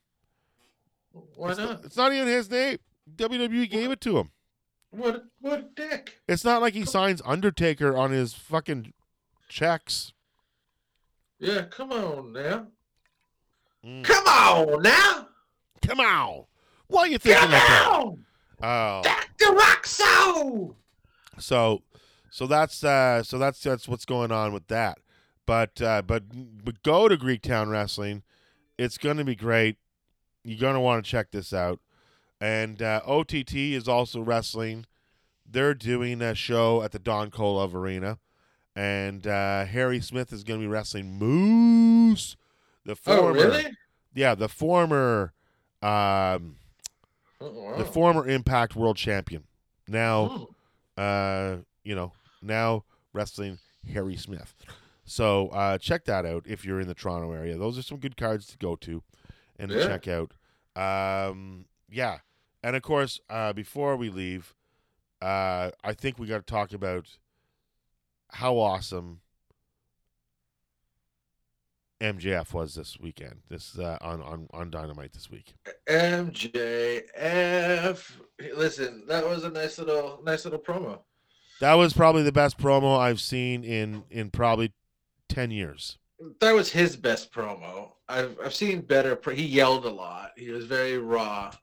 Why 1.36 1.52
it's 1.52 1.58
not? 1.58 1.86
It's 1.86 1.98
not 1.98 2.12
even 2.12 2.28
his 2.28 2.50
name. 2.50 2.80
WWE 3.16 3.70
gave 3.70 3.92
it 3.92 4.02
to 4.02 4.18
him. 4.18 4.32
What? 4.92 5.26
What 5.40 5.60
a 5.60 5.64
dick! 5.76 6.20
It's 6.28 6.44
not 6.44 6.62
like 6.62 6.74
he 6.74 6.86
signs 6.86 7.22
Undertaker 7.26 7.96
on 7.96 8.12
his 8.12 8.34
fucking 8.34 8.94
checks. 9.48 10.12
Yeah, 11.40 11.64
come 11.64 11.92
on 11.92 12.34
now. 12.34 12.68
Mm. 13.86 14.04
Come 14.04 14.26
on 14.26 14.82
now. 14.82 15.28
Come 15.86 16.00
on. 16.00 16.46
Why 16.88 17.02
are 17.02 17.08
you 17.08 17.18
thinking 17.18 17.50
Come 17.50 17.54
on. 17.54 18.26
Oh, 18.62 19.02
Dr. 19.04 19.54
Roxo. 19.54 20.76
so, 21.38 21.84
so 22.32 22.48
that's 22.48 22.84
uh, 22.84 23.22
so 23.22 23.38
that's 23.38 23.62
that's 23.62 23.88
what's 23.88 24.06
going 24.06 24.32
on 24.32 24.54
with 24.54 24.68
that. 24.68 25.00
But 25.46 25.82
uh, 25.82 26.02
but 26.02 26.24
but 26.64 26.82
go 26.84 27.08
to 27.08 27.18
Greektown 27.18 27.70
Wrestling. 27.70 28.24
It's 28.78 28.98
going 28.98 29.18
to 29.18 29.24
be 29.24 29.36
great. 29.36 29.78
You're 30.44 30.60
going 30.60 30.74
to 30.74 30.80
want 30.80 31.04
to 31.04 31.10
check 31.10 31.32
this 31.32 31.54
out. 31.54 31.80
And 32.42 32.82
uh, 32.82 33.02
OTT 33.06 33.56
is 33.56 33.88
also 33.88 34.22
wrestling. 34.22 34.86
They're 35.50 35.74
doing 35.74 36.22
a 36.22 36.36
show 36.36 36.82
at 36.82 36.92
the 36.92 37.00
Don 37.00 37.32
Kolov 37.32 37.74
Arena, 37.74 38.18
and 38.76 39.26
uh, 39.28 39.66
Harry 39.66 40.02
Smith 40.02 40.34
is 40.34 40.44
going 40.44 40.60
to 40.60 40.64
be 40.64 40.72
wrestling 40.72 41.18
Moose, 41.18 42.36
the 42.86 42.96
former, 42.96 43.30
Oh, 43.30 43.34
really? 43.34 43.66
yeah, 44.14 44.36
the 44.36 44.50
former, 44.50 45.34
um, 45.82 46.58
Oh, 47.42 47.50
wow. 47.52 47.78
the 47.78 47.86
former 47.86 48.28
Impact 48.28 48.76
World 48.76 48.98
Champion. 48.98 49.44
Now, 49.88 50.28
Hmm. 50.28 50.44
uh, 51.02 51.58
you 51.84 51.96
know, 51.96 52.14
now 52.42 52.86
wrestling 53.14 53.60
Harry 53.92 54.16
Smith. 54.16 54.56
So 55.04 55.50
uh, 55.50 55.78
check 55.78 56.06
that 56.06 56.26
out 56.26 56.46
if 56.48 56.66
you're 56.66 56.80
in 56.80 56.88
the 56.88 56.94
Toronto 56.96 57.32
area. 57.32 57.58
Those 57.58 57.78
are 57.78 57.82
some 57.84 57.98
good 57.98 58.18
cards 58.18 58.48
to 58.48 58.58
go 58.58 58.76
to 58.78 59.04
and 59.60 59.70
to 59.70 59.78
Yeah. 59.78 59.86
check 59.86 60.08
out. 60.08 60.34
Um, 60.76 61.66
yeah, 61.90 62.20
and 62.64 62.76
of 62.76 62.82
course, 62.82 63.20
uh, 63.30 63.54
before 63.54 63.96
we 63.98 64.10
leave, 64.10 64.56
uh, 65.22 65.72
I 65.84 65.94
think 65.94 66.18
we 66.18 66.28
got 66.28 66.38
to 66.46 66.52
talk 66.52 66.74
about 66.74 67.18
how 68.30 68.58
awesome 68.58 69.22
MJF 72.02 72.54
was 72.54 72.76
this 72.76 73.00
weekend. 73.00 73.36
This 73.50 73.80
uh, 73.80 73.98
on 74.02 74.22
on 74.22 74.48
on 74.52 74.70
Dynamite 74.70 75.14
this 75.14 75.32
week. 75.32 75.54
MJF. 75.88 77.02
Listen, 78.56 79.04
that 79.08 79.26
was 79.26 79.46
a 79.46 79.50
nice 79.50 79.80
little, 79.80 80.22
nice 80.24 80.44
little 80.46 80.60
promo. 80.60 81.00
That 81.62 81.76
was 81.76 81.94
probably 81.94 82.24
the 82.24 82.34
best 82.34 82.58
promo 82.58 82.98
I've 83.00 83.22
seen 83.22 83.64
in 83.64 84.04
in 84.10 84.30
probably 84.30 84.74
ten 85.30 85.52
years. 85.52 85.98
That 86.42 86.54
was 86.54 86.72
his 86.72 86.98
best 86.98 87.32
promo. 87.34 87.92
I've 88.10 88.38
I've 88.44 88.54
seen 88.54 88.82
better. 88.82 89.16
Pro- 89.16 89.34
he 89.36 89.46
yelled 89.46 89.86
a 89.86 89.90
lot. 89.90 90.32
He 90.36 90.50
was 90.50 90.66
very 90.66 90.98
raw, 90.98 91.54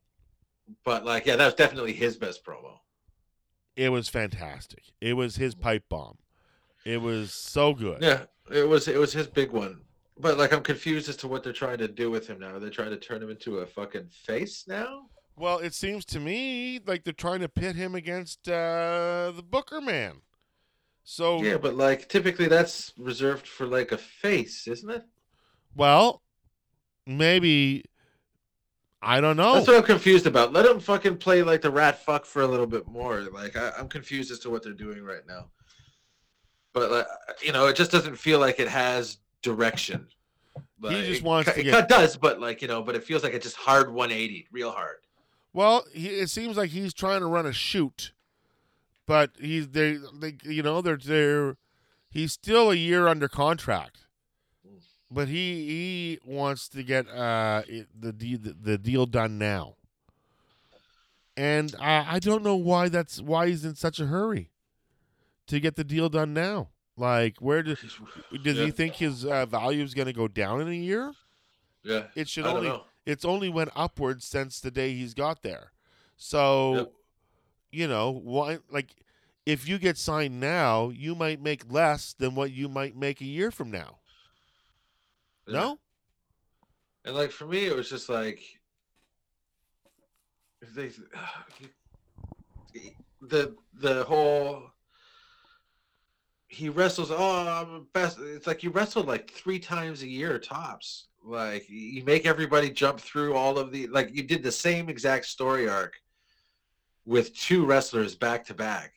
but 0.84 1.04
like, 1.04 1.26
yeah, 1.26 1.36
that 1.36 1.44
was 1.44 1.54
definitely 1.54 1.92
his 1.92 2.16
best 2.16 2.42
promo. 2.44 2.78
It 3.76 3.90
was 3.90 4.08
fantastic. 4.08 4.84
It 5.00 5.12
was 5.14 5.36
his 5.36 5.54
pipe 5.54 5.84
bomb. 5.90 6.16
It 6.84 7.00
was 7.00 7.32
so 7.32 7.74
good. 7.74 8.02
Yeah, 8.02 8.22
it 8.50 8.66
was 8.66 8.88
it 8.88 8.98
was 8.98 9.12
his 9.12 9.26
big 9.26 9.50
one. 9.50 9.82
But 10.18 10.38
like, 10.38 10.52
I'm 10.52 10.62
confused 10.62 11.08
as 11.08 11.16
to 11.18 11.28
what 11.28 11.42
they're 11.42 11.52
trying 11.52 11.78
to 11.78 11.88
do 11.88 12.10
with 12.10 12.26
him 12.26 12.38
now. 12.38 12.54
Are 12.54 12.60
they 12.60 12.70
trying 12.70 12.90
to 12.90 12.98
turn 12.98 13.22
him 13.22 13.30
into 13.30 13.58
a 13.58 13.66
fucking 13.66 14.08
face 14.10 14.64
now? 14.68 15.06
Well, 15.36 15.58
it 15.58 15.74
seems 15.74 16.04
to 16.06 16.20
me 16.20 16.78
like 16.86 17.04
they're 17.04 17.12
trying 17.12 17.40
to 17.40 17.48
pit 17.48 17.74
him 17.74 17.94
against 17.94 18.48
uh, 18.48 19.32
the 19.34 19.42
Booker 19.42 19.80
man. 19.80 20.20
So, 21.04 21.42
Yeah, 21.42 21.56
but 21.56 21.74
like, 21.74 22.08
typically 22.08 22.46
that's 22.46 22.92
reserved 22.96 23.46
for 23.46 23.66
like 23.66 23.90
a 23.92 23.98
face, 23.98 24.68
isn't 24.68 24.90
it? 24.90 25.02
well, 25.74 26.22
maybe 27.06 27.84
I 29.00 29.20
don't 29.20 29.36
know. 29.36 29.54
That's 29.54 29.66
what 29.66 29.76
I'm 29.76 29.82
confused 29.82 30.26
about. 30.28 30.52
Let 30.52 30.64
him 30.64 30.78
fucking 30.78 31.16
play 31.16 31.42
like 31.42 31.60
the 31.60 31.70
rat 31.70 31.98
fuck 32.04 32.24
for 32.24 32.42
a 32.42 32.46
little 32.46 32.68
bit 32.68 32.86
more. 32.86 33.22
Like 33.32 33.56
I, 33.56 33.72
I'm 33.76 33.88
confused 33.88 34.30
as 34.30 34.38
to 34.40 34.50
what 34.50 34.62
they're 34.62 34.72
doing 34.72 35.02
right 35.02 35.26
now. 35.26 35.50
But 36.72 36.90
like, 36.92 37.06
you 37.42 37.52
know, 37.52 37.66
it 37.66 37.74
just 37.74 37.90
doesn't 37.90 38.16
feel 38.16 38.38
like 38.38 38.60
it 38.60 38.68
has 38.68 39.18
direction. 39.42 40.08
Like, 40.80 40.96
just 41.06 41.22
wants 41.22 41.48
ki- 41.50 41.54
to 41.54 41.60
it 41.60 41.64
get- 41.64 41.72
kinda 41.74 41.86
does, 41.88 42.16
but 42.16 42.40
like 42.40 42.62
you 42.62 42.68
know, 42.68 42.82
but 42.82 42.94
it 42.96 43.04
feels 43.04 43.22
like 43.22 43.34
it 43.34 43.42
just 43.42 43.56
hard 43.56 43.92
180, 43.92 44.48
real 44.50 44.70
hard. 44.72 44.96
Well, 45.52 45.84
he, 45.92 46.08
it 46.08 46.30
seems 46.30 46.56
like 46.56 46.70
he's 46.70 46.92
trying 46.94 47.20
to 47.20 47.26
run 47.26 47.46
a 47.46 47.52
shoot, 47.52 48.12
but 49.06 49.30
he's 49.40 49.68
they, 49.68 49.98
they 50.18 50.36
you 50.44 50.62
know 50.62 50.80
they're 50.82 50.96
they're 50.96 51.56
he's 52.10 52.32
still 52.32 52.70
a 52.70 52.74
year 52.74 53.06
under 53.06 53.28
contract, 53.28 54.06
but 55.10 55.28
he 55.28 55.66
he 55.66 56.18
wants 56.24 56.68
to 56.70 56.82
get 56.82 57.08
uh 57.08 57.62
the 57.98 58.12
the, 58.12 58.36
the 58.60 58.78
deal 58.78 59.06
done 59.06 59.38
now. 59.38 59.76
and 61.36 61.74
I, 61.80 62.16
I 62.16 62.18
don't 62.18 62.42
know 62.42 62.56
why 62.56 62.88
that's 62.88 63.20
why 63.20 63.46
he's 63.48 63.64
in 63.64 63.74
such 63.76 64.00
a 64.00 64.06
hurry 64.06 64.50
to 65.46 65.60
get 65.60 65.76
the 65.76 65.84
deal 65.84 66.08
done 66.08 66.34
now. 66.34 66.70
Like, 66.96 67.38
where 67.38 67.62
does 67.62 67.80
does 68.42 68.58
Yeah. 68.58 68.64
he 68.66 68.70
think 68.70 68.96
his 68.96 69.24
uh, 69.24 69.46
value 69.46 69.82
is 69.82 69.94
going 69.94 70.06
to 70.06 70.12
go 70.12 70.28
down 70.28 70.60
in 70.60 70.68
a 70.68 70.72
year? 70.72 71.12
Yeah. 71.82 72.08
It 72.14 72.28
should 72.28 72.46
I 72.46 72.52
only 72.52 72.82
it's 73.06 73.24
only 73.24 73.48
went 73.48 73.70
upwards 73.74 74.24
since 74.26 74.60
the 74.60 74.70
day 74.70 74.94
he's 74.94 75.14
got 75.14 75.42
there. 75.42 75.72
So, 76.16 76.74
Yep. 76.76 76.92
you 77.72 77.88
know, 77.88 78.10
why 78.10 78.58
like 78.70 78.94
if 79.46 79.66
you 79.66 79.78
get 79.78 79.96
signed 79.98 80.38
now, 80.38 80.90
you 80.90 81.14
might 81.14 81.40
make 81.40 81.72
less 81.72 82.12
than 82.12 82.34
what 82.34 82.52
you 82.52 82.68
might 82.68 82.94
make 82.94 83.20
a 83.20 83.24
year 83.24 83.50
from 83.50 83.70
now. 83.70 83.98
Yeah. 85.48 85.54
No? 85.54 85.78
And 87.04 87.16
like 87.16 87.32
for 87.32 87.46
me, 87.46 87.66
it 87.66 87.74
was 87.74 87.90
just 87.90 88.08
like 88.08 88.40
they 90.74 90.88
the 93.22 93.56
the 93.74 94.04
whole 94.04 94.71
he 96.52 96.68
wrestles. 96.68 97.10
Oh, 97.10 97.48
I'm 97.48 97.86
best. 97.94 98.18
It's 98.20 98.46
like 98.46 98.62
you 98.62 98.70
wrestled 98.70 99.06
like 99.06 99.30
three 99.30 99.58
times 99.58 100.02
a 100.02 100.06
year 100.06 100.38
tops. 100.38 101.06
Like 101.24 101.68
you 101.68 102.04
make 102.04 102.26
everybody 102.26 102.68
jump 102.68 103.00
through 103.00 103.34
all 103.34 103.58
of 103.58 103.72
the 103.72 103.86
like 103.88 104.14
you 104.14 104.22
did 104.22 104.42
the 104.42 104.52
same 104.52 104.88
exact 104.88 105.26
story 105.26 105.68
arc 105.68 105.94
with 107.06 107.34
two 107.34 107.64
wrestlers 107.64 108.14
back 108.14 108.44
to 108.46 108.54
back 108.54 108.94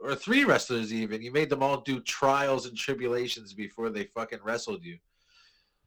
or 0.00 0.14
three 0.14 0.44
wrestlers 0.44 0.92
even 0.92 1.22
you 1.22 1.32
made 1.32 1.48
them 1.48 1.62
all 1.62 1.80
do 1.80 2.00
trials 2.00 2.66
and 2.66 2.76
tribulations 2.76 3.54
before 3.54 3.88
they 3.88 4.04
fucking 4.04 4.38
wrestled 4.42 4.84
you 4.84 4.98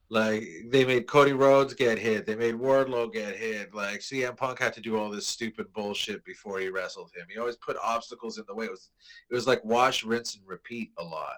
like 0.10 0.44
they 0.70 0.84
made 0.86 1.06
Cody 1.08 1.34
Rhodes 1.34 1.74
get 1.74 2.00
hit, 2.00 2.26
they 2.26 2.36
made 2.36 2.56
Wardlow 2.56 3.14
get 3.14 3.36
hit. 3.36 3.74
Like 3.74 4.00
CM 4.00 4.36
Punk 4.36 4.60
had 4.60 4.74
to 4.74 4.82
do 4.82 4.98
all 4.98 5.10
this 5.10 5.28
stupid 5.28 5.72
bullshit 5.74 6.24
before 6.26 6.60
he 6.60 6.70
wrestled 6.70 7.12
him. 7.16 7.26
He 7.32 7.38
always 7.40 7.58
put 7.58 7.78
obstacles 7.84 8.38
in 8.40 8.46
the 8.48 8.56
way. 8.56 8.66
It 8.66 8.72
was 8.72 8.90
it 9.30 9.36
was 9.36 9.46
like 9.48 9.64
wash, 9.64 10.04
rinse, 10.04 10.36
and 10.36 10.44
repeat 10.48 10.92
a 10.98 11.04
lot 11.04 11.38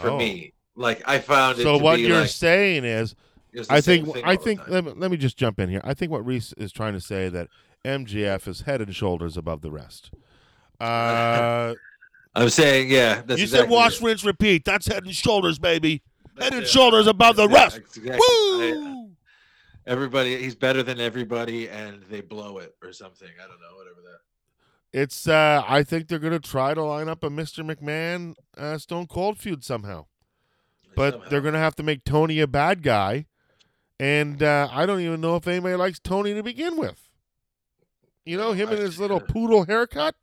for 0.00 0.10
Oh. 0.10 0.18
me. 0.18 0.52
Like 0.76 1.02
I 1.06 1.18
found 1.18 1.58
it. 1.60 1.62
So 1.62 1.78
what 1.78 2.00
you're 2.00 2.20
like, 2.20 2.28
saying 2.30 2.84
is 2.84 3.14
it 3.52 3.60
was 3.60 3.68
the 3.68 3.74
I 3.74 3.80
think 3.80 4.08
I 4.24 4.34
think 4.36 4.66
let 4.68 4.84
me, 4.84 4.92
let 4.96 5.10
me 5.12 5.16
just 5.16 5.36
jump 5.36 5.60
in 5.60 5.68
here. 5.68 5.80
I 5.84 5.94
think 5.94 6.10
what 6.10 6.26
Reese 6.26 6.52
is 6.54 6.72
trying 6.72 6.94
to 6.94 7.00
say 7.00 7.28
that 7.28 7.48
MJF 7.84 8.48
is 8.48 8.62
head 8.62 8.80
and 8.80 8.94
shoulders 8.94 9.36
above 9.36 9.60
the 9.62 9.70
rest. 9.70 10.10
Uh, 10.80 11.72
I'm 12.34 12.48
saying, 12.50 12.90
yeah. 12.90 13.22
That's 13.24 13.38
you 13.38 13.44
exactly 13.44 13.68
said 13.68 13.70
wash, 13.70 14.00
it. 14.00 14.04
rinse, 14.04 14.24
repeat. 14.24 14.64
That's 14.64 14.86
head 14.88 15.04
and 15.04 15.14
shoulders, 15.14 15.58
baby. 15.60 16.02
Head 16.38 16.54
and 16.54 16.66
shoulders 16.66 17.06
above 17.06 17.36
the 17.36 17.48
rest. 17.48 17.76
exactly- 17.78 18.10
I- 18.12 18.72
Woo! 18.72 19.10
everybody, 19.86 20.36
he's 20.42 20.54
better 20.54 20.82
than 20.82 20.98
everybody, 21.00 21.68
and 21.68 22.02
they 22.10 22.20
blow 22.20 22.58
it 22.58 22.74
or 22.82 22.92
something. 22.92 23.28
I 23.42 23.46
don't 23.46 23.60
know, 23.60 23.76
whatever 23.76 24.00
that. 24.02 24.98
It's. 25.00 25.26
Uh, 25.28 25.62
I 25.66 25.82
think 25.82 26.08
they're 26.08 26.18
gonna 26.20 26.38
try 26.38 26.72
to 26.74 26.82
line 26.82 27.08
up 27.08 27.24
a 27.24 27.28
Mr. 27.30 27.64
McMahon 27.68 28.34
uh, 28.56 28.78
Stone 28.78 29.06
Cold 29.08 29.38
feud 29.38 29.64
somehow, 29.64 30.06
but 30.94 31.14
Somehow. 31.14 31.28
they're 31.28 31.40
gonna 31.40 31.58
have 31.58 31.74
to 31.76 31.82
make 31.82 32.04
Tony 32.04 32.40
a 32.40 32.46
bad 32.46 32.82
guy, 32.82 33.26
and 33.98 34.42
uh, 34.42 34.68
I 34.70 34.86
don't 34.86 35.00
even 35.00 35.20
know 35.20 35.34
if 35.36 35.46
anybody 35.48 35.74
likes 35.76 35.98
Tony 35.98 36.32
to 36.34 36.42
begin 36.42 36.76
with. 36.76 37.08
You 38.24 38.36
know 38.38 38.52
him 38.52 38.68
and 38.70 38.78
his 38.78 38.98
little 39.00 39.20
poodle 39.20 39.64
haircut. 39.66 40.14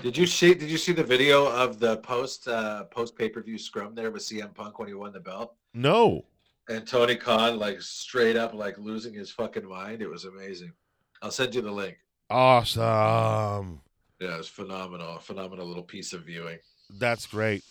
Did 0.00 0.16
you 0.16 0.26
see? 0.26 0.54
Did 0.54 0.70
you 0.70 0.78
see 0.78 0.92
the 0.92 1.04
video 1.04 1.46
of 1.46 1.78
the 1.78 1.98
post 1.98 2.48
uh, 2.48 2.84
post 2.84 3.16
pay 3.16 3.28
per 3.28 3.42
view 3.42 3.58
scrum 3.58 3.94
there 3.94 4.10
with 4.10 4.22
CM 4.22 4.54
Punk 4.54 4.78
when 4.78 4.88
he 4.88 4.94
won 4.94 5.12
the 5.12 5.20
belt? 5.20 5.54
No, 5.74 6.24
And 6.68 6.86
Tony 6.86 7.14
Khan 7.16 7.58
like 7.58 7.80
straight 7.82 8.36
up 8.36 8.54
like 8.54 8.78
losing 8.78 9.12
his 9.14 9.30
fucking 9.30 9.68
mind. 9.68 10.00
It 10.02 10.08
was 10.08 10.24
amazing. 10.24 10.72
I'll 11.20 11.30
send 11.30 11.54
you 11.54 11.60
the 11.62 11.70
link. 11.70 11.98
awesome. 12.30 13.80
Yeah, 14.20 14.38
it's 14.38 14.48
phenomenal. 14.48 15.18
Phenomenal 15.18 15.66
little 15.66 15.82
piece 15.82 16.12
of 16.12 16.22
viewing. 16.24 16.58
That's 16.98 17.26
great. 17.26 17.62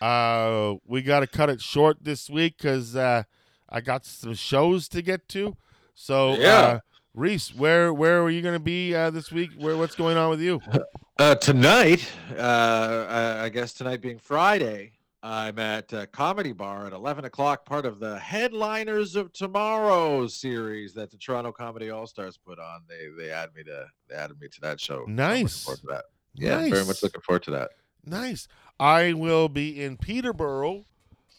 Uh, 0.00 0.74
we 0.86 1.00
got 1.02 1.20
to 1.20 1.26
cut 1.26 1.48
it 1.50 1.60
short 1.60 1.98
this 2.02 2.28
week 2.28 2.56
because 2.58 2.96
uh, 2.96 3.22
I 3.68 3.80
got 3.80 4.04
some 4.04 4.34
shows 4.34 4.88
to 4.88 5.02
get 5.02 5.28
to. 5.30 5.56
So, 5.94 6.36
Yeah. 6.38 6.48
uh, 6.58 6.78
Reese, 7.14 7.54
where 7.54 7.92
where 7.94 8.22
are 8.22 8.30
you 8.30 8.40
going 8.42 8.54
to 8.54 8.60
be 8.64 8.94
uh, 8.94 9.10
this 9.10 9.30
week? 9.32 9.50
Where 9.56 9.76
what's 9.76 9.94
going 9.94 10.16
on 10.16 10.30
with 10.30 10.40
you? 10.40 10.60
Uh, 11.22 11.36
tonight, 11.36 12.04
uh, 12.36 13.06
I 13.08 13.44
I 13.44 13.48
guess 13.48 13.72
tonight 13.72 14.00
being 14.00 14.18
Friday, 14.18 14.90
I'm 15.22 15.56
at 15.60 15.94
uh, 15.94 16.06
Comedy 16.06 16.50
Bar 16.50 16.86
at 16.88 16.92
11 16.92 17.26
o'clock, 17.26 17.64
part 17.64 17.86
of 17.86 18.00
the 18.00 18.18
Headliners 18.18 19.14
of 19.14 19.32
Tomorrow 19.32 20.26
series 20.26 20.94
that 20.94 21.12
the 21.12 21.16
Toronto 21.16 21.52
Comedy 21.52 21.90
All 21.90 22.08
Stars 22.08 22.36
put 22.44 22.58
on. 22.58 22.80
They 22.88 23.06
they 23.16 23.30
added 23.30 23.54
me 23.54 23.62
to 23.62 23.86
they 24.08 24.16
added 24.16 24.40
me 24.40 24.48
to 24.48 24.60
that 24.62 24.80
show. 24.80 25.04
I'm 25.06 25.14
Nice. 25.14 25.62
forward 25.62 25.80
to 25.82 25.86
that. 25.90 26.04
Yeah, 26.34 26.58
I'm 26.58 26.70
very 26.72 26.84
much 26.84 27.04
looking 27.04 27.20
forward 27.20 27.44
to 27.44 27.52
that. 27.52 27.70
Nice. 28.04 28.48
I 28.80 29.12
will 29.12 29.48
be 29.48 29.80
in 29.80 29.98
Peterborough 29.98 30.86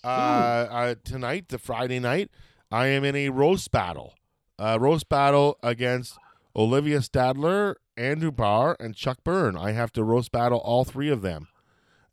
uh, 0.01 0.07
uh, 0.07 0.95
tonight, 1.03 1.49
the 1.49 1.57
Friday 1.59 1.99
night. 1.99 2.31
I 2.71 2.85
am 2.87 3.03
in 3.03 3.17
a 3.17 3.27
roast 3.27 3.69
battle. 3.71 4.13
Uh, 4.57 4.77
roast 4.79 5.09
battle 5.09 5.57
against 5.61 6.17
Olivia 6.55 6.99
Stadler, 6.99 7.75
Andrew 7.97 8.31
Barr, 8.31 8.75
and 8.79 8.95
Chuck 8.95 9.19
Byrne. 9.23 9.57
I 9.57 9.71
have 9.71 9.91
to 9.93 10.03
roast 10.03 10.31
battle 10.31 10.59
all 10.59 10.83
three 10.83 11.09
of 11.09 11.21
them. 11.21 11.47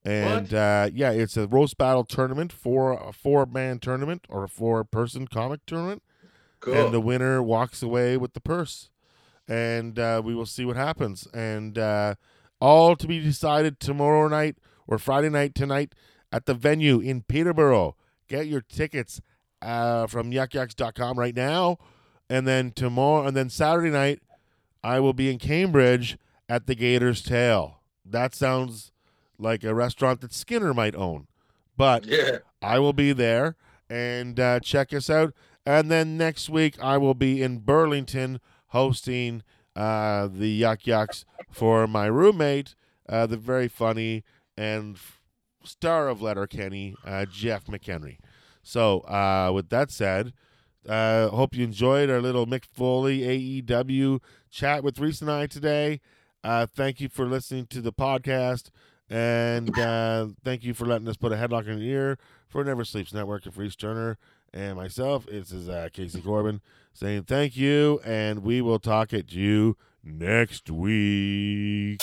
And 0.04 0.54
uh, 0.54 0.88
yeah, 0.92 1.10
it's 1.10 1.36
a 1.36 1.46
roast 1.46 1.76
battle 1.76 2.04
tournament 2.04 2.52
for 2.52 2.92
a 2.92 3.12
four 3.12 3.44
man 3.44 3.78
tournament 3.78 4.26
or 4.28 4.44
a 4.44 4.48
four 4.48 4.82
person 4.84 5.26
comic 5.26 5.60
tournament. 5.66 6.02
Cool. 6.60 6.74
And 6.74 6.94
the 6.94 7.00
winner 7.00 7.42
walks 7.42 7.82
away 7.82 8.16
with 8.16 8.32
the 8.32 8.40
purse. 8.40 8.90
And 9.46 9.98
uh, 9.98 10.22
we 10.24 10.34
will 10.34 10.46
see 10.46 10.64
what 10.64 10.76
happens. 10.76 11.26
And 11.34 11.76
uh, 11.78 12.14
all 12.60 12.96
to 12.96 13.06
be 13.06 13.20
decided 13.20 13.78
tomorrow 13.78 14.28
night 14.28 14.56
or 14.86 14.98
Friday 14.98 15.28
night 15.28 15.54
tonight 15.54 15.94
at 16.32 16.46
the 16.46 16.54
venue 16.54 17.00
in 17.00 17.22
Peterborough. 17.22 17.96
Get 18.28 18.46
your 18.46 18.60
tickets 18.60 19.20
uh, 19.60 20.06
from 20.06 20.30
yukyuks.com 20.30 21.18
right 21.18 21.34
now. 21.34 21.78
And 22.28 22.46
then 22.46 22.70
tomorrow, 22.70 23.26
and 23.26 23.36
then 23.36 23.50
Saturday 23.50 23.90
night, 23.90 24.20
I 24.82 25.00
will 25.00 25.12
be 25.12 25.30
in 25.30 25.38
Cambridge 25.38 26.18
at 26.48 26.66
the 26.66 26.74
Gator's 26.74 27.22
Tail. 27.22 27.80
That 28.04 28.34
sounds 28.34 28.92
like 29.38 29.64
a 29.64 29.74
restaurant 29.74 30.20
that 30.20 30.32
Skinner 30.32 30.74
might 30.74 30.94
own. 30.94 31.26
But 31.76 32.06
yeah. 32.06 32.38
I 32.60 32.78
will 32.78 32.92
be 32.92 33.12
there 33.12 33.56
and 33.88 34.38
uh, 34.38 34.60
check 34.60 34.92
us 34.92 35.08
out. 35.08 35.32
And 35.66 35.90
then 35.90 36.16
next 36.16 36.48
week, 36.48 36.76
I 36.82 36.98
will 36.98 37.14
be 37.14 37.42
in 37.42 37.58
Burlington 37.58 38.40
hosting 38.68 39.42
uh, 39.76 40.28
the 40.32 40.48
Yuk 40.48 40.86
Yuk's 40.86 41.24
for 41.50 41.86
my 41.86 42.06
roommate, 42.06 42.74
uh, 43.08 43.26
the 43.26 43.36
very 43.36 43.68
funny 43.68 44.24
and 44.56 44.96
f- 44.96 45.20
star 45.64 46.08
of 46.08 46.22
Letterkenny, 46.22 46.96
uh, 47.04 47.26
Jeff 47.26 47.66
McHenry. 47.66 48.18
So, 48.62 49.00
uh, 49.00 49.50
with 49.54 49.68
that 49.70 49.90
said, 49.90 50.32
uh, 50.88 51.28
hope 51.28 51.54
you 51.54 51.64
enjoyed 51.64 52.10
our 52.10 52.20
little 52.20 52.46
Mick 52.46 52.64
Foley 52.64 53.62
AEW 53.62 54.20
chat 54.50 54.82
with 54.82 54.98
Reese 54.98 55.20
and 55.20 55.30
I 55.30 55.46
today. 55.46 56.00
Uh, 56.42 56.66
thank 56.66 57.00
you 57.00 57.08
for 57.08 57.26
listening 57.26 57.66
to 57.66 57.80
the 57.80 57.92
podcast. 57.92 58.70
And 59.08 59.76
uh, 59.78 60.28
thank 60.44 60.62
you 60.62 60.72
for 60.72 60.86
letting 60.86 61.08
us 61.08 61.16
put 61.16 61.32
a 61.32 61.36
headlock 61.36 61.66
in 61.66 61.78
your 61.78 62.10
ear 62.10 62.18
for 62.48 62.62
Never 62.62 62.84
Sleeps 62.84 63.12
Network 63.12 63.44
and 63.44 63.56
Reese 63.56 63.76
Turner 63.76 64.18
and 64.52 64.76
myself. 64.76 65.26
This 65.26 65.52
is 65.52 65.68
uh, 65.68 65.88
Casey 65.92 66.20
Corbin 66.20 66.60
saying 66.92 67.24
thank 67.24 67.56
you, 67.56 68.00
and 68.04 68.42
we 68.42 68.60
will 68.60 68.78
talk 68.78 69.12
at 69.12 69.32
you 69.32 69.76
next 70.04 70.70
week. 70.70 72.02